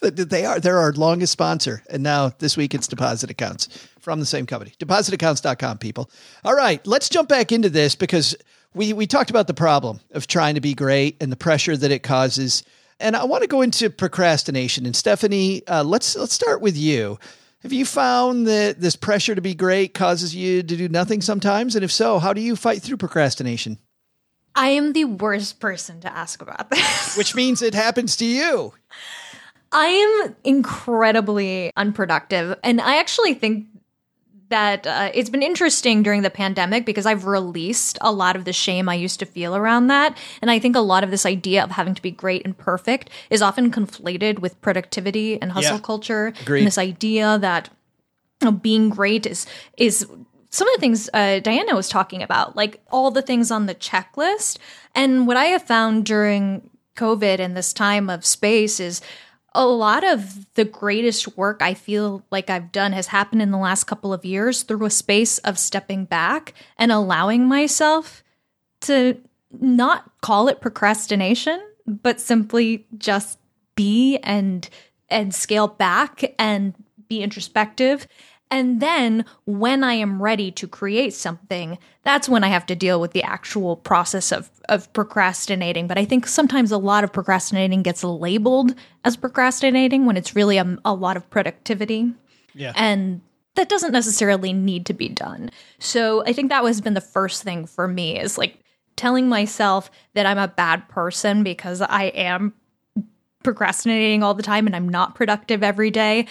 they 0.00 0.44
are 0.44 0.58
they're 0.58 0.78
our 0.78 0.92
longest 0.92 1.32
sponsor 1.32 1.82
and 1.90 2.02
now 2.02 2.32
this 2.38 2.56
week 2.56 2.74
it's 2.74 2.88
deposit 2.88 3.30
accounts 3.30 3.68
from 4.04 4.20
the 4.20 4.26
same 4.26 4.46
company. 4.46 4.72
Depositaccounts.com 4.78 5.78
people. 5.78 6.10
All 6.44 6.54
right 6.54 6.86
let's 6.86 7.08
jump 7.08 7.28
back 7.28 7.50
into 7.50 7.70
this 7.70 7.96
because 7.96 8.36
we 8.74 8.92
we 8.92 9.06
talked 9.06 9.30
about 9.30 9.46
the 9.46 9.54
problem 9.54 10.00
of 10.12 10.26
trying 10.26 10.54
to 10.54 10.60
be 10.60 10.74
great 10.74 11.16
and 11.20 11.32
the 11.32 11.36
pressure 11.36 11.76
that 11.76 11.90
it 11.90 12.02
causes. 12.02 12.62
And 13.00 13.16
i 13.16 13.24
want 13.24 13.42
to 13.42 13.48
go 13.48 13.62
into 13.62 13.90
procrastination. 13.90 14.86
And 14.86 14.94
stefanie 14.94 15.62
uh, 15.66 15.82
let's 15.82 16.14
let's 16.16 16.34
start 16.34 16.60
with 16.60 16.76
you. 16.76 17.18
Have 17.62 17.72
you 17.72 17.86
found 17.86 18.46
that 18.46 18.78
this 18.78 18.94
pressure 18.94 19.34
to 19.34 19.40
be 19.40 19.54
great 19.54 19.94
causes 19.94 20.34
you 20.34 20.62
to 20.62 20.76
do 20.76 20.88
nothing 20.88 21.22
sometimes? 21.22 21.74
And 21.74 21.82
if 21.82 21.90
so 21.90 22.18
how 22.18 22.34
do 22.34 22.42
you 22.42 22.56
fight 22.56 22.82
through 22.82 22.98
procrastination? 22.98 23.78
I 24.54 24.68
am 24.68 24.92
the 24.92 25.06
worst 25.06 25.58
person 25.58 26.00
to 26.02 26.16
ask 26.16 26.40
about 26.40 26.70
this. 26.70 27.16
which 27.16 27.34
means 27.34 27.62
it 27.62 27.74
happens 27.74 28.16
to 28.16 28.24
you. 28.24 28.72
I 29.72 29.86
am 29.86 30.36
incredibly 30.44 31.72
unproductive. 31.76 32.56
And 32.62 32.80
I 32.80 32.98
actually 32.98 33.34
think 33.34 33.66
that 34.50 34.86
uh, 34.86 35.10
it's 35.14 35.30
been 35.30 35.42
interesting 35.42 36.02
during 36.02 36.22
the 36.22 36.30
pandemic 36.30 36.84
because 36.84 37.06
I've 37.06 37.24
released 37.26 37.98
a 38.00 38.12
lot 38.12 38.36
of 38.36 38.44
the 38.44 38.52
shame 38.52 38.88
I 38.88 38.94
used 38.94 39.18
to 39.20 39.26
feel 39.26 39.56
around 39.56 39.86
that. 39.88 40.16
And 40.42 40.50
I 40.50 40.58
think 40.58 40.76
a 40.76 40.80
lot 40.80 41.02
of 41.04 41.10
this 41.10 41.24
idea 41.26 41.64
of 41.64 41.70
having 41.70 41.94
to 41.94 42.02
be 42.02 42.10
great 42.10 42.44
and 42.44 42.56
perfect 42.56 43.10
is 43.30 43.42
often 43.42 43.70
conflated 43.70 44.40
with 44.40 44.60
productivity 44.60 45.40
and 45.40 45.52
hustle 45.52 45.76
Yeah. 45.76 45.82
culture. 45.82 46.32
Agreed. 46.42 46.60
And 46.60 46.66
this 46.66 46.78
idea 46.78 47.38
that 47.38 47.70
you 48.42 48.50
know, 48.50 48.52
being 48.52 48.90
great 48.90 49.26
is 49.26 49.46
is 49.76 50.06
some 50.50 50.68
of 50.68 50.74
the 50.76 50.80
things 50.80 51.10
uh, 51.12 51.40
Diana 51.40 51.74
was 51.74 51.88
talking 51.88 52.22
about, 52.22 52.54
like 52.54 52.80
all 52.92 53.10
the 53.10 53.22
things 53.22 53.50
on 53.50 53.66
the 53.66 53.74
checklist. 53.74 54.58
And 54.94 55.26
what 55.26 55.36
I 55.36 55.46
have 55.46 55.62
found 55.62 56.04
during 56.06 56.70
COVID 56.96 57.40
and 57.40 57.56
this 57.56 57.72
time 57.72 58.08
of 58.08 58.24
space 58.24 58.78
is 58.78 59.00
a 59.54 59.66
lot 59.66 60.04
of 60.04 60.52
the 60.54 60.64
greatest 60.64 61.36
work 61.36 61.62
I 61.62 61.74
feel 61.74 62.24
like 62.30 62.50
I've 62.50 62.72
done 62.72 62.92
has 62.92 63.06
happened 63.06 63.40
in 63.40 63.52
the 63.52 63.58
last 63.58 63.84
couple 63.84 64.12
of 64.12 64.24
years 64.24 64.62
through 64.62 64.84
a 64.84 64.90
space 64.90 65.38
of 65.38 65.58
stepping 65.58 66.04
back 66.04 66.54
and 66.76 66.90
allowing 66.90 67.46
myself 67.46 68.24
to 68.82 69.18
not 69.60 70.10
call 70.20 70.48
it 70.48 70.60
procrastination, 70.60 71.62
but 71.86 72.20
simply 72.20 72.86
just 72.98 73.38
be 73.76 74.18
and 74.18 74.68
and 75.08 75.34
scale 75.34 75.68
back 75.68 76.34
and 76.38 76.74
be 77.08 77.22
introspective. 77.22 78.08
And 78.50 78.80
then 78.80 79.24
when 79.46 79.82
I 79.82 79.94
am 79.94 80.22
ready 80.22 80.50
to 80.52 80.68
create 80.68 81.12
something, 81.14 81.78
that's 82.04 82.28
when 82.28 82.44
I 82.44 82.48
have 82.48 82.66
to 82.66 82.76
deal 82.76 83.00
with 83.00 83.12
the 83.12 83.22
actual 83.22 83.76
process 83.76 84.30
of, 84.30 84.50
of 84.68 84.92
procrastinating. 84.92 85.88
But 85.88 85.98
I 85.98 86.04
think 86.04 86.26
sometimes 86.26 86.70
a 86.70 86.78
lot 86.78 87.04
of 87.04 87.12
procrastinating 87.12 87.82
gets 87.82 88.04
labeled 88.04 88.74
as 89.02 89.16
procrastinating 89.16 90.06
when 90.06 90.16
it's 90.16 90.36
really 90.36 90.58
a, 90.58 90.78
a 90.84 90.94
lot 90.94 91.16
of 91.16 91.28
productivity. 91.30 92.12
Yeah. 92.54 92.72
And 92.76 93.22
that 93.56 93.68
doesn't 93.68 93.92
necessarily 93.92 94.52
need 94.52 94.86
to 94.86 94.94
be 94.94 95.08
done. 95.08 95.50
So 95.78 96.24
I 96.24 96.32
think 96.32 96.50
that 96.50 96.64
has 96.64 96.80
been 96.80 96.94
the 96.94 97.00
first 97.00 97.42
thing 97.42 97.66
for 97.66 97.88
me 97.88 98.18
is 98.18 98.38
like 98.38 98.58
telling 98.96 99.28
myself 99.28 99.90
that 100.14 100.26
I'm 100.26 100.38
a 100.38 100.48
bad 100.48 100.88
person 100.88 101.42
because 101.42 101.80
I 101.80 102.04
am 102.04 102.52
procrastinating 103.42 104.22
all 104.22 104.34
the 104.34 104.42
time 104.42 104.66
and 104.66 104.74
I'm 104.74 104.88
not 104.88 105.14
productive 105.14 105.62
every 105.62 105.90
day. 105.90 106.26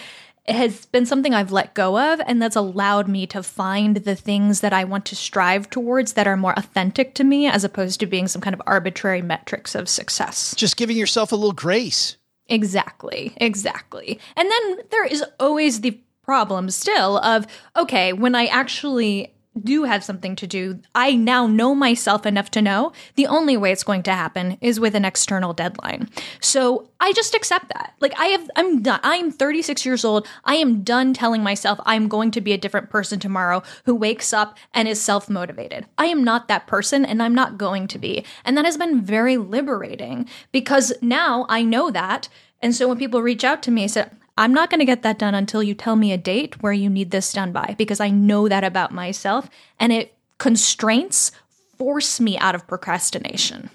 It 0.46 0.54
has 0.54 0.86
been 0.86 1.06
something 1.06 1.32
I've 1.32 1.52
let 1.52 1.74
go 1.74 1.98
of, 1.98 2.20
and 2.26 2.40
that's 2.40 2.56
allowed 2.56 3.08
me 3.08 3.26
to 3.28 3.42
find 3.42 3.96
the 3.96 4.14
things 4.14 4.60
that 4.60 4.72
I 4.72 4.84
want 4.84 5.06
to 5.06 5.16
strive 5.16 5.70
towards 5.70 6.12
that 6.14 6.26
are 6.26 6.36
more 6.36 6.52
authentic 6.56 7.14
to 7.14 7.24
me, 7.24 7.46
as 7.46 7.64
opposed 7.64 8.00
to 8.00 8.06
being 8.06 8.28
some 8.28 8.42
kind 8.42 8.52
of 8.52 8.62
arbitrary 8.66 9.22
metrics 9.22 9.74
of 9.74 9.88
success. 9.88 10.54
Just 10.54 10.76
giving 10.76 10.96
yourself 10.96 11.32
a 11.32 11.36
little 11.36 11.52
grace. 11.52 12.18
Exactly, 12.46 13.32
exactly. 13.38 14.20
And 14.36 14.50
then 14.50 14.80
there 14.90 15.06
is 15.06 15.24
always 15.40 15.80
the 15.80 15.98
problem 16.22 16.70
still 16.70 17.18
of 17.18 17.46
okay, 17.76 18.12
when 18.12 18.34
I 18.34 18.46
actually 18.46 19.33
do 19.62 19.84
have 19.84 20.04
something 20.04 20.36
to 20.36 20.46
do, 20.46 20.80
I 20.94 21.14
now 21.14 21.46
know 21.46 21.74
myself 21.74 22.26
enough 22.26 22.50
to 22.52 22.62
know 22.62 22.92
the 23.14 23.26
only 23.26 23.56
way 23.56 23.72
it's 23.72 23.84
going 23.84 24.02
to 24.04 24.12
happen 24.12 24.58
is 24.60 24.80
with 24.80 24.94
an 24.94 25.04
external 25.04 25.52
deadline. 25.52 26.08
So 26.40 26.88
I 27.00 27.12
just 27.12 27.34
accept 27.34 27.68
that. 27.68 27.94
Like 28.00 28.18
I 28.18 28.26
have, 28.26 28.50
I'm 28.56 28.82
done. 28.82 29.00
I'm 29.02 29.30
36 29.30 29.86
years 29.86 30.04
old. 30.04 30.26
I 30.44 30.56
am 30.56 30.82
done 30.82 31.14
telling 31.14 31.42
myself 31.42 31.78
I'm 31.86 32.08
going 32.08 32.30
to 32.32 32.40
be 32.40 32.52
a 32.52 32.58
different 32.58 32.90
person 32.90 33.20
tomorrow 33.20 33.62
who 33.84 33.94
wakes 33.94 34.32
up 34.32 34.58
and 34.72 34.88
is 34.88 35.00
self 35.00 35.30
motivated. 35.30 35.86
I 35.98 36.06
am 36.06 36.24
not 36.24 36.48
that 36.48 36.66
person 36.66 37.04
and 37.04 37.22
I'm 37.22 37.34
not 37.34 37.58
going 37.58 37.88
to 37.88 37.98
be. 37.98 38.24
And 38.44 38.56
that 38.56 38.64
has 38.64 38.76
been 38.76 39.02
very 39.02 39.36
liberating 39.36 40.28
because 40.52 40.92
now 41.00 41.46
I 41.48 41.62
know 41.62 41.90
that. 41.90 42.28
And 42.60 42.74
so 42.74 42.88
when 42.88 42.98
people 42.98 43.22
reach 43.22 43.44
out 43.44 43.62
to 43.64 43.70
me, 43.70 43.86
say, 43.88 44.06
I'm 44.36 44.52
not 44.52 44.68
going 44.70 44.80
to 44.80 44.84
get 44.84 45.02
that 45.02 45.18
done 45.18 45.34
until 45.34 45.62
you 45.62 45.74
tell 45.74 45.96
me 45.96 46.12
a 46.12 46.18
date 46.18 46.62
where 46.62 46.72
you 46.72 46.90
need 46.90 47.10
this 47.10 47.32
done 47.32 47.52
by 47.52 47.74
because 47.78 48.00
I 48.00 48.10
know 48.10 48.48
that 48.48 48.64
about 48.64 48.92
myself 48.92 49.48
and 49.78 49.92
it 49.92 50.14
constraints 50.38 51.30
force 51.78 52.20
me 52.20 52.36
out 52.38 52.54
of 52.54 52.66
procrastination. 52.66 53.70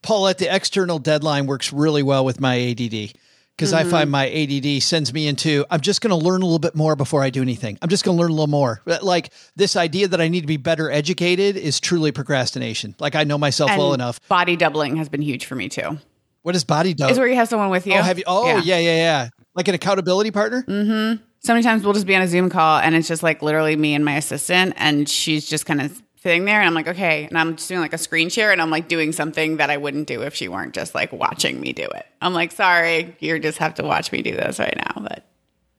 Paulette, 0.00 0.38
the 0.38 0.54
external 0.54 0.98
deadline 0.98 1.46
works 1.46 1.72
really 1.72 2.02
well 2.02 2.24
with 2.24 2.40
my 2.40 2.58
ADD 2.58 3.12
because 3.56 3.72
I 3.72 3.84
find 3.84 4.10
mm-hmm. 4.10 4.66
my 4.66 4.76
ADD 4.76 4.82
sends 4.82 5.12
me 5.12 5.28
into 5.28 5.64
I'm 5.70 5.80
just 5.80 6.00
going 6.00 6.10
to 6.10 6.16
learn 6.16 6.42
a 6.42 6.44
little 6.44 6.58
bit 6.58 6.74
more 6.74 6.96
before 6.96 7.22
I 7.22 7.30
do 7.30 7.42
anything. 7.42 7.78
I'm 7.80 7.88
just 7.88 8.02
going 8.02 8.16
to 8.16 8.20
learn 8.20 8.30
a 8.30 8.34
little 8.34 8.48
more. 8.48 8.80
Like 9.02 9.32
this 9.54 9.76
idea 9.76 10.08
that 10.08 10.20
I 10.20 10.28
need 10.28 10.40
to 10.40 10.46
be 10.46 10.56
better 10.56 10.90
educated 10.90 11.56
is 11.56 11.78
truly 11.78 12.10
procrastination. 12.12 12.96
Like 12.98 13.14
I 13.14 13.24
know 13.24 13.38
myself 13.38 13.70
And 13.70 13.78
well 13.78 13.94
enough. 13.94 14.26
Body 14.28 14.56
doubling 14.56 14.96
has 14.96 15.08
been 15.08 15.22
huge 15.22 15.44
for 15.46 15.54
me 15.54 15.68
too. 15.68 15.98
What 16.42 16.56
is 16.56 16.64
body 16.64 16.94
doubling? 16.94 17.12
Is 17.12 17.18
where 17.18 17.28
you 17.28 17.36
have 17.36 17.48
someone 17.48 17.70
with 17.70 17.86
you. 17.86 17.94
oh, 17.94 18.02
have 18.02 18.18
you? 18.18 18.24
Oh, 18.26 18.46
yeah. 18.46 18.60
yeah, 18.62 18.78
yeah, 18.78 19.28
Like 19.54 19.68
an 19.68 19.74
accountability 19.74 20.30
partner. 20.30 20.64
Mm 20.66 20.86
hmm. 20.86 21.22
So 21.40 21.54
many 21.54 21.64
times 21.64 21.82
we'll 21.82 21.92
just 21.92 22.06
be 22.06 22.14
on 22.14 22.22
a 22.22 22.28
Zoom 22.28 22.50
call 22.50 22.78
and 22.78 22.94
it's 22.94 23.08
just 23.08 23.24
like 23.24 23.42
literally 23.42 23.74
me 23.74 23.94
and 23.94 24.04
my 24.04 24.16
assistant, 24.16 24.74
and 24.76 25.08
she's 25.08 25.48
just 25.48 25.66
kind 25.66 25.80
of 25.80 26.00
sitting 26.22 26.44
there, 26.44 26.60
and 26.60 26.68
I'm 26.68 26.74
like, 26.74 26.86
okay, 26.86 27.24
and 27.24 27.36
I'm 27.36 27.56
just 27.56 27.68
doing 27.68 27.80
like 27.80 27.92
a 27.92 27.98
screen 27.98 28.28
share, 28.28 28.52
and 28.52 28.62
I'm 28.62 28.70
like 28.70 28.86
doing 28.86 29.12
something 29.12 29.56
that 29.56 29.70
I 29.70 29.76
wouldn't 29.76 30.06
do 30.06 30.22
if 30.22 30.34
she 30.34 30.48
weren't 30.48 30.72
just 30.72 30.94
like 30.94 31.12
watching 31.12 31.60
me 31.60 31.72
do 31.72 31.82
it. 31.82 32.06
I'm 32.20 32.32
like, 32.32 32.52
sorry, 32.52 33.16
you 33.18 33.38
just 33.40 33.58
have 33.58 33.74
to 33.74 33.82
watch 33.82 34.12
me 34.12 34.22
do 34.22 34.32
this 34.36 34.60
right 34.60 34.76
now, 34.76 35.02
but 35.02 35.26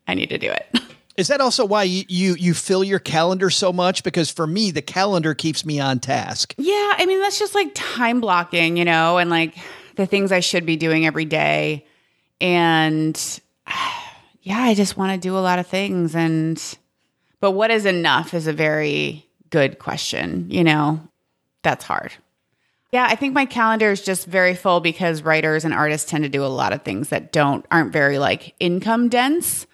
I 0.05 0.15
need 0.15 0.30
to 0.30 0.38
do 0.38 0.51
it. 0.51 0.67
Is 1.15 1.28
that 1.28 1.41
also 1.41 1.63
why 1.63 1.84
you, 1.84 2.03
you 2.09 2.36
you 2.36 2.53
fill 2.55 2.84
your 2.84 2.99
calendar 2.99 3.49
so 3.51 3.71
much? 3.71 4.03
Because 4.03 4.32
for 4.32 4.47
me, 4.47 4.71
the 4.71 4.82
calendar 4.82 5.36
keeps 5.36 5.63
me 5.63 5.80
on 5.80 5.99
task. 5.99 6.55
Yeah, 6.57 6.93
I 6.97 7.05
mean 7.05 7.19
that's 7.21 7.39
just 7.39 7.53
like 7.53 7.71
time 7.76 8.19
blocking, 8.19 8.78
you 8.78 8.86
know, 8.86 9.19
and 9.19 9.30
like 9.30 9.55
the 9.95 10.07
things 10.07 10.32
I 10.32 10.39
should 10.39 10.65
be 10.65 10.76
doing 10.76 11.05
every 11.05 11.26
day. 11.26 11.86
And 12.41 13.15
yeah, 14.44 14.60
I 14.60 14.76
just 14.76 14.98
want 14.98 15.14
to 15.14 15.18
do 15.18 15.38
a 15.38 15.39
lot 15.39 15.60
of 15.60 15.68
things 15.68 16.16
and 16.16 16.62
but 17.39 17.52
what 17.52 17.72
is 17.72 17.86
enough 17.86 18.34
is 18.34 18.48
a 18.48 18.54
very 18.54 19.26
good 19.50 19.78
question, 19.80 20.50
you 20.50 20.64
know. 20.64 21.02
That's 21.62 21.84
hard. 21.84 22.14
Yeah, 22.94 23.06
I 23.10 23.16
think 23.16 23.34
my 23.34 23.46
calendar 23.46 23.91
is 23.91 24.02
just 24.02 24.28
very 24.28 24.54
full 24.54 24.80
because 24.80 25.24
writers 25.24 25.66
and 25.66 25.74
artists 25.74 26.10
tend 26.10 26.24
to 26.26 26.30
do 26.30 26.46
a 26.46 26.48
lot 26.48 26.74
of 26.74 26.84
things 26.84 27.10
that 27.10 27.32
don't 27.32 27.66
aren't 27.72 27.91
very 27.91 28.20
like 28.20 28.54
income 28.60 29.10
dense. 29.10 29.66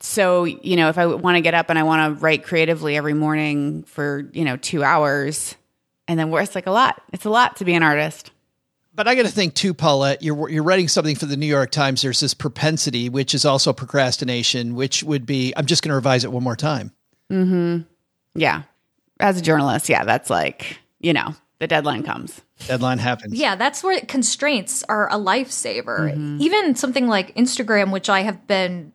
So, 0.00 0.44
you 0.44 0.76
know, 0.76 0.88
if 0.88 0.98
I 0.98 1.06
want 1.06 1.36
to 1.36 1.40
get 1.40 1.54
up 1.54 1.70
and 1.70 1.78
I 1.78 1.84
want 1.84 2.18
to 2.18 2.22
write 2.22 2.42
creatively 2.42 2.96
every 2.96 3.14
morning 3.14 3.84
for, 3.84 4.28
you 4.32 4.44
know, 4.44 4.56
2 4.56 4.82
hours 4.82 5.54
and 6.06 6.18
then 6.18 6.32
it's 6.34 6.54
like 6.54 6.66
a 6.66 6.70
lot. 6.70 7.00
It's 7.12 7.24
a 7.24 7.30
lot 7.30 7.56
to 7.56 7.64
be 7.64 7.74
an 7.74 7.82
artist. 7.82 8.30
But 8.94 9.08
I 9.08 9.14
got 9.14 9.22
to 9.22 9.32
think 9.32 9.54
too, 9.54 9.74
Paulette. 9.74 10.22
You're 10.22 10.48
you're 10.48 10.62
writing 10.62 10.88
something 10.88 11.16
for 11.16 11.26
the 11.26 11.36
New 11.36 11.46
York 11.46 11.70
Times. 11.70 12.02
There's 12.02 12.20
this 12.20 12.34
propensity, 12.34 13.08
which 13.08 13.34
is 13.34 13.44
also 13.44 13.72
procrastination, 13.72 14.74
which 14.74 15.02
would 15.02 15.26
be 15.26 15.52
I'm 15.56 15.66
just 15.66 15.82
going 15.82 15.90
to 15.90 15.96
revise 15.96 16.24
it 16.24 16.30
one 16.32 16.44
more 16.44 16.56
time. 16.56 16.92
Hmm. 17.28 17.80
Yeah. 18.34 18.62
As 19.20 19.38
a 19.38 19.42
journalist, 19.42 19.88
yeah, 19.88 20.04
that's 20.04 20.28
like, 20.28 20.78
you 21.00 21.12
know, 21.12 21.34
the 21.58 21.66
deadline 21.66 22.02
comes. 22.02 22.40
Deadline 22.66 22.98
happens. 22.98 23.34
Yeah, 23.34 23.56
that's 23.56 23.82
where 23.82 24.00
constraints 24.02 24.82
are 24.84 25.08
a 25.08 25.16
lifesaver. 25.16 26.40
Even 26.40 26.74
something 26.74 27.08
like 27.08 27.34
Instagram, 27.36 27.92
which 27.92 28.08
I 28.08 28.20
have 28.20 28.46
been 28.46 28.92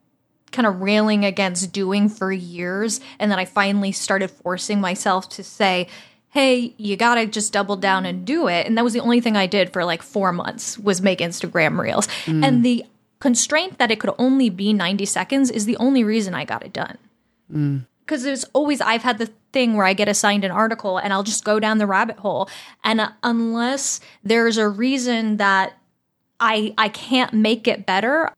kind 0.52 0.66
of 0.66 0.82
railing 0.82 1.26
against 1.26 1.72
doing 1.72 2.10
for 2.10 2.32
years, 2.32 3.00
and 3.20 3.32
then 3.32 3.39
I 3.39 3.45
finally 3.45 3.91
started 3.91 4.30
forcing 4.30 4.82
myself 4.82 5.30
to 5.30 5.43
say, 5.43 5.88
hey, 6.32 6.74
you 6.78 6.96
gotta 6.96 7.26
just 7.26 7.52
double 7.54 7.76
down 7.76 8.06
and 8.06 8.26
do 8.26 8.48
it. 8.48 8.68
And 8.68 8.78
that 8.78 8.84
was 8.84 8.94
the 8.94 9.00
only 9.00 9.20
thing 9.20 9.36
I 9.36 9.48
did 9.48 9.74
for 9.74 9.84
like 9.84 10.02
four 10.04 10.32
months 10.32 10.78
was 10.78 11.02
make 11.02 11.20
Instagram 11.20 11.80
reels. 11.80 12.08
And 12.28 12.64
the 12.64 12.86
constraint 13.20 13.78
that 13.80 13.92
it 13.92 14.00
could 14.00 14.14
only 14.18 14.50
be 14.50 14.72
90 14.74 15.06
seconds 15.06 15.50
is 15.52 15.66
the 15.66 15.78
only 15.78 16.04
reason 16.04 16.34
I 16.34 16.46
got 16.46 16.64
it 16.64 16.72
done. 16.72 16.98
Because 18.06 18.24
there's 18.24 18.44
always, 18.54 18.80
I've 18.82 19.04
had 19.04 19.18
the 19.18 19.30
thing 19.52 19.76
where 19.76 19.86
I 19.86 19.94
get 19.94 20.08
assigned 20.08 20.44
an 20.44 20.52
article 20.52 20.98
and 20.98 21.12
I'll 21.14 21.24
just 21.24 21.44
go 21.44 21.60
down 21.60 21.80
the 21.80 21.88
rabbit 21.88 22.18
hole. 22.18 22.50
And 22.84 23.02
uh, 23.02 23.10
unless 23.24 24.00
there's 24.24 24.58
a 24.58 24.68
reason 24.70 25.38
that 25.38 25.74
I, 26.40 26.74
I 26.78 26.90
can't 26.90 27.34
make 27.34 27.68
it 27.68 27.86
better, 27.86 28.32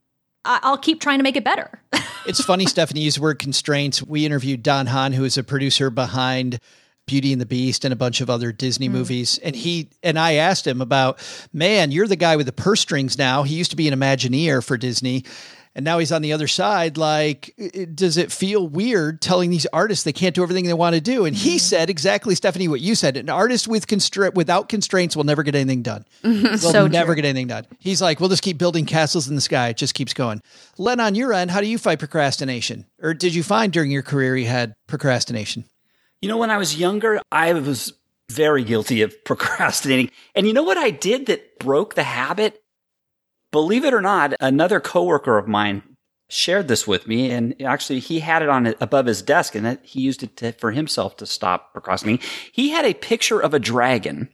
I, 0.46 0.60
I'll 0.64 0.78
keep 0.78 1.00
trying 1.02 1.20
to 1.20 1.24
make 1.24 1.36
it 1.36 1.44
better. 1.44 1.82
It's 2.28 2.44
funny, 2.44 2.66
Stefanie 2.66 3.02
used 3.02 3.18
the 3.18 3.22
word 3.24 3.40
constraints. 3.40 4.04
We 4.04 4.28
interviewed 4.28 4.62
Don 4.62 4.86
Hahn, 4.86 5.14
who 5.14 5.24
is 5.24 5.40
a 5.40 5.44
producer 5.44 5.90
behind 5.90 6.60
Beauty 7.06 7.32
and 7.32 7.42
the 7.42 7.46
Beast 7.46 7.84
and 7.86 7.94
a 7.94 7.98
bunch 7.98 8.22
of 8.22 8.30
other 8.30 8.52
Disney 8.52 8.90
mm. 8.90 8.94
movies. 8.94 9.38
And 9.40 9.56
he 9.56 9.90
and 10.04 10.18
I 10.18 10.34
asked 10.36 10.66
him 10.66 10.82
about, 10.82 11.20
man, 11.52 11.92
you're 11.92 12.08
the 12.08 12.16
guy 12.16 12.36
with 12.36 12.46
the 12.46 12.52
purse 12.54 12.82
strings 12.82 13.18
now. 13.18 13.44
He 13.44 13.56
used 13.56 13.72
to 13.72 13.78
be 13.78 13.88
an 13.88 14.00
Imagineer 14.00 14.64
for 14.64 14.78
Disney. 14.78 15.26
And 15.74 15.86
now 15.86 16.00
he's 16.00 16.12
on 16.12 16.22
the 16.22 16.34
other 16.34 16.48
side. 16.48 16.98
Like, 16.98 17.54
it- 17.58 17.96
does 17.96 18.18
it 18.18 18.32
feel 18.32 18.68
weird 18.68 19.22
telling 19.22 19.50
these 19.50 19.66
artists 19.68 20.04
they 20.04 20.12
can't 20.12 20.36
do 20.36 20.44
everything 20.44 20.66
they 20.66 20.74
want 20.74 20.96
to 20.96 21.02
do? 21.02 21.24
And 21.26 21.36
he 21.36 21.56
mm. 21.56 21.60
said 21.62 21.90
exactly, 21.90 22.36
Stefanie, 22.36 22.68
what 22.68 22.82
you 22.82 22.94
said. 22.94 23.16
An 23.16 23.30
artist 23.30 23.68
with 23.70 23.88
constra- 23.88 24.34
without 24.34 24.68
constraints 24.68 25.16
will 25.16 25.24
never 25.24 25.44
get 25.44 25.56
anything 25.56 25.82
done. 25.82 26.06
Will 26.24 26.58
So 26.58 26.88
never 26.88 27.14
true. 27.14 27.16
get 27.22 27.26
anything 27.26 27.48
done. 27.48 27.68
He's 27.80 28.02
like, 28.02 28.20
we'll 28.20 28.30
just 28.30 28.44
keep 28.44 28.58
building 28.58 28.86
castles 28.86 29.30
in 29.30 29.36
the 29.36 29.42
sky. 29.42 29.70
It 29.70 29.78
just 29.78 29.94
keeps 29.94 30.14
going. 30.14 30.42
Len, 30.78 31.00
on 31.00 31.16
your 31.16 31.32
end, 31.32 31.52
how 31.52 31.62
do 31.62 31.68
you 31.68 31.78
fight 31.78 32.00
procrastination? 32.00 32.86
Or 33.02 33.14
did 33.14 33.34
you 33.34 33.44
find 33.44 33.72
during 33.72 33.92
your 33.92 34.04
career 34.04 34.36
you 34.36 34.48
had 34.48 34.74
procrastination? 34.88 35.64
You 36.22 36.30
know, 36.30 36.38
when 36.38 36.52
I 36.52 36.58
was 36.58 36.78
younger, 36.78 37.20
I 37.32 37.54
was 37.54 37.94
very 38.30 38.64
guilty 38.64 39.02
of 39.02 39.24
procrastinating. 39.26 40.12
And 40.36 40.48
you 40.48 40.54
know 40.54 40.64
what 40.64 40.78
I 40.78 40.92
did 40.92 41.26
that 41.28 41.60
broke 41.60 41.96
the 41.96 42.04
habit? 42.04 42.62
Believe 43.52 43.84
it 43.84 43.94
or 43.94 44.02
not, 44.02 44.34
another 44.40 44.80
coworker 44.80 45.38
of 45.38 45.48
mine 45.48 45.84
shared 46.30 46.70
this 46.70 46.88
with 46.88 47.08
me, 47.08 47.30
and 47.30 47.62
actually 47.62 48.00
he 48.00 48.20
had 48.20 48.42
it 48.42 48.48
on 48.48 48.74
above 48.80 49.06
his 49.06 49.22
desk, 49.22 49.54
and 49.54 49.78
he 49.84 50.00
used 50.00 50.24
it 50.24 50.38
to, 50.38 50.54
for 50.54 50.72
himself 50.72 51.18
to 51.18 51.26
stop 51.26 51.74
procrastinating. 51.74 52.26
He 52.54 52.70
had 52.70 52.86
a 52.86 52.94
picture 52.94 53.42
of 53.42 53.54
a 53.54 53.60
dragon 53.60 54.30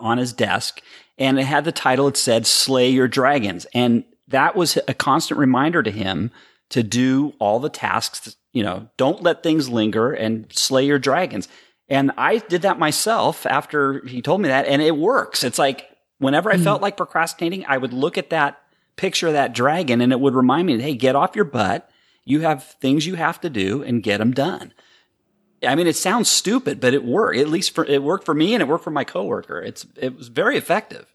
on 0.00 0.18
his 0.18 0.32
desk, 0.32 0.82
and 1.16 1.38
it 1.38 1.44
had 1.44 1.64
the 1.64 1.70
title. 1.70 2.08
It 2.08 2.16
said 2.16 2.46
"Slay 2.46 2.90
Your 2.90 3.06
Dragons," 3.06 3.66
and 3.72 4.04
that 4.26 4.56
was 4.56 4.76
a 4.88 4.94
constant 4.94 5.38
reminder 5.38 5.84
to 5.84 5.92
him 5.92 6.32
to 6.70 6.82
do 6.82 7.34
all 7.38 7.60
the 7.60 7.70
tasks. 7.70 8.36
You 8.54 8.62
know, 8.62 8.88
don't 8.96 9.22
let 9.22 9.42
things 9.42 9.68
linger 9.68 10.12
and 10.12 10.46
slay 10.50 10.86
your 10.86 10.98
dragons. 10.98 11.48
And 11.88 12.12
I 12.16 12.38
did 12.38 12.62
that 12.62 12.78
myself 12.78 13.44
after 13.44 14.06
he 14.06 14.22
told 14.22 14.40
me 14.40 14.48
that, 14.48 14.66
and 14.66 14.80
it 14.80 14.96
works. 14.96 15.44
It's 15.44 15.58
like 15.58 15.86
whenever 16.18 16.50
I 16.50 16.54
mm-hmm. 16.54 16.64
felt 16.64 16.80
like 16.80 16.96
procrastinating, 16.96 17.66
I 17.66 17.76
would 17.76 17.92
look 17.92 18.16
at 18.16 18.30
that 18.30 18.62
picture 18.96 19.26
of 19.26 19.34
that 19.34 19.52
dragon, 19.52 20.00
and 20.00 20.12
it 20.12 20.20
would 20.20 20.34
remind 20.34 20.66
me, 20.66 20.80
"Hey, 20.80 20.94
get 20.94 21.16
off 21.16 21.36
your 21.36 21.44
butt. 21.44 21.90
You 22.24 22.40
have 22.40 22.64
things 22.80 23.06
you 23.06 23.16
have 23.16 23.40
to 23.42 23.50
do, 23.50 23.82
and 23.82 24.02
get 24.02 24.18
them 24.18 24.32
done." 24.32 24.72
I 25.62 25.74
mean, 25.74 25.86
it 25.86 25.96
sounds 25.96 26.30
stupid, 26.30 26.80
but 26.80 26.94
it 26.94 27.04
worked. 27.04 27.38
At 27.38 27.48
least 27.48 27.74
for 27.74 27.84
it 27.84 28.02
worked 28.02 28.24
for 28.24 28.34
me, 28.34 28.54
and 28.54 28.62
it 28.62 28.68
worked 28.68 28.84
for 28.84 28.90
my 28.90 29.04
coworker. 29.04 29.60
It's 29.60 29.84
it 29.96 30.16
was 30.16 30.28
very 30.28 30.56
effective. 30.56 31.12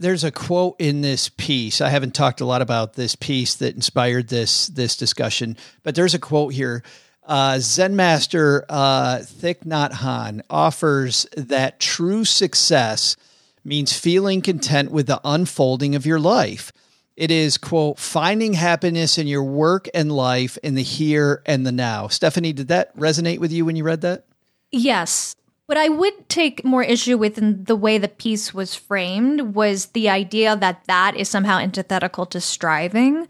There's 0.00 0.24
a 0.24 0.32
quote 0.32 0.76
in 0.78 1.02
this 1.02 1.28
piece. 1.28 1.82
I 1.82 1.90
haven't 1.90 2.14
talked 2.14 2.40
a 2.40 2.46
lot 2.46 2.62
about 2.62 2.94
this 2.94 3.14
piece 3.14 3.54
that 3.56 3.74
inspired 3.74 4.28
this 4.28 4.68
this 4.68 4.96
discussion, 4.96 5.58
but 5.82 5.94
there's 5.94 6.14
a 6.14 6.18
quote 6.18 6.54
here. 6.54 6.82
Uh, 7.22 7.58
Zen 7.60 7.94
master 7.96 8.64
uh, 8.70 9.18
Thich 9.18 9.64
Nhat 9.66 9.92
Hanh 9.92 10.40
offers 10.48 11.26
that 11.36 11.78
true 11.80 12.24
success 12.24 13.14
means 13.62 13.92
feeling 13.96 14.40
content 14.40 14.90
with 14.90 15.06
the 15.06 15.20
unfolding 15.22 15.94
of 15.94 16.06
your 16.06 16.18
life. 16.18 16.72
It 17.14 17.30
is, 17.30 17.58
quote, 17.58 17.98
finding 17.98 18.54
happiness 18.54 19.18
in 19.18 19.26
your 19.26 19.44
work 19.44 19.86
and 19.92 20.10
life 20.10 20.56
in 20.62 20.76
the 20.76 20.82
here 20.82 21.42
and 21.44 21.66
the 21.66 21.72
now. 21.72 22.06
Stefanie, 22.06 22.54
did 22.54 22.68
that 22.68 22.96
resonate 22.96 23.38
with 23.38 23.52
you 23.52 23.66
when 23.66 23.76
you 23.76 23.84
read 23.84 24.00
that? 24.00 24.24
Yes. 24.72 25.36
What 25.70 25.78
I 25.78 25.88
would 25.88 26.28
take 26.28 26.64
more 26.64 26.82
issue 26.82 27.16
with 27.16 27.38
in 27.38 27.62
the 27.62 27.76
way 27.76 27.96
the 27.96 28.08
piece 28.08 28.52
was 28.52 28.74
framed 28.74 29.54
was 29.54 29.86
the 29.86 30.08
idea 30.08 30.56
that 30.56 30.82
that 30.86 31.14
is 31.14 31.28
somehow 31.28 31.58
antithetical 31.58 32.26
to 32.26 32.40
striving. 32.40 33.28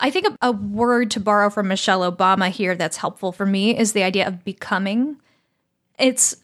I 0.00 0.10
think 0.10 0.26
a, 0.26 0.48
a 0.48 0.50
word 0.50 1.12
to 1.12 1.20
borrow 1.20 1.48
from 1.48 1.68
Michelle 1.68 2.00
Obama 2.00 2.50
here 2.50 2.74
that's 2.74 2.96
helpful 2.96 3.30
for 3.30 3.46
me 3.46 3.78
is 3.78 3.92
the 3.92 4.02
idea 4.02 4.26
of 4.26 4.42
becoming. 4.42 5.18
It's 5.96 6.34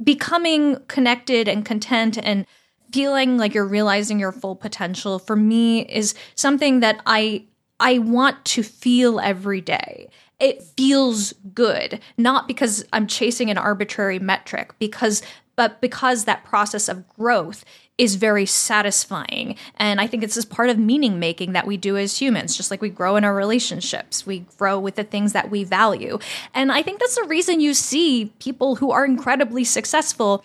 becoming 0.00 0.76
connected 0.86 1.48
and 1.48 1.64
content 1.64 2.16
and 2.16 2.46
feeling 2.92 3.38
like 3.38 3.54
you're 3.54 3.66
realizing 3.66 4.20
your 4.20 4.30
full 4.30 4.54
potential 4.54 5.18
for 5.18 5.34
me 5.34 5.80
is 5.80 6.14
something 6.36 6.78
that 6.78 7.02
I 7.06 7.46
I 7.80 7.98
want 7.98 8.44
to 8.44 8.62
feel 8.62 9.18
every 9.18 9.62
day. 9.62 10.10
It 10.42 10.62
feels 10.76 11.32
good, 11.54 12.00
not 12.18 12.48
because 12.48 12.84
I'm 12.92 13.06
chasing 13.06 13.48
an 13.48 13.56
arbitrary 13.56 14.18
metric, 14.18 14.72
because 14.78 15.22
but 15.54 15.80
because 15.80 16.24
that 16.24 16.44
process 16.44 16.88
of 16.88 17.08
growth 17.10 17.64
is 17.98 18.14
very 18.16 18.46
satisfying. 18.46 19.54
And 19.76 20.00
I 20.00 20.06
think 20.06 20.22
it's 20.22 20.34
this 20.34 20.44
part 20.44 20.70
of 20.70 20.78
meaning 20.78 21.20
making 21.20 21.52
that 21.52 21.66
we 21.66 21.76
do 21.76 21.96
as 21.96 22.18
humans, 22.18 22.56
just 22.56 22.70
like 22.70 22.80
we 22.80 22.88
grow 22.88 23.16
in 23.16 23.24
our 23.24 23.34
relationships, 23.34 24.26
we 24.26 24.40
grow 24.56 24.78
with 24.78 24.96
the 24.96 25.04
things 25.04 25.34
that 25.34 25.50
we 25.50 25.62
value. 25.62 26.18
And 26.54 26.72
I 26.72 26.82
think 26.82 27.00
that's 27.00 27.16
the 27.16 27.24
reason 27.24 27.60
you 27.60 27.74
see 27.74 28.32
people 28.38 28.76
who 28.76 28.90
are 28.90 29.04
incredibly 29.04 29.62
successful 29.62 30.42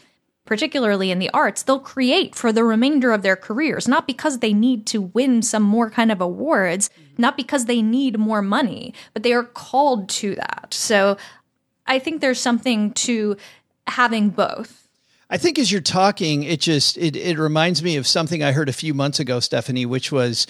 particularly 0.48 1.12
in 1.12 1.20
the 1.20 1.30
arts, 1.32 1.62
they'll 1.62 1.80
create 1.80 2.34
for 2.34 2.52
the 2.52 2.64
remainder 2.64 3.12
of 3.12 3.22
their 3.22 3.36
careers, 3.36 3.88
not 3.88 4.08
because 4.08 4.40
they 4.40 4.54
need 4.54 4.88
to 4.88 5.02
win 5.02 5.42
some 5.44 5.62
more 5.62 5.92
kind 5.92 6.12
of 6.12 6.22
awards, 6.22 6.90
not 7.18 7.38
because 7.38 7.66
they 7.66 7.82
need 7.82 8.18
more 8.18 8.42
money, 8.42 8.94
but 9.14 9.22
they 9.22 9.34
are 9.34 9.44
called 9.44 10.10
to 10.10 10.34
that. 10.36 10.74
So 10.74 11.18
I 11.86 12.00
think 12.00 12.22
there's 12.22 12.40
something 12.40 12.94
to 12.94 13.38
having 13.86 14.30
both. 14.30 14.87
I 15.30 15.38
think 15.38 15.60
as 15.60 15.70
you're 15.70 15.82
talking, 15.82 16.44
it 16.44 16.62
just 16.62 16.98
it, 16.98 17.16
it 17.18 17.38
reminds 17.38 17.84
me 17.84 17.98
of 17.98 18.08
something 18.08 18.42
I 18.44 18.54
heard 18.54 18.70
a 18.70 18.74
few 18.74 18.94
months 18.94 19.20
ago, 19.20 19.40
Stefanie, 19.40 19.86
which 19.86 20.12
was 20.12 20.48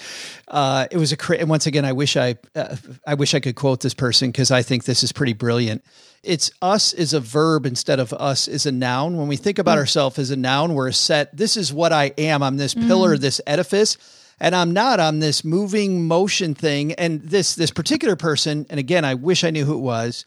uh, 0.48 0.88
it 0.92 0.98
was 0.98 1.12
a 1.12 1.40
and 1.40 1.50
once 1.50 1.66
again 1.66 1.84
I 1.84 1.94
wish 1.94 2.16
I 2.16 2.36
uh, 2.56 2.76
I 3.06 3.16
wish 3.16 3.34
I 3.34 3.40
could 3.40 3.56
quote 3.56 3.82
this 3.82 3.96
person 3.96 4.30
because 4.30 4.52
I 4.52 4.62
think 4.62 4.84
this 4.84 5.02
is 5.02 5.12
pretty 5.12 5.34
brilliant. 5.34 5.84
It's 6.22 6.52
us 6.62 6.94
is 6.94 7.14
a 7.14 7.20
verb 7.20 7.66
instead 7.66 8.00
of 8.00 8.14
us 8.14 8.48
is 8.48 8.66
a 8.68 8.72
noun. 8.72 9.18
When 9.18 9.28
we 9.28 9.38
think 9.38 9.58
about 9.58 9.78
mm. 9.78 9.82
ourselves 9.82 10.20
as 10.20 10.30
a 10.30 10.38
noun, 10.38 10.76
we're 10.76 10.90
a 10.90 10.94
set. 10.94 11.36
This 11.36 11.58
is 11.58 11.74
what 11.74 11.92
I 11.92 12.14
am. 12.18 12.44
I'm 12.44 12.58
this 12.58 12.76
pillar, 12.76 13.18
mm. 13.18 13.20
this 13.20 13.42
edifice 13.48 13.98
and 14.40 14.56
I'm 14.56 14.74
not 14.74 15.00
on 15.00 15.20
this 15.20 15.44
moving 15.44 16.06
motion 16.08 16.54
thing. 16.54 16.94
And 16.94 17.22
this 17.22 17.56
this 17.56 17.72
particular 17.72 18.16
person, 18.16 18.66
and 18.70 18.80
again, 18.80 19.06
I 19.06 19.16
wish 19.16 19.44
I 19.44 19.50
knew 19.50 19.66
who 19.66 19.74
it 19.74 19.82
was. 19.82 20.26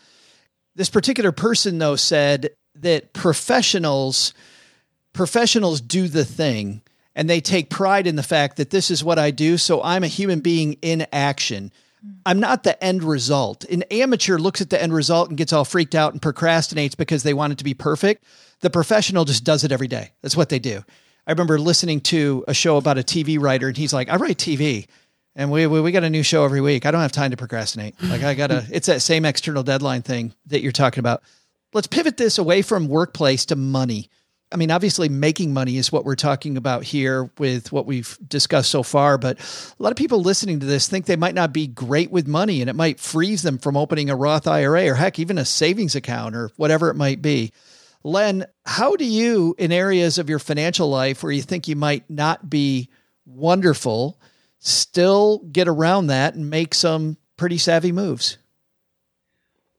This 0.75 0.91
particular 0.91 1.33
person 1.33 1.79
though 1.79 1.97
said 1.97 2.51
that 2.77 3.13
professionals 3.13 4.35
professionals 5.13 5.81
do 5.81 6.09
the 6.09 6.25
thing 6.25 6.83
and 7.15 7.29
they 7.29 7.41
take 7.41 7.69
pride 7.69 8.07
in 8.07 8.17
the 8.17 8.23
fact 8.23 8.57
that 8.57 8.71
this 8.71 8.91
is 8.91 9.03
what 9.03 9.19
I 9.19 9.31
do 9.31 9.59
so 9.59 9.83
I'm 9.83 10.05
a 10.05 10.09
human 10.09 10.41
being 10.41 10.75
in 10.83 11.07
action. 11.13 11.73
I'm 12.25 12.41
not 12.41 12.63
the 12.63 12.83
end 12.83 13.03
result. 13.03 13.65
An 13.65 13.83
amateur 13.91 14.39
looks 14.39 14.61
at 14.61 14.71
the 14.71 14.83
end 14.83 14.95
result 14.95 15.29
and 15.29 15.37
gets 15.37 15.53
all 15.53 15.65
freaked 15.65 15.95
out 15.95 16.13
and 16.13 16.23
procrastinates 16.23 16.97
because 16.97 17.23
they 17.23 17.35
want 17.35 17.53
it 17.53 17.59
to 17.59 17.65
be 17.65 17.75
perfect. 17.75 18.25
The 18.61 18.71
professional 18.71 19.25
just 19.25 19.45
does 19.45 19.65
it 19.65 19.73
every 19.73 19.89
day. 19.89 20.13
That's 20.23 20.37
what 20.37 20.49
they 20.49 20.59
do. 20.59 20.83
I 21.27 21.33
remember 21.33 21.59
listening 21.59 22.01
to 22.03 22.45
a 22.49 22.55
show 22.55 22.77
about 22.77 22.99
a 22.99 23.03
TV 23.03 23.39
writer 23.39 23.69
and 23.69 23.77
he's 23.77 23.93
like, 23.93 24.09
I 24.09 24.17
write 24.17 24.39
TV 24.39 24.87
and 25.37 25.51
we, 25.51 25.67
we, 25.67 25.81
we 25.81 25.93
got 25.93 26.05
a 26.05 26.11
new 26.11 26.23
show 26.23 26.45
every 26.45 26.61
week. 26.61 26.87
I 26.87 26.91
don't 26.91 27.03
have 27.03 27.13
time 27.13 27.33
to 27.33 27.37
procrastinate. 27.37 28.03
Like 28.03 28.23
I 28.23 28.35
gotta, 28.35 28.65
it's 28.71 28.87
that 28.87 29.03
same 29.03 29.25
external 29.25 29.63
deadline 29.63 30.03
thing 30.03 30.35
that 30.47 30.63
you're 30.63 30.73
talking 30.73 31.01
about 31.01 31.23
let's 31.73 31.87
pivot 31.87 32.17
this 32.17 32.39
away 32.39 32.63
from 32.63 32.89
workplace 32.89 33.47
to 33.47 33.57
money. 33.57 34.11
I 34.53 34.57
mean, 34.57 34.73
obviously, 34.73 35.09
making 35.09 35.53
money 35.53 35.77
is 35.77 35.93
what 35.93 36.05
we're 36.05 36.17
talking 36.17 36.57
about 36.57 36.83
here 36.83 37.31
with 37.39 37.71
what 37.71 37.87
we've 37.87 38.19
discussed 38.27 38.71
so 38.71 38.83
far. 38.83 39.17
But 39.17 39.39
a 39.39 39.83
lot 39.83 39.93
of 39.93 39.97
people 39.97 40.23
listening 40.23 40.59
to 40.61 40.67
this 40.67 40.89
think 40.89 41.07
they 41.07 41.15
might 41.15 41.37
not 41.37 41.53
be 41.53 41.69
great 41.69 42.11
with 42.11 42.27
money 42.27 42.61
and 42.61 42.69
it 42.69 42.75
might 42.75 42.99
freeze 42.99 43.43
them 43.43 43.59
from 43.59 43.77
opening 43.77 44.11
a 44.11 44.17
Roth 44.17 44.49
IRA 44.49 44.89
or 44.89 44.95
heck, 44.95 45.21
even 45.21 45.39
a 45.39 45.45
savings 45.45 45.95
account 45.95 46.35
or 46.35 46.51
whatever 46.57 46.91
it 46.91 46.97
might 46.97 47.23
be. 47.23 47.53
Len, 48.03 48.45
how 48.65 48.97
do 48.97 49.05
you, 49.05 49.55
in 49.57 49.71
areas 49.71 50.19
of 50.19 50.29
your 50.29 50.39
financial 50.41 50.89
life 50.89 51.23
where 51.23 51.33
you 51.33 51.43
think 51.43 51.69
you 51.69 51.77
might 51.77 52.09
not 52.11 52.51
be 52.51 52.89
wonderful, 53.27 54.19
still 54.59 55.39
get 55.53 55.69
around 55.69 56.09
that 56.09 56.35
and 56.35 56.51
make 56.51 56.75
some 56.75 57.19
pretty 57.37 57.59
savvy 57.59 57.93
moves? 57.93 58.39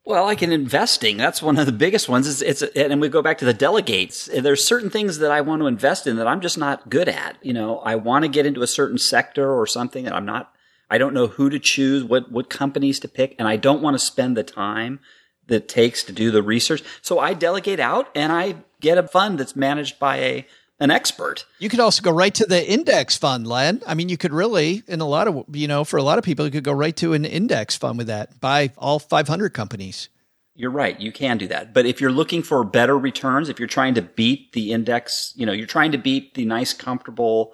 Well, 0.03 0.25
like 0.25 0.41
in 0.41 0.51
investing, 0.51 1.17
that's 1.17 1.43
one 1.43 1.59
of 1.59 1.67
the 1.67 1.71
biggest 1.71 2.09
ones. 2.09 2.41
It's, 2.41 2.63
and 2.63 2.99
we 2.99 3.07
go 3.07 3.21
back 3.21 3.37
to 3.37 3.45
the 3.45 3.53
delegates. 3.53 4.25
There's 4.25 4.63
certain 4.63 4.89
things 4.89 5.19
that 5.19 5.31
I 5.31 5.41
want 5.41 5.61
to 5.61 5.67
invest 5.67 6.07
in 6.07 6.15
that 6.15 6.27
I'm 6.27 6.41
just 6.41 6.57
not 6.57 6.89
good 6.89 7.07
at. 7.07 7.37
You 7.43 7.53
know, 7.53 7.79
I 7.79 7.95
want 7.95 8.23
to 8.23 8.29
get 8.29 8.47
into 8.47 8.63
a 8.63 8.67
certain 8.67 8.97
sector 8.97 9.53
or 9.53 9.67
something 9.67 10.05
that 10.05 10.15
I'm 10.15 10.25
not. 10.25 10.51
I 10.89 10.97
don't 10.97 11.13
know 11.13 11.27
who 11.27 11.49
to 11.49 11.59
choose, 11.59 12.03
what 12.03 12.31
what 12.31 12.49
companies 12.49 12.99
to 13.01 13.07
pick, 13.07 13.35
and 13.37 13.47
I 13.47 13.57
don't 13.57 13.81
want 13.81 13.93
to 13.93 13.99
spend 13.99 14.35
the 14.35 14.43
time 14.43 14.99
that 15.47 15.67
takes 15.67 16.03
to 16.05 16.11
do 16.11 16.31
the 16.31 16.41
research. 16.41 16.83
So 17.01 17.19
I 17.19 17.33
delegate 17.33 17.79
out 17.79 18.09
and 18.15 18.31
I 18.31 18.55
get 18.79 18.97
a 18.97 19.07
fund 19.07 19.37
that's 19.37 19.55
managed 19.55 19.99
by 19.99 20.17
a 20.17 20.47
an 20.81 20.89
expert. 20.89 21.45
You 21.59 21.69
could 21.69 21.79
also 21.79 22.01
go 22.01 22.11
right 22.11 22.33
to 22.33 22.45
the 22.45 22.67
index 22.69 23.15
fund, 23.15 23.45
Len. 23.45 23.81
I 23.85 23.93
mean, 23.93 24.09
you 24.09 24.17
could 24.17 24.33
really, 24.33 24.81
in 24.87 24.99
a 24.99 25.07
lot 25.07 25.27
of, 25.27 25.45
you 25.53 25.67
know, 25.67 25.83
for 25.83 25.97
a 25.97 26.03
lot 26.03 26.17
of 26.17 26.25
people, 26.25 26.43
you 26.43 26.51
could 26.51 26.63
go 26.63 26.73
right 26.73 26.95
to 26.97 27.13
an 27.13 27.23
index 27.23 27.77
fund 27.77 27.99
with 27.99 28.07
that, 28.07 28.41
buy 28.41 28.71
all 28.79 28.97
500 28.97 29.53
companies. 29.53 30.09
You're 30.55 30.71
right. 30.71 30.99
You 30.99 31.11
can 31.11 31.37
do 31.37 31.47
that. 31.47 31.73
But 31.73 31.85
if 31.85 32.01
you're 32.01 32.11
looking 32.11 32.41
for 32.41 32.63
better 32.63 32.97
returns, 32.97 33.47
if 33.47 33.59
you're 33.59 33.67
trying 33.67 33.93
to 33.93 34.01
beat 34.01 34.53
the 34.53 34.73
index, 34.73 35.33
you 35.35 35.45
know, 35.45 35.53
you're 35.53 35.67
trying 35.67 35.91
to 35.91 35.97
beat 35.99 36.33
the 36.33 36.45
nice, 36.45 36.73
comfortable 36.73 37.53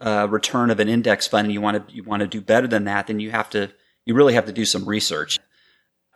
uh, 0.00 0.26
return 0.28 0.70
of 0.70 0.80
an 0.80 0.88
index 0.88 1.26
fund, 1.26 1.44
and 1.44 1.52
you 1.52 1.60
want 1.60 1.86
to 1.88 1.94
you 1.94 2.02
want 2.02 2.20
to 2.20 2.26
do 2.26 2.40
better 2.40 2.66
than 2.66 2.84
that, 2.84 3.06
then 3.06 3.20
you 3.20 3.30
have 3.30 3.48
to 3.50 3.70
you 4.04 4.14
really 4.14 4.34
have 4.34 4.46
to 4.46 4.52
do 4.52 4.64
some 4.64 4.84
research. 4.84 5.38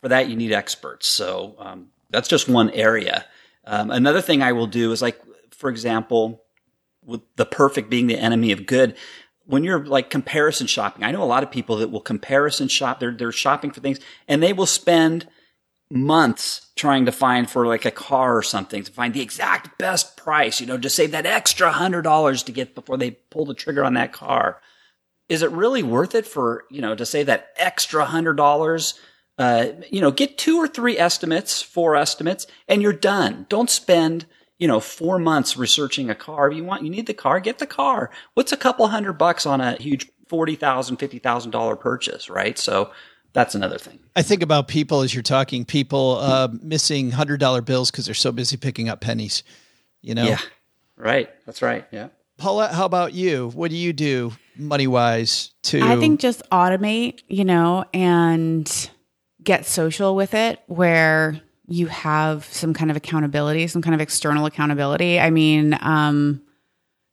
For 0.00 0.08
that, 0.08 0.28
you 0.28 0.36
need 0.36 0.52
experts. 0.52 1.06
So 1.06 1.54
um, 1.58 1.88
that's 2.10 2.28
just 2.28 2.48
one 2.48 2.70
area. 2.70 3.24
Um, 3.64 3.90
another 3.90 4.20
thing 4.20 4.42
I 4.42 4.52
will 4.52 4.66
do 4.66 4.90
is 4.92 5.00
like 5.00 5.20
for 5.58 5.68
example, 5.68 6.44
with 7.04 7.20
the 7.36 7.44
perfect 7.44 7.90
being 7.90 8.06
the 8.06 8.18
enemy 8.18 8.52
of 8.52 8.64
good, 8.64 8.96
when 9.44 9.64
you're 9.64 9.84
like 9.84 10.08
comparison 10.08 10.66
shopping, 10.66 11.02
I 11.02 11.10
know 11.10 11.22
a 11.22 11.24
lot 11.24 11.42
of 11.42 11.50
people 11.50 11.76
that 11.78 11.90
will 11.90 12.00
comparison 12.00 12.68
shop. 12.68 13.00
They're, 13.00 13.12
they're 13.12 13.32
shopping 13.32 13.72
for 13.72 13.80
things 13.80 13.98
and 14.28 14.42
they 14.42 14.52
will 14.52 14.66
spend 14.66 15.26
months 15.90 16.70
trying 16.76 17.06
to 17.06 17.12
find 17.12 17.50
for 17.50 17.66
like 17.66 17.84
a 17.84 17.90
car 17.90 18.36
or 18.36 18.42
something 18.42 18.84
to 18.84 18.92
find 18.92 19.14
the 19.14 19.22
exact 19.22 19.78
best 19.78 20.16
price, 20.16 20.60
you 20.60 20.66
know, 20.66 20.78
to 20.78 20.90
save 20.90 21.10
that 21.12 21.26
extra 21.26 21.72
hundred 21.72 22.02
dollars 22.02 22.42
to 22.44 22.52
get 22.52 22.74
before 22.74 22.96
they 22.96 23.12
pull 23.30 23.46
the 23.46 23.54
trigger 23.54 23.84
on 23.84 23.94
that 23.94 24.12
car. 24.12 24.60
Is 25.28 25.42
it 25.42 25.50
really 25.50 25.82
worth 25.82 26.14
it 26.14 26.26
for, 26.26 26.64
you 26.70 26.80
know, 26.80 26.94
to 26.94 27.06
save 27.06 27.26
that 27.26 27.48
extra 27.56 28.04
hundred 28.04 28.36
dollars? 28.36 29.00
Uh, 29.38 29.68
you 29.90 30.00
know, 30.00 30.10
get 30.10 30.36
two 30.36 30.58
or 30.58 30.68
three 30.68 30.98
estimates, 30.98 31.62
four 31.62 31.96
estimates, 31.96 32.46
and 32.68 32.82
you're 32.82 32.92
done. 32.92 33.46
Don't 33.48 33.70
spend 33.70 34.26
you 34.58 34.66
know, 34.66 34.80
four 34.80 35.18
months 35.18 35.56
researching 35.56 36.10
a 36.10 36.14
car. 36.14 36.50
If 36.50 36.56
you 36.56 36.64
want, 36.64 36.82
you 36.82 36.90
need 36.90 37.06
the 37.06 37.14
car, 37.14 37.40
get 37.40 37.58
the 37.58 37.66
car. 37.66 38.10
What's 38.34 38.52
a 38.52 38.56
couple 38.56 38.86
hundred 38.88 39.14
bucks 39.14 39.46
on 39.46 39.60
a 39.60 39.76
huge 39.76 40.10
forty 40.26 40.56
thousand, 40.56 40.96
fifty 40.98 41.18
thousand 41.18 41.52
dollar 41.52 41.76
purchase, 41.76 42.28
right? 42.28 42.58
So 42.58 42.90
that's 43.32 43.54
another 43.54 43.78
thing. 43.78 43.98
I 44.16 44.22
think 44.22 44.42
about 44.42 44.68
people 44.68 45.02
as 45.02 45.14
you're 45.14 45.22
talking, 45.22 45.64
people 45.64 46.18
uh, 46.20 46.48
missing 46.62 47.10
hundred 47.10 47.40
dollar 47.40 47.62
bills 47.62 47.90
because 47.90 48.04
they're 48.06 48.14
so 48.14 48.32
busy 48.32 48.56
picking 48.56 48.88
up 48.88 49.00
pennies. 49.00 49.42
You 50.00 50.14
know, 50.14 50.24
yeah, 50.24 50.38
right. 50.96 51.30
That's 51.46 51.62
right. 51.62 51.86
Yeah. 51.90 52.08
Paulette, 52.36 52.72
how 52.72 52.84
about 52.84 53.14
you? 53.14 53.50
What 53.50 53.70
do 53.70 53.76
you 53.76 53.92
do 53.92 54.32
money 54.56 54.86
wise 54.86 55.52
to? 55.64 55.82
I 55.82 55.96
think 55.96 56.20
just 56.20 56.48
automate, 56.50 57.22
you 57.26 57.44
know, 57.44 57.84
and 57.92 58.90
get 59.42 59.66
social 59.66 60.14
with 60.14 60.34
it 60.34 60.62
where 60.66 61.40
you 61.68 61.86
have 61.86 62.46
some 62.46 62.72
kind 62.72 62.90
of 62.90 62.96
accountability, 62.96 63.66
some 63.66 63.82
kind 63.82 63.94
of 63.94 64.00
external 64.00 64.46
accountability. 64.46 65.20
I 65.20 65.30
mean, 65.30 65.76
um, 65.80 66.42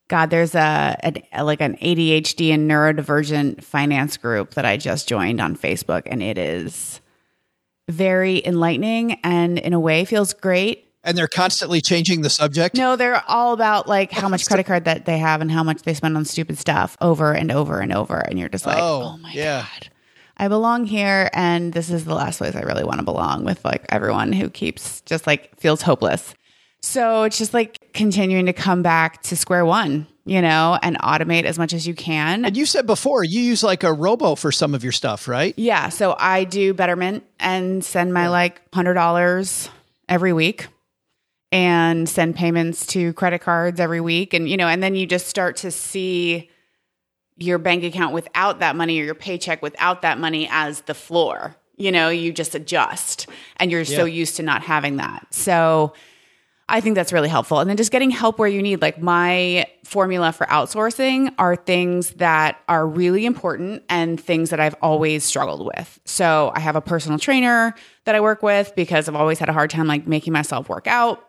God, 0.07 0.29
there's 0.29 0.55
a, 0.55 0.97
a, 1.33 1.43
like 1.43 1.61
an 1.61 1.75
ADHD 1.77 2.53
and 2.53 2.69
neurodivergent 2.69 3.63
finance 3.63 4.17
group 4.17 4.53
that 4.53 4.65
I 4.65 4.77
just 4.77 5.09
joined 5.09 5.41
on 5.41 5.57
Facebook, 5.57 6.03
and 6.05 6.23
it 6.23 6.37
is 6.37 7.01
very 7.89 8.43
enlightening 8.45 9.19
and 9.23 9.59
in 9.59 9.73
a 9.73 9.79
way 9.79 10.05
feels 10.05 10.33
great. 10.33 10.83
And 11.03 11.17
they're 11.17 11.27
constantly 11.27 11.81
changing 11.81 12.21
the 12.21 12.31
subject. 12.31 12.75
No, 12.75 12.95
they're 12.95 13.23
all 13.27 13.53
about 13.53 13.87
like 13.87 14.11
how 14.11 14.27
much 14.29 14.45
credit 14.47 14.65
card 14.65 14.85
that 14.85 15.05
they 15.05 15.17
have 15.17 15.41
and 15.41 15.51
how 15.51 15.63
much 15.63 15.81
they 15.83 15.93
spend 15.93 16.15
on 16.17 16.25
stupid 16.25 16.57
stuff 16.57 16.97
over 17.01 17.33
and 17.33 17.51
over 17.51 17.79
and 17.79 17.91
over, 17.91 18.17
and 18.17 18.39
you're 18.39 18.49
just 18.49 18.65
like, 18.65 18.79
oh, 18.79 19.13
oh 19.13 19.17
my 19.17 19.31
yeah. 19.33 19.61
god. 19.63 19.89
I 20.37 20.47
belong 20.47 20.85
here 20.85 21.29
and 21.33 21.71
this 21.73 21.89
is 21.89 22.05
the 22.05 22.15
last 22.15 22.37
place 22.37 22.55
I 22.55 22.61
really 22.61 22.83
want 22.83 22.99
to 22.99 23.05
belong 23.05 23.45
with 23.45 23.63
like 23.63 23.85
everyone 23.89 24.33
who 24.33 24.49
keeps 24.49 25.01
just 25.01 25.25
like 25.25 25.57
feels 25.59 25.81
hopeless. 25.81 26.33
So 26.81 27.23
it's 27.23 27.37
just 27.37 27.53
like 27.53 27.93
continuing 27.93 28.45
to 28.45 28.53
come 28.53 28.83
back 28.83 29.23
to 29.23 29.35
square 29.35 29.65
one, 29.65 30.05
you 30.25 30.41
know, 30.41 30.77
and 30.83 30.99
automate 30.99 31.45
as 31.45 31.57
much 31.57 31.73
as 31.73 31.87
you 31.87 31.95
can. 31.95 32.45
And 32.45 32.55
you 32.55 32.65
said 32.65 32.85
before 32.85 33.23
you 33.23 33.41
use 33.41 33.63
like 33.63 33.83
a 33.83 33.91
robo 33.91 34.35
for 34.35 34.51
some 34.51 34.75
of 34.75 34.83
your 34.83 34.91
stuff, 34.91 35.27
right? 35.27 35.55
Yeah. 35.57 35.89
So 35.89 36.15
I 36.17 36.43
do 36.43 36.73
Betterment 36.75 37.23
and 37.39 37.83
send 37.83 38.13
my 38.13 38.29
like 38.29 38.69
$100 38.71 39.69
every 40.07 40.33
week 40.33 40.67
and 41.51 42.07
send 42.07 42.35
payments 42.35 42.85
to 42.87 43.13
credit 43.13 43.39
cards 43.39 43.79
every 43.79 44.01
week. 44.01 44.33
And, 44.33 44.47
you 44.47 44.57
know, 44.57 44.67
and 44.67 44.83
then 44.83 44.93
you 44.93 45.07
just 45.07 45.27
start 45.27 45.57
to 45.57 45.71
see 45.71 46.51
your 47.37 47.57
bank 47.57 47.83
account 47.83 48.13
without 48.13 48.59
that 48.59 48.75
money 48.75 48.99
or 48.99 49.03
your 49.03 49.15
paycheck 49.15 49.61
without 49.61 50.01
that 50.03 50.19
money 50.19 50.47
as 50.51 50.81
the 50.81 50.93
floor. 50.93 51.55
You 51.77 51.91
know, 51.91 52.09
you 52.09 52.31
just 52.31 52.55
adjust 52.55 53.27
and 53.57 53.69
you're 53.69 53.83
so 53.83 54.05
used 54.05 54.37
to 54.37 54.43
not 54.43 54.61
having 54.61 54.97
that. 54.97 55.27
So 55.33 55.93
I 56.67 56.81
think 56.81 56.95
that's 56.95 57.13
really 57.13 57.29
helpful. 57.29 57.59
And 57.59 57.69
then 57.69 57.77
just 57.77 57.91
getting 57.91 58.09
help 58.09 58.39
where 58.39 58.47
you 58.47 58.61
need. 58.61 58.81
Like 58.81 58.99
my 58.99 59.67
formula 59.83 60.31
for 60.31 60.47
outsourcing 60.47 61.33
are 61.37 61.55
things 61.55 62.11
that 62.11 62.59
are 62.67 62.87
really 62.87 63.25
important 63.25 63.83
and 63.87 64.19
things 64.19 64.49
that 64.49 64.59
I've 64.59 64.75
always 64.81 65.23
struggled 65.23 65.65
with. 65.65 65.99
So 66.05 66.51
I 66.55 66.59
have 66.61 66.75
a 66.75 66.81
personal 66.81 67.19
trainer 67.19 67.75
that 68.05 68.15
I 68.15 68.19
work 68.19 68.41
with 68.41 68.73
because 68.75 69.07
I've 69.07 69.15
always 69.15 69.37
had 69.37 69.49
a 69.49 69.53
hard 69.53 69.69
time 69.69 69.85
like 69.85 70.07
making 70.07 70.33
myself 70.33 70.67
work 70.67 70.87
out. 70.87 71.23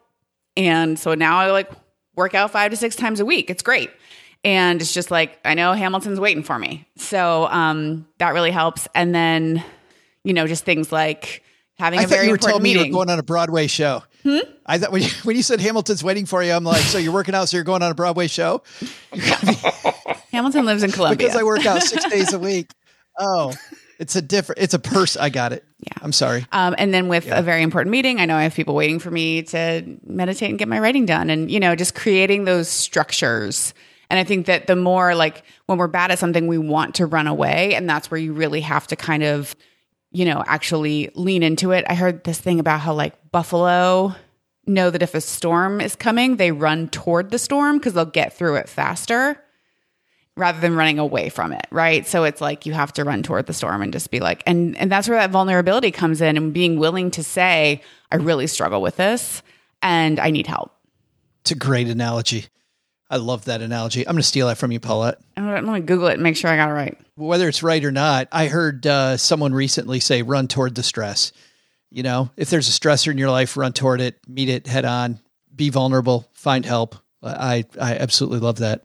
And 0.57 0.99
so 0.99 1.15
now 1.15 1.39
I 1.39 1.51
like 1.51 1.71
work 2.15 2.35
out 2.35 2.51
five 2.51 2.71
to 2.71 2.77
six 2.77 2.97
times 2.97 3.21
a 3.21 3.27
week. 3.27 3.51
It's 3.51 3.63
great. 3.63 3.91
And 4.47 4.81
it's 4.81 4.95
just 4.95 5.11
like, 5.11 5.39
I 5.45 5.55
know 5.55 5.73
Hamilton's 5.73 6.21
waiting 6.21 6.43
for 6.45 6.57
me. 6.59 6.87
So 6.97 7.47
um, 7.47 8.07
that 8.19 8.33
really 8.33 8.53
helps. 8.53 8.87
And 8.95 9.15
then, 9.15 9.63
you 10.23 10.33
know, 10.33 10.47
just 10.47 10.65
things 10.65 10.93
like 10.93 11.43
having 11.79 11.99
I 11.99 12.03
a 12.03 12.07
thought 12.07 12.15
very 12.15 12.27
you 12.27 12.31
were 12.31 12.37
important 12.37 12.51
telling 12.51 12.63
me 12.63 12.71
you 12.71 12.77
meeting. 12.79 12.93
were 12.93 12.99
going 12.99 13.11
on 13.11 13.19
a 13.19 13.25
Broadway 13.25 13.67
show. 13.67 14.05
Hmm? 14.23 14.39
I 14.65 14.79
thought 14.79 14.93
when 14.93 15.03
you, 15.03 15.09
when 15.25 15.37
you 15.37 15.43
said 15.43 15.61
Hamilton's 15.61 16.05
waiting 16.05 16.27
for 16.27 16.43
you, 16.43 16.53
I'm 16.53 16.65
like, 16.65 16.83
so 16.83 16.99
you're 16.99 17.13
working 17.13 17.35
out, 17.35 17.49
so 17.49 17.57
you're 17.57 17.65
going 17.65 17.83
on 17.83 17.91
a 17.91 17.95
Broadway 17.95 18.29
show 18.29 18.63
Hamilton 20.33 20.65
lives 20.65 20.83
in 20.83 20.93
Columbia. 20.93 21.17
because 21.17 21.37
I 21.37 21.43
work 21.43 21.67
out 21.67 21.83
six 21.83 22.05
days 22.09 22.33
a 22.33 22.39
week. 22.39 22.71
Oh, 23.19 23.53
it's 23.99 24.15
a 24.17 24.23
different. 24.23 24.61
It's 24.61 24.75
a 24.75 24.79
purse. 24.79 25.17
I 25.17 25.31
got 25.31 25.53
it. 25.53 25.65
Yeah. 25.81 25.93
I'm 26.03 26.13
sorry. 26.13 26.47
Um, 26.53 26.75
and 26.79 26.93
then 26.93 27.09
with 27.09 27.27
a 27.31 27.43
very 27.43 27.63
important 27.63 27.91
meeting, 27.91 28.21
I 28.21 28.27
know 28.27 28.37
I 28.37 28.43
have 28.43 28.55
people 28.55 28.75
waiting 28.75 28.99
for 28.99 29.11
me 29.11 29.43
to 29.45 29.99
meditate 30.05 30.51
and 30.51 30.59
get 30.59 30.69
my 30.69 30.79
writing 30.79 31.07
done. 31.07 31.31
And, 31.31 31.51
you 31.51 31.61
know, 31.61 31.75
just 31.75 31.95
creating 31.95 32.45
those 32.45 32.69
structures. 32.69 33.73
And 34.11 34.21
I 34.21 34.25
think 34.25 34.47
that 34.47 34.67
the 34.67 34.77
more 34.77 35.15
like 35.15 35.43
when 35.67 35.79
we're 35.79 35.89
bad 35.89 36.11
at 36.11 36.19
something, 36.19 36.47
we 36.47 36.59
want 36.59 36.95
to 36.97 37.07
run 37.07 37.27
away. 37.27 37.75
And 37.75 37.89
that's 37.89 38.11
where 38.11 38.21
you 38.21 38.33
really 38.33 38.61
have 38.61 38.87
to 38.89 38.97
kind 38.97 39.23
of, 39.23 39.57
you 40.13 40.25
know, 40.25 40.45
actually 40.47 41.11
lean 41.15 41.43
into 41.43 41.73
it. 41.73 41.85
I 41.89 41.95
heard 41.95 42.25
this 42.25 42.39
thing 42.39 42.61
about 42.61 42.81
how 42.81 42.95
like 42.95 43.15
buffalo 43.33 44.15
know 44.67 44.91
that 44.91 45.03
if 45.03 45.15
a 45.15 45.21
storm 45.21 45.81
is 45.81 45.95
coming, 45.97 46.37
they 46.37 46.53
run 46.53 46.89
toward 46.89 47.31
the 47.31 47.39
storm 47.39 47.79
because 47.79 47.95
they'll 47.95 48.05
get 48.05 48.33
through 48.33 48.57
it 48.57 48.69
faster 48.69 49.41
rather 50.37 50.61
than 50.61 50.77
running 50.77 50.99
away 50.99 51.29
from 51.29 51.53
it, 51.53 51.67
right? 51.71 52.07
So 52.07 52.25
it's 52.25 52.41
like 52.41 52.67
you 52.67 52.75
have 52.75 52.93
to 52.95 53.05
run 53.05 53.23
toward 53.23 53.47
the 53.47 53.55
storm 53.55 53.81
and 53.81 53.93
just 53.93 54.11
be 54.11 54.21
like, 54.21 54.43
and 54.47 54.77
and 54.77 54.93
that's 54.93 55.09
where 55.09 55.19
that 55.19 55.31
vulnerability 55.31 55.91
comes 55.91 56.21
in, 56.21 56.37
and 56.37 56.53
being 56.53 56.79
willing 56.79 57.11
to 57.13 57.23
say, 57.23 57.81
I 58.13 58.17
really 58.17 58.47
struggle 58.47 58.83
with 58.83 58.97
this, 58.97 59.43
and 59.83 60.21
I 60.21 60.31
need 60.31 60.47
help. 60.47 60.73
It's 61.41 61.53
a 61.53 61.55
great 61.55 61.89
analogy. 61.89 62.47
I 63.09 63.19
love 63.19 63.45
that 63.45 63.63
analogy. 63.63 64.07
I'm 64.07 64.15
going 64.15 64.23
to 64.23 64.27
steal 64.27 64.49
that 64.49 64.59
from 64.59 64.73
you, 64.73 64.81
Paulette. 64.81 65.19
I'm 65.37 65.65
gonna, 65.65 65.81
Google 65.81 66.09
it 66.09 66.15
and 66.15 66.23
make 66.23 66.37
sure 66.37 66.51
I 66.51 66.57
got 66.57 66.71
it 66.71 66.73
right. 66.73 66.99
Whether 67.17 67.49
it's 67.49 67.63
right 67.63 67.85
or 67.85 67.93
not, 67.93 68.29
I 68.33 68.49
heard 68.49 68.87
uh, 68.87 69.17
someone 69.17 69.55
recently 69.55 70.01
say, 70.01 70.23
"Run 70.23 70.49
toward 70.49 70.75
the 70.75 70.83
stress." 70.83 71.33
You 71.91 72.03
know, 72.03 72.31
if 72.37 72.51
there's 72.51 72.69
a 72.69 72.73
stressor 72.73 73.13
in 73.13 73.19
your 73.19 73.31
life, 73.31 73.57
run 73.57 73.73
toward 73.73 74.01
it, 74.01 74.19
meet 74.27 74.49
it 74.49 74.67
head 74.67 74.85
on, 74.85 75.21
be 75.55 75.71
vulnerable, 75.71 76.29
find 76.33 76.65
help. 76.65 76.97
I 77.23 77.65
I 77.81 77.97
absolutely 77.97 78.41
love 78.41 78.59
that. 78.59 78.85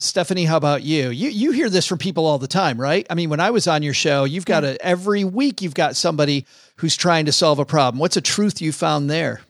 Stefanie, 0.00 0.46
how 0.46 0.56
about 0.56 0.82
you? 0.82 1.08
You 1.08 1.30
you 1.30 1.52
hear 1.52 1.70
this 1.70 1.86
from 1.86 1.98
people 1.98 2.26
all 2.26 2.38
the 2.38 2.46
time, 2.46 2.80
right? 2.80 3.06
I 3.08 3.14
mean, 3.14 3.30
when 3.30 3.40
I 3.40 3.50
was 3.50 3.66
on 3.66 3.82
your 3.82 3.94
show, 3.94 4.24
you've 4.24 4.44
got 4.44 4.64
a 4.64 4.84
every 4.84 5.24
week 5.24 5.62
you've 5.62 5.74
got 5.74 5.96
somebody 5.96 6.46
who's 6.76 6.96
trying 6.96 7.26
to 7.26 7.32
solve 7.32 7.58
a 7.58 7.64
problem. 7.64 7.98
What's 7.98 8.16
a 8.16 8.20
truth 8.20 8.60
you 8.60 8.72
found 8.72 9.08
there? 9.08 9.40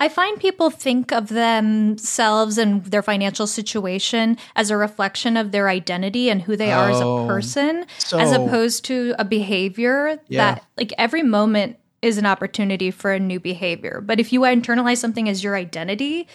I 0.00 0.08
find 0.08 0.38
people 0.38 0.70
think 0.70 1.12
of 1.12 1.28
themselves 1.28 2.56
and 2.56 2.84
their 2.86 3.02
financial 3.02 3.46
situation 3.46 4.36
as 4.54 4.70
a 4.70 4.76
reflection 4.76 5.36
of 5.36 5.50
their 5.50 5.68
identity 5.68 6.30
and 6.30 6.42
who 6.42 6.56
they 6.56 6.70
are 6.72 6.88
as 6.90 7.00
a 7.00 7.04
Oh, 7.04 7.26
person, 7.26 7.84
so- 7.98 8.18
as 8.18 8.30
opposed 8.32 8.84
to 8.86 9.14
a 9.18 9.24
behavior 9.24 10.20
Yeah. 10.28 10.54
that, 10.54 10.64
like, 10.76 10.92
every 10.98 11.22
moment 11.24 11.78
is 12.00 12.16
an 12.16 12.26
opportunity 12.26 12.92
for 12.92 13.12
a 13.12 13.18
new 13.18 13.40
behavior. 13.40 14.00
But 14.04 14.20
if 14.20 14.32
you 14.32 14.42
internalize 14.42 14.98
something 14.98 15.28
as 15.28 15.42
your 15.42 15.56
identity, 15.56 16.28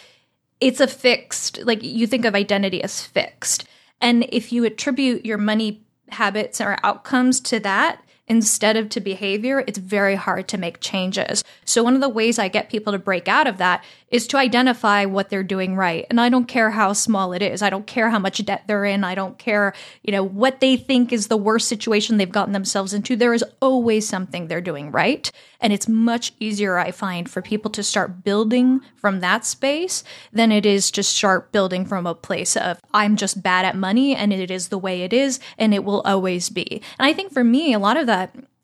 it's 0.59 0.82
a 0.82 0.88
fixed, 0.88 1.59
like, 1.64 1.82
you 1.82 2.05
think 2.05 2.26
of 2.26 2.36
identity 2.36 2.84
as 2.84 3.01
fixed. 3.01 3.64
And 4.01 4.26
if 4.30 4.51
you 4.51 4.66
attribute 4.66 5.26
your 5.26 5.38
money 5.38 5.82
habits 6.09 6.59
or 6.59 6.78
outcomes 6.84 7.39
to 7.41 7.61
that, 7.61 8.03
instead 8.28 8.78
of 8.78 8.89
to 8.89 9.01
behavior, 9.01 9.63
it's 9.67 9.78
very 9.78 10.15
hard 10.15 10.47
to 10.47 10.57
make 10.57 10.80
changes. 10.80 11.43
So, 11.65 11.84
one 11.84 11.95
of 11.95 12.01
the 12.01 12.09
ways 12.09 12.39
I 12.39 12.47
get 12.47 12.69
people 12.69 12.93
to 12.93 12.99
break 12.99 13.28
out 13.28 13.47
of 13.47 13.57
that 13.57 13.84
is 14.13 14.28
to 14.28 14.38
identify 14.38 15.05
what 15.05 15.30
they're 15.30 15.43
doing 15.43 15.76
right. 15.76 16.05
And 16.09 16.21
I 16.21 16.30
don't 16.30 16.47
care 16.47 16.69
how 16.69 16.93
small 16.93 17.34
it 17.34 17.41
is. 17.41 17.63
I 17.63 17.71
don't 17.71 17.88
care 17.88 18.11
how 18.11 18.19
much 18.19 18.45
debt 18.45 18.63
they're 18.67 18.86
in. 18.86 19.03
I 19.03 19.15
don't 19.15 19.39
care, 19.39 19.74
you 20.03 20.11
know, 20.11 20.24
what 20.24 20.59
they 20.59 20.78
think 20.78 21.11
is 21.11 21.28
the 21.28 21.38
worst 21.38 21.67
situation 21.67 22.17
they've 22.17 22.32
gotten 22.32 22.53
themselves 22.53 22.93
into. 22.93 23.15
There 23.15 23.34
is 23.34 23.43
always 23.59 24.07
something 24.07 24.47
they're 24.47 24.61
doing 24.61 24.91
right. 24.91 25.32
And 25.59 25.74
it's 25.74 25.88
much 25.88 26.34
easier, 26.39 26.78
I 26.78 26.91
find, 26.91 27.28
for 27.28 27.41
people 27.41 27.71
to 27.71 27.82
start 27.82 28.24
building 28.24 28.82
from 28.95 29.21
that 29.21 29.45
space 29.45 30.03
than 30.32 30.51
it 30.51 30.65
is 30.65 30.91
to 30.91 31.01
start 31.01 31.51
building 31.51 31.86
from 31.86 32.05
a 32.05 32.13
place 32.13 32.55
of, 32.55 32.80
I'm 32.93 33.15
just 33.15 33.41
bad 33.41 33.65
at 33.65 33.76
money 33.76 34.15
and 34.15 34.32
it 34.32 34.51
is 34.51 34.67
the 34.67 34.78
way 34.78 35.01
it 35.01 35.13
is 35.13 35.39
and 35.57 35.74
it 35.74 35.84
will 35.84 36.01
always 36.01 36.49
be. 36.49 36.82
And 36.99 37.07
I 37.07 37.13
think 37.13 37.32
for 37.34 37.43
me, 37.43 37.74
a 37.74 37.80
lot 37.80 37.97
of 37.97 38.05
that 38.07 38.12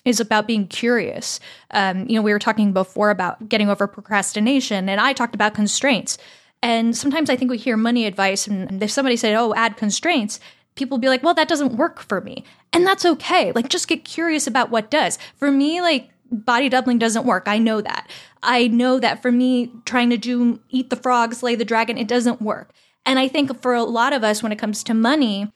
is 0.05 0.19
about 0.19 0.47
being 0.47 0.67
curious. 0.67 1.39
Um, 1.71 2.07
you 2.07 2.15
know, 2.15 2.21
we 2.21 2.33
were 2.33 2.39
talking 2.39 2.73
before 2.73 3.09
about 3.09 3.49
getting 3.49 3.69
over 3.69 3.87
procrastination, 3.87 4.89
and 4.89 4.99
I 4.99 5.13
talked 5.13 5.35
about 5.35 5.53
constraints. 5.53 6.17
And 6.61 6.95
sometimes 6.95 7.29
I 7.29 7.35
think 7.35 7.51
we 7.51 7.57
hear 7.57 7.77
money 7.77 8.05
advice, 8.05 8.47
and 8.47 8.81
if 8.81 8.91
somebody 8.91 9.15
said, 9.15 9.35
"Oh, 9.35 9.53
add 9.55 9.77
constraints," 9.77 10.39
people 10.75 10.97
be 10.97 11.09
like, 11.09 11.23
"Well, 11.23 11.33
that 11.35 11.47
doesn't 11.47 11.77
work 11.77 11.99
for 11.99 12.21
me," 12.21 12.43
and 12.73 12.85
that's 12.85 13.05
okay. 13.05 13.51
Like, 13.51 13.69
just 13.69 13.87
get 13.87 14.03
curious 14.03 14.47
about 14.47 14.69
what 14.69 14.91
does. 14.91 15.17
For 15.35 15.51
me, 15.51 15.81
like 15.81 16.09
body 16.31 16.69
doubling 16.69 16.99
doesn't 16.99 17.25
work. 17.25 17.43
I 17.47 17.57
know 17.57 17.81
that. 17.81 18.09
I 18.43 18.67
know 18.67 18.99
that 18.99 19.21
for 19.21 19.31
me, 19.31 19.71
trying 19.85 20.09
to 20.11 20.17
do 20.17 20.59
eat 20.69 20.89
the 20.89 20.95
frog, 20.95 21.33
slay 21.33 21.55
the 21.55 21.65
dragon, 21.65 21.97
it 21.97 22.07
doesn't 22.07 22.41
work. 22.41 22.71
And 23.05 23.19
I 23.19 23.27
think 23.27 23.61
for 23.61 23.73
a 23.73 23.83
lot 23.83 24.13
of 24.13 24.23
us, 24.23 24.43
when 24.43 24.51
it 24.51 24.59
comes 24.59 24.83
to 24.83 24.93
money, 24.93 25.51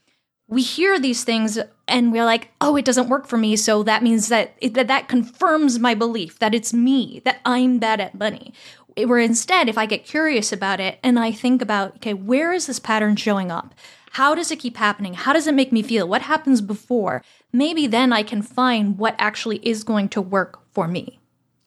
we 0.48 0.62
hear 0.62 1.00
these 1.00 1.24
things 1.24 1.58
and 1.88 2.12
we're 2.12 2.26
like, 2.26 2.50
oh, 2.62 2.76
it 2.76 2.86
doesn't 2.86 3.10
work 3.10 3.28
for 3.28 3.38
me. 3.38 3.56
So 3.56 3.84
that 3.84 4.04
means 4.04 4.28
that 4.28 4.54
it, 4.60 4.74
that, 4.74 4.88
that 4.88 5.08
confirms 5.08 5.80
my 5.80 5.94
belief 5.94 6.40
that 6.40 6.54
it's 6.54 6.74
me, 6.74 7.22
that 7.26 7.40
I'm 7.46 7.80
bad 7.80 8.00
at 8.00 8.16
money. 8.16 8.54
Where 8.96 9.20
instead, 9.20 9.70
if 9.70 9.78
I 9.78 9.88
get 9.88 10.06
curious 10.06 10.52
about 10.52 10.80
it 10.80 11.00
and 11.02 11.18
I 11.18 11.32
think 11.32 11.62
about, 11.62 11.96
okay, 11.96 12.14
where 12.14 12.54
is 12.54 12.68
this 12.68 12.80
pattern 12.80 13.16
showing 13.16 13.50
up? 13.50 13.74
How 14.12 14.36
does 14.36 14.52
it 14.52 14.60
keep 14.60 14.78
happening? 14.78 15.16
How 15.16 15.34
does 15.34 15.48
it 15.48 15.56
make 15.56 15.72
me 15.72 15.82
feel? 15.82 16.08
What 16.08 16.22
happens 16.22 16.62
before? 16.62 17.24
Maybe 17.52 17.88
then 17.88 18.14
I 18.14 18.22
can 18.22 18.44
find 18.44 19.00
what 19.00 19.16
actually 19.18 19.58
is 19.68 19.84
going 19.84 20.10
to 20.10 20.22
work 20.22 20.60
for 20.72 20.88
me. 20.88 21.20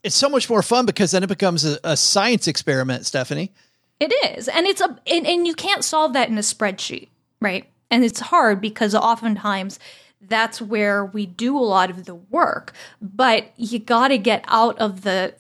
It's 0.05 0.15
so 0.15 0.29
much 0.29 0.49
more 0.49 0.63
fun 0.63 0.87
because 0.87 1.11
then 1.11 1.25
it 1.25 1.29
becomes 1.29 1.65
a, 1.65 1.81
a 1.83 1.97
science 1.97 2.47
experiment, 2.47 3.03
Stefanie. 3.03 3.51
It 3.99 4.13
is. 4.37 4.47
And 4.47 4.67
it's 4.67 4.81
a 4.81 4.97
and, 5.11 5.27
and 5.27 5.47
you 5.47 5.55
can't 5.55 5.83
solve 5.83 6.13
that 6.13 6.29
in 6.29 6.39
a 6.39 6.43
spreadsheet, 6.43 7.09
right? 7.41 7.67
And 7.91 8.05
it's 8.05 8.21
hard 8.21 8.61
because 8.61 8.95
oftentimes 8.95 9.79
that's 10.21 10.61
where 10.61 11.05
we 11.05 11.27
do 11.27 11.57
a 11.57 11.61
lot 11.61 11.91
of 11.91 12.05
the 12.05 12.15
work, 12.15 12.73
but 13.01 13.53
you 13.57 13.79
got 13.79 14.09
to 14.09 14.19
get 14.19 14.45
out 14.49 14.79
of 14.79 15.03
the 15.03 15.35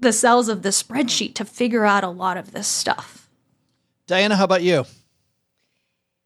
the 0.00 0.12
cells 0.12 0.48
of 0.48 0.62
the 0.62 0.70
spreadsheet 0.70 1.34
to 1.34 1.44
figure 1.44 1.84
out 1.84 2.02
a 2.02 2.08
lot 2.08 2.36
of 2.36 2.50
this 2.50 2.66
stuff. 2.66 3.30
Diana, 4.08 4.34
how 4.34 4.44
about 4.44 4.62
you? 4.62 4.84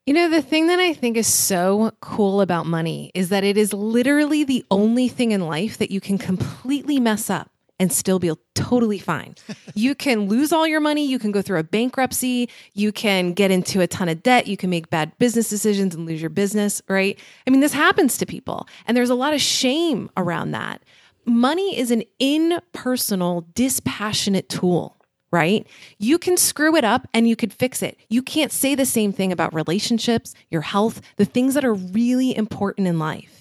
You 0.07 0.15
know, 0.15 0.31
the 0.31 0.41
thing 0.41 0.69
that 0.69 0.81
I 0.81 0.95
think 0.95 1.17
is 1.17 1.27
so 1.27 1.93
cool 2.01 2.41
about 2.41 2.65
money 2.65 3.11
is 3.13 3.29
that 3.29 3.45
it 3.45 3.59
is 3.59 3.75
literally 3.75 4.45
the 4.45 4.65
only 4.71 5.09
thing 5.09 5.33
in 5.33 5.43
life 5.43 5.77
that 5.79 5.91
you 5.91 6.01
can 6.01 6.17
completely 6.17 6.99
mess 6.99 7.29
up 7.29 7.51
and 7.79 7.93
still 7.93 8.19
be 8.19 8.33
totally 8.55 8.99
fine. 8.99 9.35
you 9.75 9.95
can 9.95 10.29
lose 10.29 10.53
all 10.53 10.67
your 10.67 10.81
money, 10.81 11.07
you 11.07 11.19
can 11.19 11.31
go 11.31 11.43
through 11.43 11.59
a 11.59 11.65
bankruptcy, 11.65 12.49
you 12.75 12.93
can 12.93 13.33
get 13.33 13.51
into 13.51 13.81
a 13.81 13.87
ton 13.87 14.09
of 14.09 14.23
debt, 14.23 14.47
you 14.47 14.57
can 14.57 14.71
make 14.71 14.91
bad 14.91 15.17
business 15.19 15.49
decisions 15.49 15.95
and 15.95 16.07
lose 16.07 16.21
your 16.21 16.31
business, 16.31 16.83
right? 16.89 17.19
I 17.47 17.51
mean, 17.51 17.61
this 17.61 17.73
happens 17.73 18.19
to 18.19 18.27
people, 18.27 18.67
and 18.87 18.97
there's 18.97 19.11
a 19.11 19.15
lot 19.15 19.35
of 19.35 19.41
shame 19.41 20.11
around 20.17 20.53
that. 20.53 20.83
Money 21.25 21.79
is 21.79 21.91
an 21.91 22.05
impersonal, 22.19 23.47
dispassionate 23.55 24.49
tool 24.49 24.97
right? 25.33 25.67
You 25.99 26.19
can 26.19 26.37
screw 26.37 26.77
it 26.77 26.85
up 26.85 27.07
and 27.13 27.29
you 27.29 27.37
could 27.37 27.53
fix 27.53 27.83
it. 27.83 27.99
You 28.09 28.23
can't 28.23 28.53
say 28.53 28.75
the 28.75 28.87
same 28.87 29.13
thing 29.13 29.33
about 29.33 29.53
relationships, 29.53 30.35
your 30.51 30.63
health, 30.63 31.03
the 31.17 31.25
things 31.25 31.55
that 31.55 31.65
are 31.65 31.75
really 31.75 32.35
important 32.35 32.87
in 32.87 32.99
life. 32.99 33.36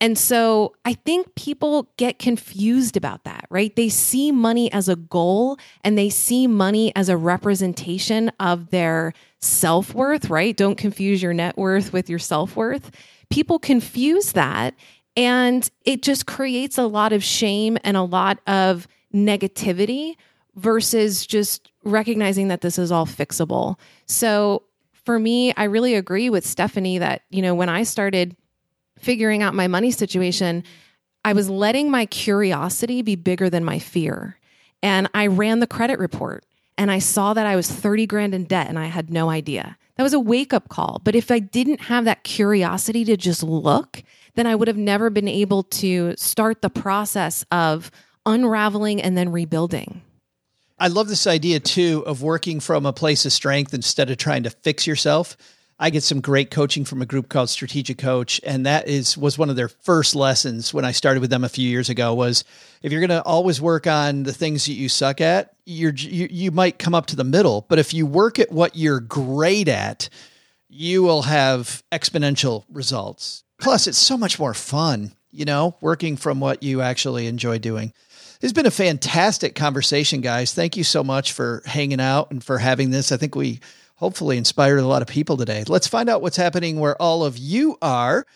And 0.00 0.16
so 0.16 0.74
I 0.84 0.94
think 0.94 1.34
people 1.34 1.88
get 1.98 2.18
confused 2.18 2.96
about 2.96 3.24
that, 3.24 3.46
right? 3.50 3.74
They 3.76 3.90
see 3.90 4.32
money 4.32 4.72
as 4.72 4.88
a 4.88 4.96
goal 4.96 5.58
and 5.84 5.98
they 5.98 6.08
see 6.08 6.46
money 6.46 6.94
as 6.96 7.10
a 7.10 7.18
representation 7.18 8.32
of 8.40 8.70
their 8.70 9.12
self 9.40 9.94
worth, 9.94 10.30
right? 10.30 10.56
Don't 10.56 10.78
confuse 10.78 11.22
your 11.22 11.34
net 11.34 11.58
worth 11.58 11.92
with 11.92 12.08
your 12.08 12.18
self 12.18 12.56
worth. 12.56 12.90
People 13.28 13.58
confuse 13.58 14.32
that 14.32 14.74
and 15.16 15.70
it 15.84 16.02
just 16.02 16.26
creates 16.26 16.78
a 16.78 16.86
lot 16.86 17.12
of 17.12 17.22
shame 17.22 17.76
and 17.84 17.96
a 17.96 18.02
lot 18.02 18.38
of 18.46 18.88
negativity 19.14 20.16
versus 20.56 21.26
just 21.26 21.70
recognizing 21.84 22.48
that 22.48 22.62
this 22.62 22.78
is 22.78 22.90
all 22.90 23.06
fixable. 23.06 23.78
So 24.06 24.62
for 25.04 25.18
me, 25.18 25.52
I 25.54 25.64
really 25.64 25.94
agree 25.94 26.30
with 26.30 26.44
Stefanie 26.44 26.98
that, 27.00 27.22
you 27.30 27.42
know, 27.42 27.54
when 27.54 27.68
I 27.68 27.82
started 27.82 28.36
figuring 29.00 29.42
out 29.42 29.54
my 29.54 29.68
money 29.68 29.90
situation, 29.90 30.64
I 31.24 31.32
was 31.32 31.50
letting 31.50 31.90
my 31.90 32.06
curiosity 32.06 33.02
be 33.02 33.16
bigger 33.16 33.50
than 33.50 33.64
my 33.64 33.78
fear. 33.78 34.38
And 34.82 35.08
I 35.14 35.26
ran 35.26 35.60
the 35.60 35.66
credit 35.66 35.98
report 35.98 36.44
and 36.78 36.90
I 36.90 36.98
saw 36.98 37.34
that 37.34 37.46
I 37.46 37.56
was 37.56 37.70
30 37.70 38.06
grand 38.06 38.34
in 38.34 38.44
debt 38.44 38.68
and 38.68 38.78
I 38.78 38.86
had 38.86 39.10
no 39.10 39.28
idea. 39.28 39.76
That 39.96 40.02
was 40.02 40.14
a 40.14 40.20
wake 40.20 40.54
up 40.54 40.70
call. 40.70 41.00
But 41.04 41.14
if 41.14 41.30
I 41.30 41.38
didn't 41.38 41.82
have 41.82 42.06
that 42.06 42.24
curiosity 42.24 43.04
to 43.04 43.18
just 43.18 43.42
look, 43.42 44.02
then 44.34 44.46
I 44.46 44.54
would 44.54 44.68
have 44.68 44.78
never 44.78 45.10
been 45.10 45.28
able 45.28 45.64
to 45.64 46.14
start 46.16 46.62
the 46.62 46.70
process 46.70 47.44
of 47.50 47.90
unraveling 48.24 49.02
and 49.02 49.16
then 49.18 49.30
rebuilding. 49.30 50.02
I 50.78 50.88
love 50.88 51.08
this 51.08 51.26
idea 51.26 51.60
too 51.60 52.02
of 52.06 52.22
working 52.22 52.60
from 52.60 52.86
a 52.86 52.92
place 52.94 53.26
of 53.26 53.32
strength 53.32 53.74
instead 53.74 54.08
of 54.10 54.16
trying 54.16 54.44
to 54.44 54.50
fix 54.50 54.86
yourself. 54.86 55.36
I 55.82 55.88
get 55.88 56.02
some 56.02 56.20
great 56.20 56.50
coaching 56.50 56.84
from 56.84 57.00
a 57.00 57.06
group 57.06 57.30
called 57.30 57.48
Strategic 57.48 57.96
Coach, 57.96 58.38
and 58.44 58.66
that 58.66 58.86
is 58.86 59.16
was 59.16 59.38
one 59.38 59.48
of 59.48 59.56
their 59.56 59.70
first 59.70 60.14
lessons 60.14 60.74
when 60.74 60.84
I 60.84 60.92
started 60.92 61.20
with 61.20 61.30
them 61.30 61.42
a 61.42 61.48
few 61.48 61.66
years 61.66 61.88
ago. 61.88 62.12
Was 62.12 62.44
if 62.82 62.92
you're 62.92 63.00
going 63.00 63.08
to 63.08 63.22
always 63.22 63.62
work 63.62 63.86
on 63.86 64.24
the 64.24 64.34
things 64.34 64.66
that 64.66 64.74
you 64.74 64.90
suck 64.90 65.22
at, 65.22 65.54
you're 65.64 65.94
you, 65.94 66.28
you 66.30 66.50
might 66.50 66.78
come 66.78 66.94
up 66.94 67.06
to 67.06 67.16
the 67.16 67.24
middle, 67.24 67.64
but 67.70 67.78
if 67.78 67.94
you 67.94 68.04
work 68.04 68.38
at 68.38 68.52
what 68.52 68.76
you're 68.76 69.00
great 69.00 69.68
at, 69.68 70.10
you 70.68 71.02
will 71.02 71.22
have 71.22 71.82
exponential 71.90 72.64
results. 72.70 73.42
Plus, 73.58 73.86
it's 73.86 73.98
so 73.98 74.18
much 74.18 74.38
more 74.38 74.52
fun, 74.52 75.12
you 75.32 75.46
know, 75.46 75.76
working 75.80 76.18
from 76.18 76.40
what 76.40 76.62
you 76.62 76.82
actually 76.82 77.26
enjoy 77.26 77.58
doing. 77.58 77.94
It's 78.42 78.52
been 78.52 78.66
a 78.66 78.70
fantastic 78.70 79.54
conversation, 79.54 80.20
guys. 80.20 80.52
Thank 80.52 80.76
you 80.76 80.84
so 80.84 81.02
much 81.02 81.32
for 81.32 81.62
hanging 81.64 82.00
out 82.00 82.30
and 82.30 82.44
for 82.44 82.58
having 82.58 82.90
this. 82.90 83.12
I 83.12 83.16
think 83.16 83.34
we 83.34 83.60
hopefully 84.00 84.38
inspired 84.38 84.78
a 84.78 84.86
lot 84.86 85.02
of 85.02 85.08
people 85.08 85.36
today. 85.36 85.62
Let's 85.68 85.86
find 85.86 86.08
out 86.08 86.22
what's 86.22 86.38
happening 86.38 86.80
where 86.80 87.00
all 87.00 87.22
of 87.22 87.36
you 87.36 87.76
are. 87.82 88.26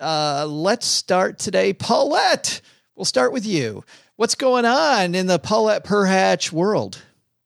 Uh, 0.00 0.46
let's 0.48 0.84
start 0.84 1.38
today. 1.38 1.72
Paulette, 1.72 2.60
we'll 2.96 3.04
start 3.04 3.32
with 3.32 3.46
you. 3.46 3.84
What's 4.16 4.34
going 4.34 4.64
on 4.64 5.14
in 5.14 5.28
the 5.28 5.38
Paulette 5.38 5.84
Perhach 5.84 6.50
world? 6.50 7.00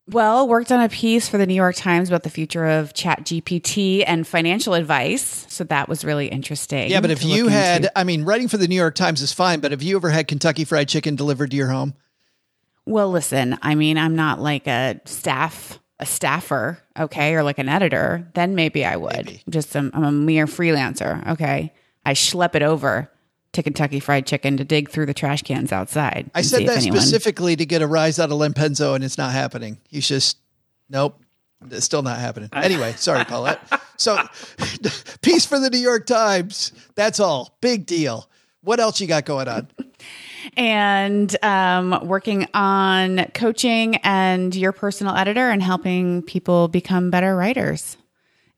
Well, 0.08 0.48
worked 0.48 0.72
on 0.72 0.80
a 0.80 0.88
piece 0.88 1.28
for 1.28 1.36
the 1.36 1.46
New 1.46 1.54
York 1.54 1.76
Times 1.76 2.08
about 2.08 2.22
the 2.22 2.30
future 2.30 2.66
of 2.66 2.94
Chat 2.94 3.24
GPT 3.24 4.04
and 4.06 4.26
financial 4.26 4.72
advice. 4.72 5.46
So 5.48 5.62
that 5.64 5.88
was 5.88 6.02
really 6.02 6.28
interesting. 6.28 6.90
Yeah, 6.90 7.00
but 7.00 7.10
if 7.10 7.22
you 7.22 7.48
had, 7.48 7.82
into. 7.82 7.98
I 7.98 8.04
mean, 8.04 8.24
writing 8.24 8.48
for 8.48 8.56
the 8.56 8.66
New 8.66 8.74
York 8.74 8.94
Times 8.94 9.20
is 9.20 9.32
fine, 9.32 9.60
but 9.60 9.70
have 9.70 9.82
you 9.82 9.96
ever 9.96 10.08
had 10.08 10.26
Kentucky 10.26 10.64
Fried 10.64 10.88
Chicken 10.88 11.14
delivered 11.14 11.50
to 11.50 11.56
your 11.56 11.68
home? 11.68 11.94
Well, 12.86 13.10
listen, 13.10 13.58
I 13.60 13.74
mean, 13.74 13.98
I'm 13.98 14.16
not 14.16 14.40
like 14.40 14.66
a 14.66 15.00
staff 15.04 15.79
a 16.00 16.06
staffer, 16.06 16.78
okay, 16.98 17.34
or 17.34 17.42
like 17.42 17.58
an 17.58 17.68
editor, 17.68 18.26
then 18.34 18.54
maybe 18.54 18.84
I 18.84 18.96
would. 18.96 19.26
Maybe. 19.26 19.42
Just 19.48 19.76
I'm, 19.76 19.90
I'm 19.94 20.04
a 20.04 20.10
mere 20.10 20.46
freelancer, 20.46 21.26
okay. 21.28 21.72
I 22.04 22.14
schlep 22.14 22.54
it 22.54 22.62
over 22.62 23.10
to 23.52 23.62
Kentucky 23.62 24.00
Fried 24.00 24.26
Chicken 24.26 24.56
to 24.56 24.64
dig 24.64 24.90
through 24.90 25.06
the 25.06 25.14
trash 25.14 25.42
cans 25.42 25.72
outside. 25.72 26.30
I 26.34 26.42
said 26.42 26.66
that 26.66 26.78
anyone- 26.78 26.98
specifically 27.00 27.54
to 27.56 27.66
get 27.66 27.82
a 27.82 27.86
rise 27.86 28.18
out 28.18 28.30
of 28.30 28.38
Len 28.38 28.54
Penzo, 28.54 28.94
and 28.94 29.04
it's 29.04 29.18
not 29.18 29.32
happening. 29.32 29.78
He's 29.88 30.08
just, 30.08 30.38
nope, 30.88 31.20
it's 31.70 31.84
still 31.84 32.02
not 32.02 32.18
happening. 32.18 32.48
Anyway, 32.52 32.94
sorry, 32.96 33.24
Paulette. 33.24 33.60
So, 33.98 34.18
piece 35.22 35.44
for 35.44 35.58
the 35.58 35.68
New 35.68 35.78
York 35.78 36.06
Times. 36.06 36.72
That's 36.94 37.20
all. 37.20 37.56
Big 37.60 37.84
deal. 37.84 38.28
What 38.62 38.80
else 38.80 39.00
you 39.00 39.06
got 39.06 39.26
going 39.26 39.48
on? 39.48 39.68
And 40.56 41.44
um, 41.44 42.06
working 42.06 42.46
on 42.54 43.26
coaching 43.34 43.96
and 43.96 44.54
your 44.54 44.72
personal 44.72 45.16
editor 45.16 45.48
and 45.50 45.62
helping 45.62 46.22
people 46.22 46.68
become 46.68 47.10
better 47.10 47.36
writers. 47.36 47.96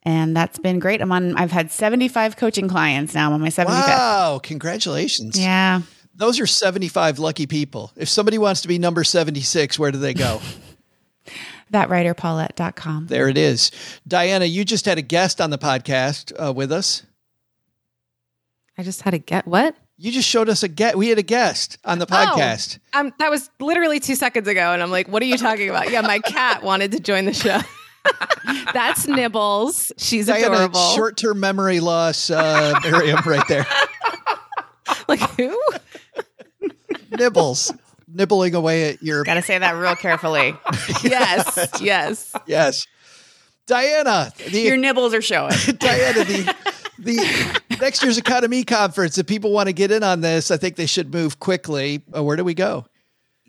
And 0.04 0.36
that's 0.36 0.58
been 0.58 0.78
great. 0.80 1.00
I'm 1.00 1.12
on. 1.12 1.36
I've 1.36 1.52
had 1.52 1.70
75 1.70 2.36
coaching 2.36 2.68
clients 2.68 3.14
now. 3.14 3.28
I'm 3.28 3.34
on 3.34 3.40
my 3.40 3.48
75th. 3.48 3.66
Wow, 3.66 4.40
congratulations. 4.42 5.38
Yeah. 5.38 5.82
Those 6.14 6.40
are 6.40 6.46
75 6.46 7.18
lucky 7.18 7.46
people. 7.46 7.92
If 7.96 8.08
somebody 8.08 8.36
wants 8.36 8.62
to 8.62 8.68
be 8.68 8.78
number 8.78 9.04
76, 9.04 9.78
where 9.78 9.92
do 9.92 9.98
they 9.98 10.14
go? 10.14 10.40
Thatwriterpaulette.com. 11.72 13.06
there 13.06 13.28
it 13.28 13.38
is. 13.38 13.70
Diana, 14.06 14.44
you 14.44 14.64
just 14.64 14.84
had 14.84 14.98
a 14.98 15.02
guest 15.02 15.40
on 15.40 15.50
the 15.50 15.56
podcast 15.56 16.32
uh, 16.38 16.52
with 16.52 16.70
us. 16.70 17.04
I 18.76 18.82
just 18.82 19.02
had 19.02 19.12
to 19.12 19.18
get 19.18 19.46
what? 19.46 19.74
You 20.02 20.10
just 20.10 20.28
showed 20.28 20.48
us 20.48 20.64
a 20.64 20.68
guest. 20.68 20.96
We 20.96 21.10
had 21.10 21.20
a 21.20 21.22
guest 21.22 21.78
on 21.84 22.00
the 22.00 22.06
podcast. 22.08 22.80
Oh, 22.92 22.98
um, 22.98 23.12
that 23.20 23.30
was 23.30 23.48
literally 23.60 24.00
two 24.00 24.16
seconds 24.16 24.48
ago, 24.48 24.72
and 24.72 24.82
I'm 24.82 24.90
like, 24.90 25.06
"What 25.06 25.22
are 25.22 25.26
you 25.26 25.38
talking 25.38 25.68
about?" 25.70 25.92
Yeah, 25.92 26.00
my 26.00 26.18
cat 26.18 26.60
wanted 26.64 26.90
to 26.90 26.98
join 26.98 27.24
the 27.24 27.32
show. 27.32 27.60
That's 28.74 29.06
Nibbles. 29.06 29.92
She's 29.98 30.26
Diana, 30.26 30.54
adorable. 30.54 30.80
short 30.96 31.16
term 31.16 31.38
memory 31.38 31.78
loss, 31.78 32.30
uh, 32.30 32.80
Miriam, 32.84 33.20
right 33.24 33.46
there. 33.46 33.64
like 35.06 35.20
who? 35.36 35.56
Nibbles. 37.16 37.72
Nibbling 38.12 38.56
away 38.56 38.94
at 38.94 39.04
your. 39.04 39.22
Got 39.22 39.34
to 39.34 39.42
say 39.42 39.56
that 39.56 39.70
real 39.76 39.94
carefully. 39.94 40.56
Yes, 41.04 41.68
yes. 41.80 42.34
Yes. 42.46 42.88
Diana, 43.66 44.32
the, 44.50 44.62
Your 44.62 44.76
nibbles 44.76 45.14
are 45.14 45.22
showing. 45.22 45.52
Diana, 45.78 46.24
the, 46.24 46.56
the 47.04 47.60
next 47.80 48.02
year's 48.02 48.18
Econome 48.18 48.66
Conference, 48.66 49.18
if 49.18 49.26
people 49.26 49.52
want 49.52 49.68
to 49.68 49.72
get 49.72 49.90
in 49.90 50.02
on 50.02 50.20
this, 50.20 50.50
I 50.50 50.56
think 50.56 50.76
they 50.76 50.86
should 50.86 51.12
move 51.12 51.40
quickly. 51.40 52.02
Uh, 52.14 52.22
where 52.22 52.36
do 52.36 52.44
we 52.44 52.54
go? 52.54 52.86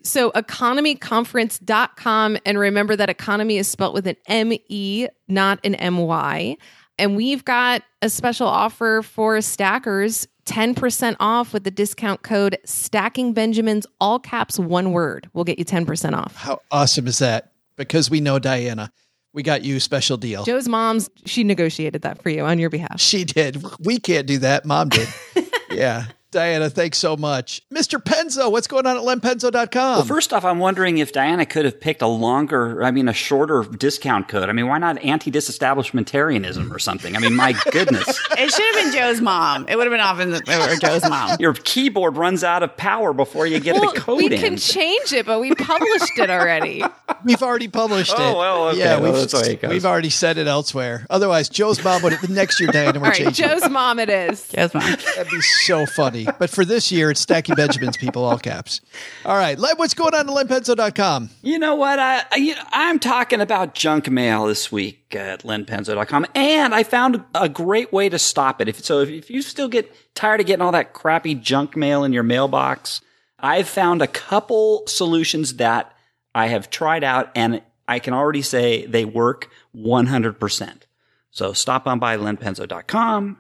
So 0.04 0.32
economeconference.com 0.32 2.38
and 2.46 2.60
remember 2.60 2.96
that 2.96 3.10
economy 3.10 3.58
is 3.58 3.68
spelt 3.68 3.94
with 3.94 4.06
an 4.06 4.18
M 4.28 4.52
E, 4.68 5.08
not 5.28 5.60
an 5.64 5.76
M 5.76 5.98
Y. 5.98 6.58
And 7.00 7.16
we've 7.16 7.46
got 7.46 7.84
a 8.02 8.10
special 8.10 8.48
offer 8.48 9.02
for 9.02 9.42
stackers 9.42 10.28
10% 10.46 11.16
off 11.20 11.54
with 11.54 11.64
the 11.64 11.72
discount 11.72 12.22
code 12.22 12.58
stacking 12.66 13.34
benjamins 13.34 13.88
all 14.02 14.20
caps 14.20 14.60
one 14.60 14.92
word 14.92 15.30
We'll 15.34 15.46
get 15.46 15.58
you 15.58 15.64
10% 15.64 16.14
off 16.14 16.36
How 16.36 16.60
awesome 16.70 17.08
is 17.08 17.20
that? 17.20 17.54
Because 17.78 18.10
we 18.10 18.20
know 18.20 18.40
Diana. 18.40 18.92
We 19.34 19.44
got 19.44 19.64
you 19.64 19.78
a 19.78 19.80
special 19.80 20.18
deal. 20.18 20.44
joe's 20.44 20.68
mom's 20.68 21.10
she 21.26 21.44
negotiated 21.44 22.04
that 22.04 22.22
for 22.22 22.30
you 22.30 22.44
on 22.46 22.60
your 22.60 22.70
behalf 22.70 23.00
She 23.00 23.24
did. 23.26 23.64
We 23.80 24.00
can't 24.00 24.28
do 24.28 24.38
that. 24.40 24.66
Mom 24.66 24.90
did. 24.90 25.08
yeah. 25.72 26.06
Diana, 26.34 26.68
thanks 26.68 26.98
so 26.98 27.16
much. 27.16 27.62
Mr. 27.72 28.04
Penzo, 28.04 28.52
what's 28.52 28.66
going 28.66 28.88
on 28.88 28.98
at 28.98 29.04
lenpenzo.com? 29.04 29.98
Well, 29.98 30.04
first 30.04 30.34
off, 30.34 30.44
I'm 30.44 30.58
wondering 30.58 30.98
if 30.98 31.12
Diana 31.12 31.46
could 31.46 31.64
have 31.64 31.80
picked 31.80 32.02
a 32.02 32.08
longer, 32.08 32.84
I 32.84 32.90
mean, 32.90 33.08
a 33.08 33.14
shorter 33.14 33.64
discount 33.64 34.28
code. 34.30 34.50
I 34.50 34.52
mean, 34.52 34.68
why 34.68 34.80
not 34.80 34.98
anti-disestablishmentarianism 35.04 36.72
or 36.72 36.80
something? 36.80 37.16
I 37.16 37.20
mean, 37.20 37.36
my 37.36 37.54
goodness. 37.72 38.20
It 38.32 38.52
should 38.52 38.76
have 38.76 38.84
been 38.84 38.94
Joe's 38.94 39.22
mom. 39.22 39.68
It 39.70 39.76
would 39.76 39.86
have 39.86 39.92
been 39.92 40.00
off 40.00 40.20
in 40.20 40.32
the, 40.32 40.38
or 40.72 40.76
Joe's 40.78 41.08
mom. 41.08 41.38
Your 41.40 41.54
keyboard 41.54 42.18
runs 42.18 42.44
out 42.44 42.64
of 42.64 42.76
power 42.78 43.14
before 43.14 43.46
you 43.46 43.60
get 43.60 43.76
well, 43.76 43.94
the 43.94 44.00
code 44.00 44.18
we 44.18 44.26
in. 44.34 44.40
can 44.40 44.58
change 44.58 45.14
it 45.14 45.28
but 45.28 45.40
we 45.40 45.54
published 45.54 46.18
it 46.18 46.30
already 46.32 46.84
We've 47.24 47.42
already 47.42 47.68
published 47.68 48.14
oh, 48.18 48.22
it. 48.22 48.34
Oh, 48.34 48.38
well, 48.38 48.68
okay. 48.70 48.80
Yeah, 48.80 49.00
Well, 49.00 49.12
we've, 49.12 49.22
that's 49.22 49.34
the 49.34 49.40
way 49.42 49.54
it 49.54 49.62
goes. 49.62 49.72
we've 49.72 49.86
already 49.86 50.10
said 50.10 50.38
it 50.38 50.48
elsewhere. 50.48 51.06
Otherwise, 51.10 51.50
Joe's 51.50 51.84
mom 51.84 52.02
would 52.04 52.14
have, 52.14 52.22
the 52.22 52.34
next 52.34 52.60
year, 52.60 52.72
Diana, 52.72 53.00
we're 53.00 53.06
all 53.06 53.12
right 53.12 53.18
changing. 53.18 53.48
joe's 53.48 53.70
mom 53.70 54.00
it 54.00 54.10
is 54.10 54.48
Joe's 54.56 54.74
mom. 54.74 54.84
That'd 55.16 55.30
be 55.32 55.42
so 55.42 55.86
funny. 55.86 56.28
But 56.40 56.50
for 56.50 56.66
this 56.66 56.92
year, 56.92 57.12
it's 57.12 57.22
Stacking 57.22 57.56
Benjamins, 57.56 57.98
people, 57.98 58.24
all 58.24 58.40
caps. 58.40 58.82
All 59.26 59.36
right. 59.38 59.58
Len, 59.58 59.76
what's 59.78 59.94
going 59.94 60.14
on 60.14 60.30
at 60.30 60.36
lenpenzo.com? 60.36 61.30
You 61.42 61.60
know 61.60 61.76
what? 61.76 62.00
I, 62.00 62.24
I 62.32 62.36
you 62.36 62.56
know, 62.56 62.64
I'm 62.72 63.00
talking 63.00 63.42
about 63.42 63.76
junk 63.76 64.10
mail 64.10 64.46
this 64.46 64.72
week 64.72 65.16
at 65.16 65.44
lenpenzo.com, 65.44 66.26
and 66.36 66.74
I 66.74 66.84
found 66.84 67.24
a 67.36 67.48
great 67.50 67.94
way 67.94 68.10
to 68.10 68.20
stop 68.20 68.62
it. 68.62 68.68
If 68.68 68.84
so, 68.84 69.00
if, 69.02 69.10
if 69.10 69.30
you 69.30 69.42
still 69.42 69.68
get 69.68 69.94
tired 70.16 70.40
of 70.40 70.46
getting 70.48 70.62
all 70.62 70.72
that 70.72 70.94
crappy 70.94 71.36
junk 71.36 71.76
mail 71.76 72.04
in 72.04 72.14
your 72.14 72.24
mailbox, 72.24 73.02
I've 73.40 73.68
found 73.68 74.02
a 74.02 74.08
couple 74.08 74.84
solutions 74.88 75.56
that 75.56 75.92
I 76.36 76.48
have 76.48 76.70
tried 76.70 77.04
out, 77.04 77.32
and 77.36 77.62
I 77.88 78.00
can 78.00 78.14
already 78.14 78.42
say 78.42 78.86
they 78.86 79.06
work 79.06 79.50
100. 79.74 80.40
percent 80.40 80.88
So 81.32 81.54
stop 81.54 81.88
on 81.88 82.00
by 82.00 82.18
lenpenzo.com 82.18 83.38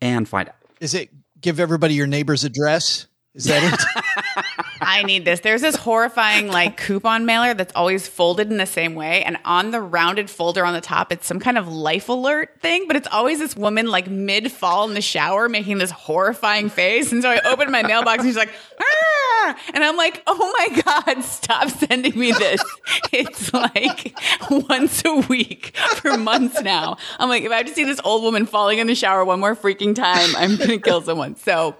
and 0.00 0.28
find 0.28 0.48
out. 0.48 0.56
Is 0.80 0.94
it 0.94 1.10
give 1.40 1.60
everybody 1.60 1.94
your 1.94 2.06
neighbor's 2.06 2.44
address? 2.44 3.06
Is 3.34 3.44
that 3.44 3.62
it? 3.72 4.03
I 4.80 5.02
need 5.02 5.24
this. 5.24 5.40
There's 5.40 5.62
this 5.62 5.76
horrifying 5.76 6.48
like 6.48 6.76
coupon 6.76 7.26
mailer 7.26 7.54
that's 7.54 7.72
always 7.74 8.06
folded 8.06 8.50
in 8.50 8.56
the 8.56 8.66
same 8.66 8.94
way, 8.94 9.22
and 9.24 9.38
on 9.44 9.70
the 9.70 9.80
rounded 9.80 10.30
folder 10.30 10.64
on 10.64 10.74
the 10.74 10.80
top, 10.80 11.12
it's 11.12 11.26
some 11.26 11.40
kind 11.40 11.58
of 11.58 11.68
life 11.68 12.08
alert 12.08 12.60
thing, 12.60 12.86
but 12.86 12.96
it's 12.96 13.08
always 13.10 13.38
this 13.38 13.56
woman 13.56 13.90
like 13.90 14.08
mid 14.08 14.52
fall 14.52 14.86
in 14.88 14.94
the 14.94 15.00
shower 15.00 15.48
making 15.48 15.78
this 15.78 15.90
horrifying 15.90 16.68
face. 16.68 17.12
And 17.12 17.22
so 17.22 17.30
I 17.30 17.40
opened 17.44 17.70
my 17.70 17.82
mailbox 17.82 18.18
and 18.20 18.28
she's 18.28 18.36
like, 18.36 18.52
"Ah!" 18.80 19.56
and 19.74 19.84
I'm 19.84 19.96
like, 19.96 20.22
oh 20.26 20.52
my 20.58 20.82
god, 20.82 21.22
stop 21.22 21.68
sending 21.68 22.18
me 22.18 22.32
this. 22.32 22.62
It's 23.12 23.52
like 23.52 24.16
once 24.50 25.02
a 25.04 25.16
week 25.28 25.76
for 25.76 26.16
months 26.16 26.60
now. 26.62 26.96
I'm 27.18 27.28
like, 27.28 27.42
if 27.42 27.52
I 27.52 27.56
have 27.56 27.66
to 27.66 27.74
see 27.74 27.84
this 27.84 28.00
old 28.04 28.22
woman 28.22 28.46
falling 28.46 28.78
in 28.78 28.86
the 28.86 28.94
shower 28.94 29.24
one 29.24 29.40
more 29.40 29.54
freaking 29.54 29.94
time, 29.94 30.34
I'm 30.36 30.56
gonna 30.56 30.78
kill 30.78 31.02
someone. 31.02 31.36
So 31.36 31.76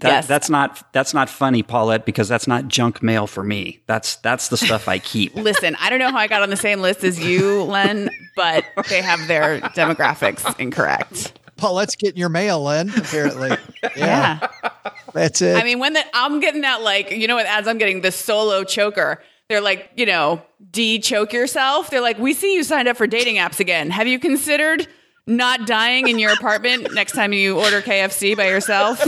That, 0.00 0.08
Yes. 0.08 0.26
That's 0.28 0.48
not 0.48 0.92
that's 0.92 1.12
not 1.12 1.28
funny, 1.28 1.62
Paulette, 1.64 2.06
because 2.06 2.28
that's 2.28 2.46
not 2.46 2.68
junk 2.68 3.02
mail 3.02 3.26
for 3.26 3.42
me. 3.42 3.80
That's 3.86 4.16
that's 4.16 4.48
the 4.48 4.56
stuff 4.56 4.86
I 4.86 4.98
keep. 5.00 5.34
Listen, 5.36 5.76
I 5.80 5.90
don't 5.90 5.98
know 5.98 6.10
how 6.12 6.18
I 6.18 6.28
got 6.28 6.40
on 6.42 6.50
the 6.50 6.56
same 6.56 6.80
list 6.80 7.02
as 7.02 7.18
you, 7.18 7.64
Len, 7.64 8.08
but 8.36 8.64
they 8.88 9.02
have 9.02 9.26
their 9.26 9.60
demographics 9.60 10.58
incorrect. 10.60 11.32
Paulette's 11.56 11.96
getting 11.96 12.18
your 12.18 12.28
mail, 12.28 12.62
Len, 12.62 12.90
apparently. 12.96 13.50
Yeah, 13.96 14.38
Yeah. 14.62 14.70
that's 15.12 15.42
it. 15.42 15.56
I 15.56 15.64
mean, 15.64 15.80
when 15.80 15.94
the, 15.94 16.04
I'm 16.14 16.38
getting 16.38 16.60
that, 16.60 16.82
like, 16.82 17.10
you 17.10 17.26
know 17.26 17.34
what 17.34 17.46
ads 17.46 17.66
I'm 17.66 17.78
getting? 17.78 18.00
The 18.00 18.12
solo 18.12 18.62
choker. 18.62 19.20
They're 19.48 19.60
like, 19.60 19.90
you 19.96 20.06
know, 20.06 20.40
de 20.70 21.00
choke 21.00 21.32
yourself. 21.32 21.90
They're 21.90 22.00
like, 22.00 22.18
we 22.18 22.34
see 22.34 22.54
you 22.54 22.62
signed 22.62 22.86
up 22.86 22.96
for 22.96 23.06
dating 23.08 23.36
apps 23.36 23.58
again. 23.58 23.90
Have 23.90 24.06
you 24.06 24.18
considered 24.20 24.86
not 25.26 25.66
dying 25.66 26.06
in 26.08 26.18
your 26.18 26.32
apartment 26.32 26.94
next 26.94 27.12
time 27.12 27.32
you 27.32 27.58
order 27.58 27.80
KFC 27.82 28.36
by 28.36 28.46
yourself 28.48 29.04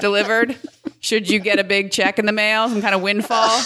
delivered? 0.00 0.56
Should 1.00 1.28
you 1.28 1.38
get 1.38 1.58
a 1.58 1.64
big 1.64 1.90
check 1.90 2.18
in 2.18 2.26
the 2.26 2.32
mail, 2.32 2.68
some 2.68 2.80
kind 2.80 2.94
of 2.94 3.02
windfall? 3.02 3.60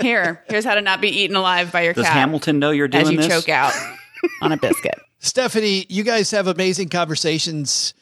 Here, 0.00 0.42
here's 0.48 0.64
how 0.64 0.74
to 0.74 0.80
not 0.82 1.00
be 1.00 1.08
eaten 1.08 1.36
alive 1.36 1.72
by 1.72 1.82
your 1.82 1.94
Does 1.94 2.04
cat 2.04 2.12
Hamilton 2.14 2.58
know 2.58 2.70
you're 2.72 2.88
doing 2.88 3.04
as 3.06 3.10
you 3.10 3.16
this? 3.18 3.28
choke 3.28 3.48
out 3.48 3.72
on 4.42 4.52
a 4.52 4.56
biscuit. 4.56 4.98
Stefanie, 5.22 5.86
you 5.88 6.02
guys 6.02 6.30
have 6.32 6.46
amazing 6.46 6.88
conversations 6.90 7.94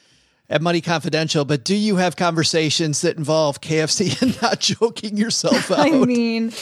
at 0.48 0.60
Money 0.60 0.80
Confidential, 0.80 1.44
but 1.44 1.64
do 1.64 1.74
you 1.74 1.96
have 1.96 2.16
conversations 2.16 3.00
that 3.00 3.16
involve 3.16 3.60
KFC 3.60 4.20
and 4.22 4.40
not 4.42 4.60
joking 4.60 5.16
yourself 5.16 5.70
out? 5.70 5.78
I 5.80 5.90
mean, 5.90 6.52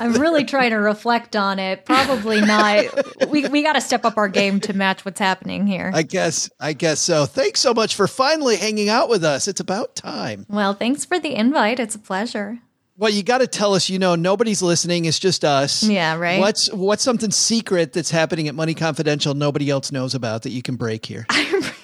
I'm 0.00 0.12
really 0.14 0.44
trying 0.44 0.70
to 0.70 0.76
reflect 0.76 1.34
on 1.34 1.58
it. 1.58 1.84
Probably 1.84 2.40
not. 2.40 2.84
We 3.28 3.48
we 3.48 3.62
got 3.62 3.72
to 3.72 3.80
step 3.80 4.04
up 4.04 4.16
our 4.16 4.28
game 4.28 4.60
to 4.60 4.72
match 4.72 5.04
what's 5.04 5.18
happening 5.18 5.66
here. 5.66 5.90
I 5.92 6.02
guess 6.02 6.48
I 6.60 6.72
guess 6.74 7.00
so. 7.00 7.26
Thanks 7.26 7.60
so 7.60 7.74
much 7.74 7.94
for 7.96 8.06
finally 8.06 8.56
hanging 8.56 8.88
out 8.88 9.08
with 9.08 9.24
us. 9.24 9.48
It's 9.48 9.60
about 9.60 9.96
time. 9.96 10.46
well, 10.48 10.74
thanks 10.74 11.04
for 11.04 11.18
the 11.18 11.34
invite. 11.34 11.80
It's 11.80 11.94
a 11.94 11.98
pleasure. 11.98 12.60
Well, 12.96 13.10
you 13.10 13.24
got 13.24 13.38
to 13.38 13.48
tell 13.48 13.74
us. 13.74 13.90
You 13.90 13.98
know, 13.98 14.14
nobody's 14.14 14.62
listening. 14.62 15.06
It's 15.06 15.18
just 15.18 15.44
us. 15.44 15.82
Yeah, 15.82 16.16
right. 16.16 16.38
What's 16.38 16.72
what's 16.72 17.02
something 17.02 17.32
secret 17.32 17.92
that's 17.92 18.10
happening 18.10 18.46
at 18.46 18.54
Money 18.54 18.74
Confidential 18.74 19.34
nobody 19.34 19.68
else 19.68 19.90
knows 19.90 20.14
about 20.14 20.42
that 20.42 20.50
you 20.50 20.62
can 20.62 20.76
break 20.76 21.04
here? 21.04 21.26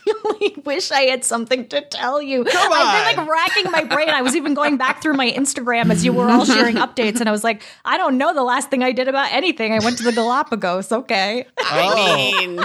I 0.61 0.63
really 0.71 0.77
wish 0.77 0.91
I 0.91 1.03
had 1.03 1.25
something 1.25 1.69
to 1.69 1.81
tell 1.83 2.21
you. 2.21 2.45
Come 2.45 2.73
I've 2.73 3.17
been 3.17 3.17
like 3.17 3.31
racking 3.31 3.71
my 3.71 3.85
brain. 3.85 4.09
I 4.09 4.23
was 4.23 4.37
even 4.37 4.55
going 4.55 4.77
back 4.77 5.03
through 5.03 5.15
my 5.15 5.31
Instagram 5.31 5.91
as 5.91 6.05
you 6.05 6.13
were 6.13 6.29
all 6.29 6.45
sharing 6.45 6.77
updates, 6.87 7.21
and 7.21 7.29
I 7.29 7.33
was 7.33 7.45
like, 7.45 7.63
I 7.85 7.97
don't 7.97 8.19
know 8.19 8.35
the 8.35 8.43
last 8.43 8.71
thing 8.71 8.83
I 8.83 8.93
did 8.93 9.09
about 9.09 9.33
anything. 9.33 9.73
I 9.73 9.79
went 9.79 9.99
to 9.99 10.05
the 10.05 10.13
Galapagos. 10.13 10.93
Okay, 10.93 11.47
I 11.59 11.93
oh. 11.93 12.47
mean, 12.47 12.61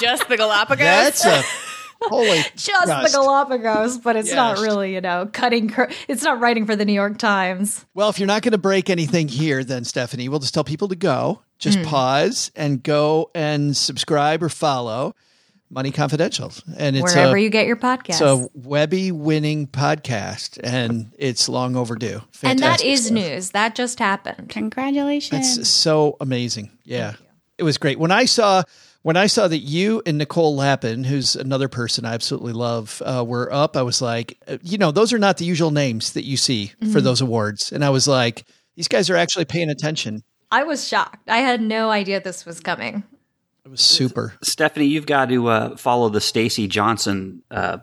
just 0.00 0.28
the 0.28 0.36
Galapagos. 0.36 0.78
That's 0.78 1.24
a 1.24 1.42
holy 2.02 2.42
just 2.56 2.68
trust. 2.68 3.12
the 3.12 3.18
Galapagos, 3.18 3.98
but 3.98 4.16
it's 4.16 4.32
not 4.32 4.58
really, 4.58 4.94
you 4.94 5.00
know, 5.00 5.28
cutting. 5.32 5.68
Cur- 5.68 5.90
it's 6.06 6.22
not 6.22 6.40
writing 6.40 6.66
for 6.66 6.76
the 6.76 6.84
New 6.84 6.92
York 6.92 7.18
Times. 7.18 7.84
Well, 7.94 8.08
if 8.08 8.18
you're 8.18 8.26
not 8.28 8.42
going 8.42 8.52
to 8.52 8.58
break 8.58 8.90
anything 8.90 9.28
here, 9.28 9.64
then 9.64 9.82
Stefanie, 9.82 10.28
we'll 10.28 10.38
just 10.38 10.54
tell 10.54 10.64
people 10.64 10.88
to 10.88 10.96
go. 10.96 11.42
Just 11.58 11.78
hmm. 11.78 11.84
pause 11.86 12.52
and 12.54 12.82
go 12.84 13.32
and 13.34 13.76
subscribe 13.76 14.44
or 14.44 14.48
follow 14.48 15.14
Money 15.70 15.90
Confidential. 15.90 16.52
And 16.76 16.96
it's 16.96 17.14
Wherever 17.14 17.36
a, 17.36 17.40
you 17.40 17.50
get 17.50 17.66
your 17.66 17.76
podcast. 17.76 18.08
it's 18.08 18.20
a 18.20 18.48
Webby 18.54 19.12
winning 19.12 19.66
podcast, 19.66 20.58
and 20.62 21.12
it's 21.18 21.48
long 21.48 21.76
overdue. 21.76 22.22
and 22.42 22.58
that 22.60 22.82
is 22.82 23.06
stuff. 23.06 23.14
news. 23.14 23.50
That 23.50 23.74
just 23.74 23.98
happened. 23.98 24.48
Congratulations. 24.48 25.58
It's 25.58 25.68
so 25.68 26.16
amazing. 26.20 26.70
Yeah. 26.84 27.14
It 27.58 27.64
was 27.64 27.76
great. 27.76 27.98
When 27.98 28.12
I 28.12 28.24
saw 28.24 28.62
when 29.02 29.16
I 29.16 29.26
saw 29.26 29.46
that 29.48 29.58
you 29.58 30.02
and 30.06 30.18
Nicole 30.18 30.56
Lapin, 30.56 31.04
who's 31.04 31.36
another 31.36 31.68
person 31.68 32.04
I 32.04 32.14
absolutely 32.14 32.52
love, 32.52 33.00
uh, 33.04 33.24
were 33.26 33.52
up, 33.52 33.76
I 33.76 33.82
was 33.82 34.02
like, 34.02 34.36
uh, 34.48 34.58
you 34.62 34.76
know, 34.76 34.90
those 34.90 35.12
are 35.12 35.18
not 35.18 35.38
the 35.38 35.44
usual 35.44 35.70
names 35.70 36.12
that 36.12 36.24
you 36.24 36.36
see 36.36 36.72
for 36.92 37.00
those 37.00 37.20
awards. 37.20 37.72
And 37.72 37.84
I 37.84 37.90
was 37.90 38.08
like, 38.08 38.44
these 38.74 38.88
guys 38.88 39.08
are 39.08 39.16
actually 39.16 39.44
paying 39.44 39.70
attention. 39.70 40.22
I 40.50 40.64
was 40.64 40.86
shocked. 40.86 41.28
I 41.28 41.38
had 41.38 41.60
no 41.60 41.90
idea 41.90 42.20
this 42.20 42.44
was 42.44 42.60
coming. 42.60 43.04
It 43.68 43.72
was 43.72 43.80
super. 43.82 44.32
Stefanie, 44.42 44.88
you've 44.88 45.04
got 45.04 45.28
to 45.28 45.48
uh, 45.48 45.76
follow 45.76 46.08
the 46.08 46.22
Stacy 46.22 46.66
Johnson 46.68 47.42
uh, 47.50 47.78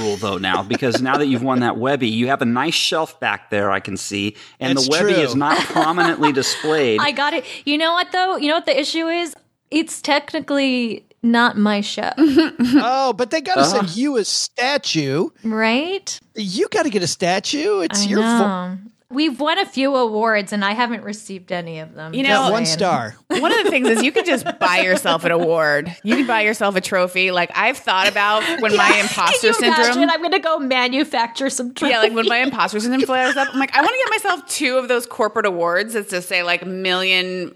rule 0.00 0.16
though 0.16 0.36
now, 0.38 0.64
because 0.64 1.00
now 1.00 1.16
that 1.16 1.26
you've 1.26 1.44
won 1.44 1.60
that 1.60 1.76
Webby, 1.78 2.08
you 2.08 2.26
have 2.26 2.42
a 2.42 2.44
nice 2.44 2.74
shelf 2.74 3.20
back 3.20 3.48
there 3.50 3.70
I 3.70 3.78
can 3.78 3.96
see, 3.96 4.34
and 4.58 4.72
It's 4.76 4.88
the 4.88 4.90
Webby 4.90 5.12
true. 5.14 5.22
is 5.22 5.36
not 5.36 5.56
prominently 5.58 6.32
displayed. 6.32 6.98
I 7.02 7.12
got 7.12 7.34
it. 7.34 7.44
You 7.64 7.78
know 7.78 7.92
what 7.92 8.10
though? 8.10 8.36
You 8.36 8.48
know 8.48 8.54
what 8.56 8.66
the 8.66 8.76
issue 8.78 9.06
is? 9.06 9.36
It's 9.70 10.02
technically 10.02 11.06
not 11.22 11.56
my 11.56 11.82
show, 11.82 12.10
oh, 12.18 13.12
but 13.16 13.30
they 13.30 13.40
got 13.40 13.54
to 13.54 13.60
Uh-huh. 13.60 13.70
send 13.86 13.96
you 13.96 14.16
a 14.16 14.24
statue. 14.24 15.28
right? 15.44 16.18
You 16.34 16.66
got 16.70 16.82
to 16.82 16.90
get 16.90 17.04
a 17.04 17.06
statue. 17.08 17.78
It's 17.80 18.02
I 18.06 18.08
your 18.08 18.22
vo- 18.22 18.38
know. 18.38 18.78
We've 19.10 19.40
won 19.40 19.58
a 19.58 19.64
few 19.64 19.96
awards 19.96 20.52
and 20.52 20.62
I 20.62 20.72
haven't 20.72 21.02
received 21.02 21.50
any 21.50 21.78
of 21.78 21.94
them. 21.94 22.12
You 22.12 22.22
Just 22.24 22.30
know- 22.30 22.50
one 22.52 22.66
saying. 22.66 22.76
star. 22.78 23.16
One 23.28 23.50
of 23.58 23.64
the 23.64 23.70
things 23.70 23.88
is 23.88 24.02
you 24.02 24.12
can 24.12 24.26
just 24.26 24.44
buy 24.58 24.80
yourself 24.80 25.24
an 25.24 25.30
award. 25.32 25.94
You 26.04 26.14
can 26.16 26.26
buy 26.26 26.42
yourself 26.42 26.76
a 26.76 26.80
trophy. 26.82 27.30
Like 27.30 27.50
I've 27.54 27.78
thought 27.78 28.06
about 28.06 28.42
when 28.60 28.76
my 28.76 28.86
Can 28.90 29.00
imposter 29.00 29.46
you 29.46 29.54
imagine? 29.58 29.84
syndrome. 29.94 30.10
I'm 30.10 30.20
going 30.20 30.32
to 30.32 30.38
go 30.40 30.58
manufacture 30.58 31.48
some. 31.48 31.72
Trophies. 31.72 31.94
Yeah, 31.94 32.00
like 32.02 32.12
when 32.12 32.26
my 32.28 32.38
imposter 32.38 32.80
syndrome 32.80 33.00
flares 33.02 33.34
up, 33.36 33.48
I'm 33.50 33.58
like, 33.58 33.74
I 33.74 33.80
want 33.80 33.92
to 33.92 33.98
get 33.98 34.10
myself 34.22 34.46
two 34.46 34.76
of 34.76 34.88
those 34.88 35.06
corporate 35.06 35.46
awards 35.46 35.94
It's 35.94 36.10
to 36.10 36.20
say 36.20 36.42
like 36.42 36.66
million 36.66 37.54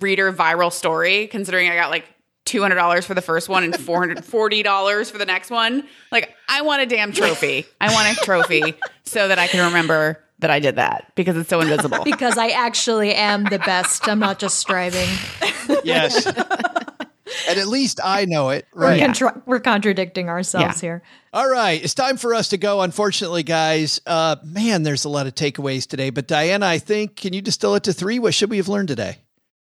reader 0.00 0.32
viral 0.32 0.72
story, 0.72 1.28
considering 1.28 1.68
I 1.70 1.76
got 1.76 1.90
like 1.90 2.06
two 2.44 2.60
hundred 2.60 2.76
dollars 2.76 3.04
for 3.06 3.14
the 3.14 3.22
first 3.22 3.48
one 3.48 3.62
and 3.62 3.76
four 3.78 3.98
hundred 4.00 4.24
forty 4.24 4.64
dollars 4.64 5.12
for 5.12 5.18
the 5.18 5.26
next 5.26 5.50
one. 5.50 5.84
Like, 6.10 6.34
I 6.48 6.62
want 6.62 6.82
a 6.82 6.86
damn 6.86 7.12
trophy. 7.12 7.66
I 7.80 7.92
want 7.92 8.18
a 8.18 8.20
trophy 8.24 8.74
so 9.04 9.28
that 9.28 9.38
I 9.38 9.46
can 9.46 9.64
remember 9.66 10.24
that 10.40 10.50
I 10.50 10.60
did 10.60 10.76
that 10.76 11.12
because 11.14 11.36
it's 11.36 11.48
so 11.48 11.60
invisible. 11.60 12.04
because 12.04 12.38
I 12.38 12.48
actually 12.48 13.14
am 13.14 13.44
the 13.44 13.58
best. 13.58 14.08
I'm 14.08 14.18
not 14.18 14.38
just 14.38 14.58
striving. 14.58 15.08
Yes. 15.84 16.26
and 17.48 17.58
at 17.58 17.66
least 17.66 18.00
I 18.02 18.24
know 18.24 18.50
it. 18.50 18.66
We're, 18.74 18.82
Right. 18.82 19.00
contra- 19.00 19.42
we're 19.46 19.60
contradicting 19.60 20.28
ourselves 20.28 20.82
Yeah. 20.82 20.86
here. 20.88 21.02
All 21.32 21.48
right, 21.48 21.82
it's 21.82 21.94
time 21.94 22.16
for 22.16 22.34
us 22.34 22.48
to 22.48 22.56
go. 22.56 22.80
Unfortunately, 22.80 23.42
guys, 23.42 24.00
uh, 24.06 24.36
man, 24.42 24.82
there's 24.82 25.04
a 25.04 25.08
lot 25.10 25.26
of 25.26 25.34
takeaways 25.34 25.86
today. 25.86 26.10
But 26.10 26.26
Diana, 26.26 26.66
I 26.66 26.78
think, 26.78 27.16
can 27.16 27.32
you 27.32 27.42
distill 27.42 27.74
it 27.74 27.82
to 27.84 27.92
three? 27.92 28.18
What 28.18 28.32
should 28.34 28.48
we 28.50 28.56
have 28.56 28.68
learned 28.68 28.88
today? 28.88 29.18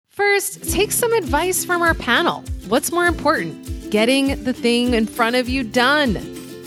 First, 0.09 0.69
take 0.72 0.91
some 0.91 1.13
advice 1.13 1.63
from 1.63 1.82
our 1.82 1.93
panel. 1.93 2.43
What's 2.67 2.91
more 2.91 3.05
important? 3.05 3.91
Getting 3.91 4.43
the 4.43 4.53
thing 4.53 4.93
in 4.93 5.05
front 5.05 5.36
of 5.36 5.47
you 5.47 5.63
done. 5.63 6.15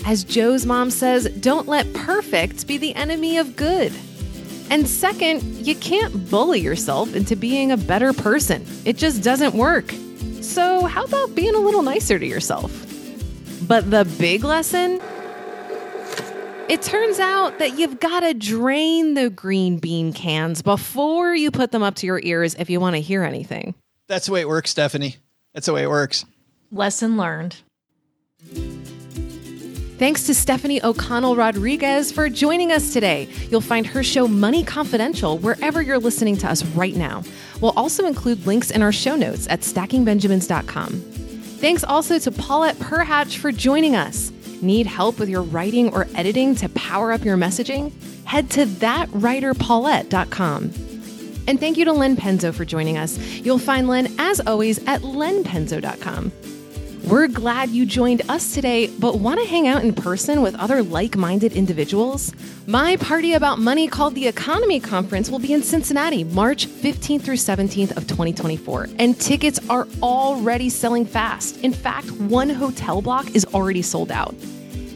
As 0.05 0.23
Joe's 0.23 0.67
mom 0.67 0.91
says, 0.91 1.27
don't 1.39 1.67
let 1.67 1.91
perfect 1.93 2.67
be 2.67 2.77
the 2.77 2.93
enemy 2.93 3.39
of 3.39 3.55
good. 3.55 3.91
And 4.69 4.87
second, 4.87 5.41
you 5.65 5.75
can't 5.75 6.29
bully 6.29 6.59
yourself 6.59 7.15
into 7.15 7.35
being 7.35 7.71
a 7.71 7.77
better 7.77 8.13
person. 8.13 8.67
It 8.85 8.97
just 8.97 9.23
doesn't 9.23 9.55
work. 9.55 9.91
So, 10.41 10.85
how 10.85 11.05
about 11.05 11.33
being 11.33 11.55
a 11.55 11.59
little 11.59 11.81
nicer 11.81 12.19
to 12.19 12.25
yourself? 12.25 12.71
But 13.67 13.89
the 13.89 14.05
big 14.19 14.43
lesson? 14.43 15.01
It 16.69 16.83
turns 16.83 17.19
out 17.19 17.57
that 17.57 17.79
you've 17.79 17.99
got 17.99 18.19
to 18.19 18.35
drain 18.35 19.15
the 19.15 19.31
green 19.31 19.79
bean 19.79 20.13
cans 20.13 20.61
before 20.61 21.35
you 21.35 21.49
put 21.49 21.71
them 21.71 21.81
up 21.81 21.95
to 21.95 22.05
your 22.05 22.21
ears 22.23 22.55
if 22.59 22.69
you 22.69 22.79
want 22.79 22.95
to 22.95 23.01
hear 23.01 23.23
anything. 23.23 23.73
That's 24.07 24.27
the 24.27 24.33
way 24.33 24.41
it 24.41 24.47
works, 24.47 24.71
Stefanie. 24.71 25.17
That's 25.55 25.65
the 25.65 25.73
way 25.73 25.81
it 25.81 25.89
works. 25.89 26.25
Lesson 26.71 27.17
learned. 27.17 27.57
Thanks 29.97 30.23
to 30.23 30.33
Stefanie 30.33 30.83
O'Connell 30.83 31.37
Rodriguez 31.37 32.11
for 32.11 32.27
joining 32.27 32.73
us 32.73 32.91
today. 32.91 33.29
You'll 33.49 33.61
find 33.61 33.87
her 33.87 34.03
show 34.03 34.27
Money 34.27 34.61
Confidential 34.61 35.37
wherever 35.37 35.81
you're 35.81 35.99
listening 35.99 36.35
to 36.37 36.49
us 36.49 36.65
right 36.65 36.95
now. 36.95 37.23
We'll 37.61 37.71
also 37.77 38.05
include 38.05 38.45
links 38.45 38.71
in 38.71 38.81
our 38.81 38.91
show 38.91 39.15
notes 39.15 39.47
at 39.49 39.61
stackingbenjamins.com. 39.61 40.91
Thanks 40.91 41.85
also 41.85 42.19
to 42.19 42.29
Paulette 42.29 42.75
Perhach 42.75 43.37
for 43.37 43.53
joining 43.53 43.95
us. 43.95 44.33
Need 44.61 44.85
help 44.85 45.17
with 45.17 45.29
your 45.29 45.43
writing 45.43 45.93
or 45.93 46.07
editing 46.15 46.55
to 46.55 46.67
power 46.69 47.13
up 47.13 47.23
your 47.23 47.37
messaging? 47.37 47.93
Head 48.25 48.49
to 48.51 48.65
thatwriterpaulette.com. 48.65 50.63
And 51.47 51.59
thank 51.59 51.77
you 51.77 51.85
to 51.85 51.93
Len 51.93 52.17
Penzo 52.17 52.53
for 52.53 52.65
joining 52.65 52.97
us. 52.97 53.17
You'll 53.17 53.59
find 53.59 53.87
Len, 53.87 54.13
as 54.19 54.41
always, 54.41 54.85
at 54.87 55.01
lenpenzo.com. 55.03 56.31
We're 57.07 57.27
glad 57.27 57.69
you 57.69 57.85
joined 57.85 58.23
us 58.29 58.55
today, 58.55 58.87
but 58.87 59.19
want 59.19 59.39
to 59.39 59.45
hang 59.45 59.67
out 59.67 59.83
in 59.83 59.93
person 59.93 60.41
with 60.41 60.55
other 60.55 60.81
like 60.81 61.15
minded 61.15 61.53
individuals? 61.53 62.33
My 62.65 62.97
party 62.97 63.33
about 63.33 63.59
money 63.59 63.87
called 63.87 64.15
the 64.15 64.25
Econome 64.25 64.81
Conference 64.81 65.29
will 65.29 65.37
be 65.37 65.53
in 65.53 65.61
Cincinnati, 65.61 66.23
March 66.23 66.65
15th 66.65 67.21
through 67.21 67.35
17th 67.35 67.95
of 67.95 68.07
2024, 68.07 68.89
and 68.97 69.19
tickets 69.19 69.59
are 69.69 69.87
already 70.01 70.67
selling 70.67 71.05
fast. 71.05 71.57
In 71.57 71.73
fact, 71.73 72.09
one 72.11 72.49
hotel 72.49 73.03
block 73.03 73.35
is 73.35 73.45
already 73.53 73.83
sold 73.83 74.11
out. 74.11 74.33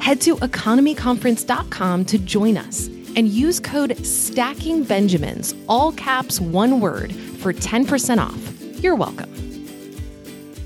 Head 0.01 0.20
to 0.22 0.36
economeconference.com 0.38 2.05
to 2.05 2.18
join 2.18 2.57
us 2.57 2.88
and 2.88 3.28
use 3.28 3.60
code 3.60 3.91
STACKINGBenjamins, 3.97 5.55
all 5.70 5.91
caps 5.91 6.41
one 6.41 6.80
word, 6.80 7.14
for 7.14 7.53
10% 7.53 8.18
off. 8.18 8.84
You're 8.84 8.95
welcome. 8.95 9.49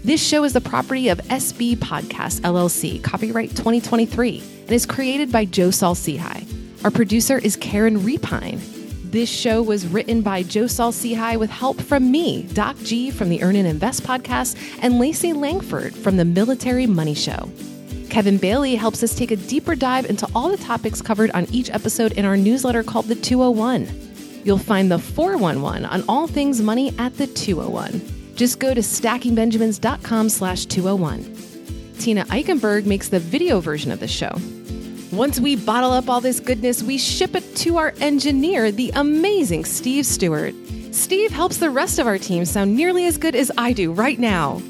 This 0.05 0.21
show 0.21 0.43
is 0.43 0.51
the 0.51 0.59
property 0.59 1.07
of 1.07 1.19
SB 1.29 1.77
Podcast 1.77 2.41
LLC, 2.41 3.01
copyright 3.01 3.51
2023, 3.51 4.43
and 4.63 4.71
is 4.73 4.85
created 4.85 5.31
by 5.31 5.45
Joe 5.45 5.71
Saul-Sehy. 5.71 6.83
Our 6.83 6.91
producer 6.91 7.37
is 7.37 7.55
Karen 7.55 7.99
Repine. 7.99 8.59
This 9.09 9.29
show 9.29 9.61
was 9.61 9.87
written 9.87 10.21
by 10.21 10.43
Joe 10.43 10.67
Saul-Sehy 10.67 11.39
with 11.39 11.49
help 11.49 11.79
from 11.79 12.11
me, 12.11 12.43
Doc 12.51 12.75
G 12.83 13.11
from 13.11 13.29
the 13.29 13.41
Earn 13.41 13.55
and 13.55 13.65
Invest 13.65 14.03
podcast, 14.03 14.57
and 14.81 14.99
Lacey 14.99 15.31
Langford 15.31 15.95
from 15.95 16.17
the 16.17 16.25
Military 16.25 16.85
Money 16.85 17.15
Show. 17.15 17.49
Kevin 18.09 18.37
Bailey 18.37 18.75
helps 18.75 19.03
us 19.03 19.15
take 19.15 19.31
a 19.31 19.37
deeper 19.37 19.73
dive 19.73 20.07
into 20.07 20.27
all 20.35 20.49
the 20.49 20.57
topics 20.57 21.01
covered 21.01 21.31
on 21.31 21.45
each 21.45 21.69
episode 21.69 22.11
in 22.11 22.25
our 22.25 22.35
newsletter 22.35 22.83
called 22.83 23.05
The 23.05 23.15
201. 23.15 23.87
You'll 24.43 24.57
find 24.57 24.91
the 24.91 24.99
411 24.99 25.85
on 25.85 26.03
all 26.09 26.27
things 26.27 26.61
money 26.61 26.93
at 26.99 27.15
The 27.15 27.27
201. 27.27 28.12
Just 28.35 28.59
go 28.59 28.73
to 28.73 28.81
stackingbenjamins.com 28.81 30.29
slash 30.29 30.65
201. 30.65 31.37
Tina 31.99 32.25
Eichenberg 32.25 32.85
makes 32.85 33.09
the 33.09 33.19
video 33.19 33.59
version 33.59 33.91
of 33.91 33.99
the 33.99 34.07
show. 34.07 34.35
Once 35.11 35.39
we 35.39 35.55
bottle 35.55 35.91
up 35.91 36.09
all 36.09 36.19
this 36.19 36.39
goodness, 36.39 36.81
we 36.81 36.97
ship 36.97 37.35
it 37.35 37.55
to 37.55 37.77
our 37.77 37.93
engineer, 37.99 38.71
the 38.71 38.91
amazing 38.95 39.63
Steve 39.63 40.05
Stewart. 40.05 40.55
Steve 40.91 41.31
helps 41.31 41.57
the 41.57 41.69
rest 41.69 41.99
of 41.99 42.07
our 42.07 42.17
team 42.17 42.45
sound 42.45 42.75
nearly 42.75 43.05
as 43.05 43.17
good 43.17 43.35
as 43.35 43.51
I 43.57 43.73
do 43.73 43.91
right 43.91 44.17
now. 44.17 44.61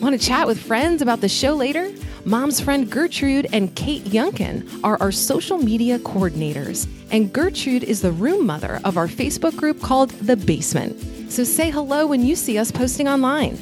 Want 0.00 0.20
to 0.20 0.26
chat 0.26 0.46
with 0.46 0.60
friends 0.60 1.00
about 1.00 1.22
the 1.22 1.28
show 1.28 1.54
later? 1.54 1.90
Mom's 2.24 2.60
friend 2.60 2.90
Gertrude 2.90 3.46
and 3.52 3.74
Kate 3.74 4.04
Yunkin 4.04 4.80
are 4.84 4.98
our 5.00 5.10
social 5.10 5.56
media 5.56 5.98
coordinators, 5.98 6.86
and 7.10 7.32
Gertrude 7.32 7.82
is 7.82 8.02
the 8.02 8.12
room 8.12 8.44
mother 8.44 8.78
of 8.84 8.98
our 8.98 9.08
Facebook 9.08 9.56
group 9.56 9.80
called 9.80 10.10
The 10.10 10.36
Basement. 10.36 11.32
So 11.32 11.44
say 11.44 11.70
hello 11.70 12.06
when 12.06 12.24
you 12.24 12.36
see 12.36 12.58
us 12.58 12.70
posting 12.70 13.08
online. 13.08 13.58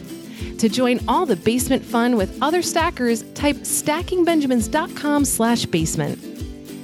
To 0.59 0.69
join 0.69 1.01
all 1.07 1.25
the 1.25 1.37
basement 1.37 1.85
fun 1.85 2.17
with 2.17 2.37
other 2.43 2.63
stackers, 2.63 3.23
type 3.35 3.57
stackingbenjamins.com 3.57 5.25
slash 5.25 5.67
basement. 5.67 6.19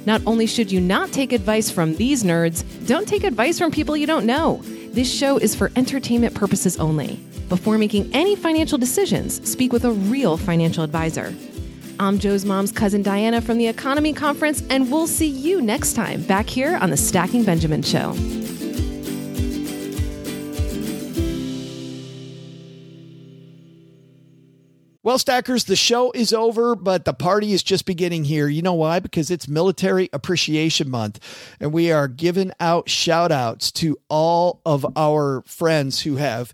Not 0.05 0.21
only 0.25 0.47
should 0.47 0.71
you 0.71 0.79
not 0.79 1.11
take 1.11 1.33
advice 1.33 1.69
from 1.69 1.95
these 1.95 2.23
nerds, 2.23 2.63
don't 2.87 3.07
take 3.07 3.23
advice 3.25 3.59
from 3.59 3.69
people 3.69 3.97
you 3.97 4.07
don't 4.07 4.25
know. 4.25 4.61
This 4.91 5.11
show 5.11 5.37
is 5.37 5.55
for 5.55 5.71
entertainment 5.75 6.35
purposes 6.35 6.79
only. 6.79 7.19
Before 7.51 7.77
making 7.77 8.09
any 8.13 8.37
financial 8.37 8.77
decisions, 8.77 9.45
speak 9.45 9.73
with 9.73 9.83
a 9.83 9.91
real 9.91 10.37
financial 10.37 10.85
advisor. 10.85 11.35
I'm 11.99 12.17
Joe's 12.17 12.45
mom's 12.45 12.71
cousin 12.71 13.01
Diana 13.01 13.41
from 13.41 13.57
the 13.57 13.65
Econome 13.65 14.15
Conference, 14.15 14.63
and 14.69 14.89
we'll 14.89 15.05
see 15.05 15.27
you 15.27 15.61
next 15.61 15.91
time 15.91 16.21
back 16.21 16.47
here 16.47 16.77
on 16.77 16.91
the 16.91 16.95
Stacking 16.95 17.43
Benjamin 17.43 17.81
Show. 17.81 18.15
Well, 25.03 25.19
Stackers, 25.19 25.65
the 25.65 25.75
show 25.75 26.13
is 26.13 26.31
over, 26.31 26.77
but 26.77 27.03
the 27.03 27.13
party 27.13 27.51
is 27.51 27.63
just 27.63 27.85
beginning 27.85 28.23
here. 28.23 28.47
You 28.47 28.61
know 28.61 28.75
why? 28.75 28.99
Because 28.99 29.29
it's 29.29 29.49
Military 29.49 30.09
Appreciation 30.13 30.89
Month, 30.89 31.19
and 31.59 31.73
we 31.73 31.91
are 31.91 32.07
giving 32.07 32.53
out 32.61 32.87
shout 32.87 33.29
outs 33.33 33.73
to 33.73 33.97
all 34.07 34.61
of 34.65 34.85
our 34.95 35.43
friends 35.45 36.03
who 36.03 36.15
have 36.15 36.53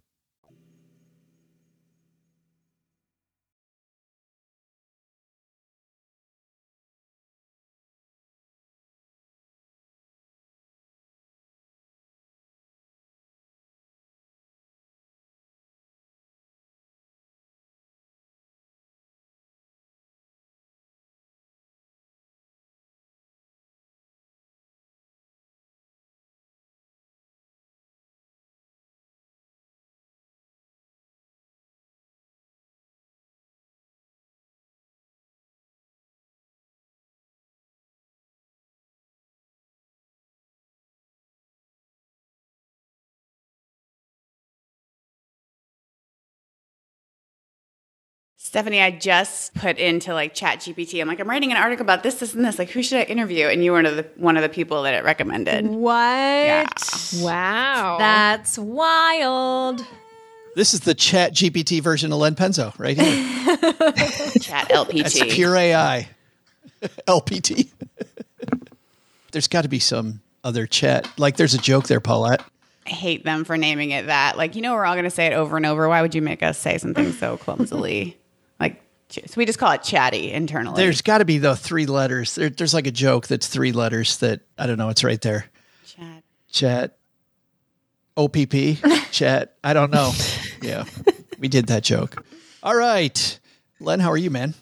Stefanie, 48.51 48.83
I 48.83 48.91
just 48.91 49.53
put 49.53 49.77
into 49.77 50.13
like 50.13 50.33
Chat 50.33 50.59
GPT. 50.59 50.99
I'm 50.99 51.07
like, 51.07 51.21
I'm 51.21 51.29
writing 51.29 51.51
an 51.51 51.57
article 51.57 51.85
about 51.85 52.03
this, 52.03 52.15
this, 52.15 52.33
and 52.33 52.43
this. 52.43 52.59
Like, 52.59 52.69
who 52.69 52.83
should 52.83 52.97
I 52.97 53.03
interview? 53.03 53.47
And 53.47 53.63
you 53.63 53.71
were 53.71 53.77
one 53.77 53.85
of 53.85 53.95
the 53.95 54.05
one 54.17 54.35
of 54.35 54.43
the 54.43 54.49
people 54.49 54.83
that 54.83 54.93
it 54.93 55.05
recommended. 55.05 55.67
What? 55.67 55.95
Yeah. 55.95 56.67
Wow. 57.21 57.95
That's 57.97 58.57
wild. 58.57 59.85
This 60.53 60.73
is 60.73 60.81
the 60.81 60.93
Chat 60.93 61.33
GPT 61.33 61.81
version 61.81 62.11
of 62.11 62.19
Len 62.19 62.35
Penzo 62.35 62.77
right 62.77 62.97
here. 62.97 63.05
Chat 64.41 64.67
LPT. 64.67 65.03
That's 65.03 65.33
pure 65.33 65.55
AI. 65.55 66.09
LPT. 67.07 67.69
there's 69.31 69.47
got 69.47 69.61
to 69.61 69.69
be 69.69 69.79
some 69.79 70.19
other 70.43 70.67
chat. 70.67 71.07
Like 71.17 71.37
there's 71.37 71.53
a 71.53 71.57
joke 71.57 71.87
there, 71.87 72.01
Paulette. 72.01 72.43
I 72.85 72.89
hate 72.89 73.23
them 73.23 73.45
for 73.45 73.55
naming 73.55 73.91
it 73.91 74.07
that. 74.07 74.35
Like, 74.35 74.55
you 74.55 74.61
know, 74.61 74.73
we're 74.73 74.85
all 74.85 74.95
going 74.95 75.05
to 75.05 75.09
say 75.09 75.27
it 75.27 75.33
over 75.33 75.55
and 75.55 75.65
over. 75.65 75.87
Why 75.87 76.01
would 76.01 76.13
you 76.15 76.21
make 76.21 76.43
us 76.43 76.57
say 76.57 76.77
something 76.77 77.13
so 77.13 77.37
clumsily? 77.37 78.17
Like, 79.15 79.25
ch- 79.25 79.29
so 79.29 79.33
we 79.37 79.45
just 79.45 79.59
call 79.59 79.71
it 79.71 79.83
chatty 79.83 80.31
internally. 80.31 80.81
There's 80.81 81.01
got 81.01 81.19
to 81.19 81.25
be 81.25 81.37
though 81.37 81.55
three 81.55 81.85
letters. 81.85 82.35
There, 82.35 82.49
there's 82.49 82.73
like 82.73 82.87
a 82.87 82.91
joke 82.91 83.27
that's 83.27 83.47
three 83.47 83.71
letters 83.71 84.17
that 84.17 84.41
I 84.57 84.67
don't 84.67 84.77
know. 84.77 84.89
It's 84.89 85.03
right 85.03 85.21
there. 85.21 85.45
chat. 85.85 86.23
Chat. 86.51 86.97
OPP. 88.17 88.77
chat. 89.11 89.55
I 89.63 89.73
don't 89.73 89.91
know. 89.91 90.11
Yeah, 90.61 90.85
we 91.39 91.47
did 91.47 91.67
that 91.67 91.83
joke. 91.83 92.23
All 92.63 92.75
right, 92.75 93.39
Len, 93.79 93.99
how 93.99 94.11
are 94.11 94.17
you, 94.17 94.29
man? 94.29 94.53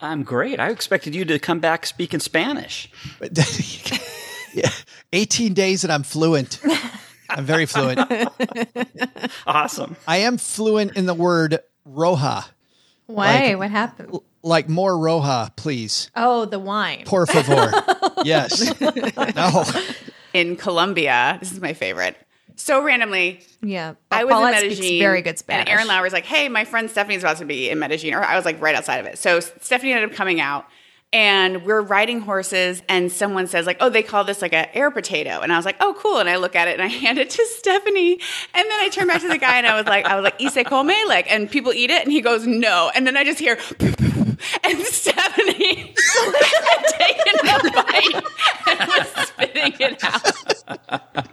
I'm 0.00 0.24
great. 0.24 0.60
I 0.60 0.70
expected 0.70 1.14
you 1.14 1.24
to 1.26 1.38
come 1.38 1.60
back 1.60 1.86
speaking 1.86 2.20
Spanish. 2.20 2.90
yeah, 4.52 4.70
18 5.12 5.54
days 5.54 5.84
and 5.84 5.92
I'm 5.92 6.02
fluent. 6.02 6.60
I'm 7.30 7.44
very 7.44 7.66
fluent. 7.66 8.00
Awesome. 9.46 9.96
I 10.06 10.18
am 10.18 10.38
fluent 10.38 10.96
in 10.96 11.06
the 11.06 11.14
word 11.14 11.60
roja. 11.88 12.44
Why? 13.06 13.48
Like- 13.48 13.58
what 13.58 13.70
happened? 13.70 14.18
Like 14.42 14.68
more 14.68 14.92
roja, 14.92 15.54
please. 15.56 16.08
Oh, 16.14 16.44
the 16.44 16.58
wine. 16.60 17.02
Por 17.04 17.26
favor. 17.26 17.72
yes. 18.24 18.72
No. 19.34 19.64
In 20.32 20.56
Colombia, 20.56 21.38
this 21.40 21.50
is 21.50 21.60
my 21.60 21.72
favorite. 21.72 22.16
So 22.56 22.82
randomly, 22.82 23.40
Yeah. 23.62 23.94
I 24.10 24.24
was 24.24 24.32
Paulette 24.34 24.62
in 24.64 24.70
speaks 24.70 24.80
Medellin. 24.80 24.98
very 25.00 25.22
good 25.22 25.38
Spanish. 25.38 25.62
And 25.62 25.68
Aaron 25.70 25.88
Lauer's 25.88 26.12
like, 26.12 26.24
hey, 26.26 26.48
my 26.48 26.64
friend 26.64 26.88
Stefanie's 26.88 27.22
about 27.22 27.38
to 27.38 27.44
be 27.44 27.70
in 27.70 27.78
Medellin. 27.78 28.14
Or 28.14 28.22
I 28.22 28.36
was 28.36 28.44
like 28.44 28.60
right 28.60 28.74
outside 28.74 28.98
of 28.98 29.06
it. 29.06 29.18
So 29.18 29.38
Stefanie 29.40 29.92
ended 29.94 30.10
up 30.10 30.16
coming 30.16 30.40
out 30.40 30.66
and 31.16 31.64
we're 31.64 31.80
riding 31.80 32.20
horses 32.20 32.82
and 32.90 33.10
someone 33.10 33.46
says 33.46 33.64
like, 33.64 33.78
oh, 33.80 33.88
they 33.88 34.02
call 34.02 34.22
this 34.22 34.42
like 34.42 34.52
a 34.52 34.76
air 34.76 34.90
potato. 34.90 35.40
And 35.40 35.50
I 35.50 35.56
was 35.56 35.64
like, 35.64 35.78
oh, 35.80 35.96
cool. 35.98 36.18
And 36.18 36.28
I 36.28 36.36
look 36.36 36.54
at 36.54 36.68
it 36.68 36.74
and 36.78 36.82
I 36.82 36.86
hand 37.04 37.16
it 37.16 37.30
to 37.30 37.46
Stefanie. 37.58 38.20
And 38.52 38.70
then 38.70 38.80
I 38.80 38.90
turn 38.92 39.08
back 39.08 39.22
to 39.22 39.28
the 39.28 39.38
guy 39.38 39.56
and 39.56 39.66
I 39.66 39.78
was 39.78 39.86
like, 39.86 40.04
I 40.04 40.14
was 40.14 40.24
like, 40.24 40.38
ise 40.42 40.62
come? 40.66 40.88
Like, 41.08 41.32
and 41.32 41.50
people 41.50 41.72
eat 41.72 41.88
it? 41.88 42.02
And 42.02 42.12
he 42.12 42.20
goes, 42.20 42.46
no. 42.46 42.90
And 42.94 43.06
then 43.06 43.16
I 43.16 43.24
just 43.24 43.38
hear, 43.38 43.54
and 43.80 44.78
Stefanie 44.80 45.94
taken 46.98 47.48
a 47.48 47.70
bite 47.72 48.24
and 48.66 48.90
was 48.90 49.08
spitting 49.28 49.72
it 49.80 50.04
out. 50.04 51.26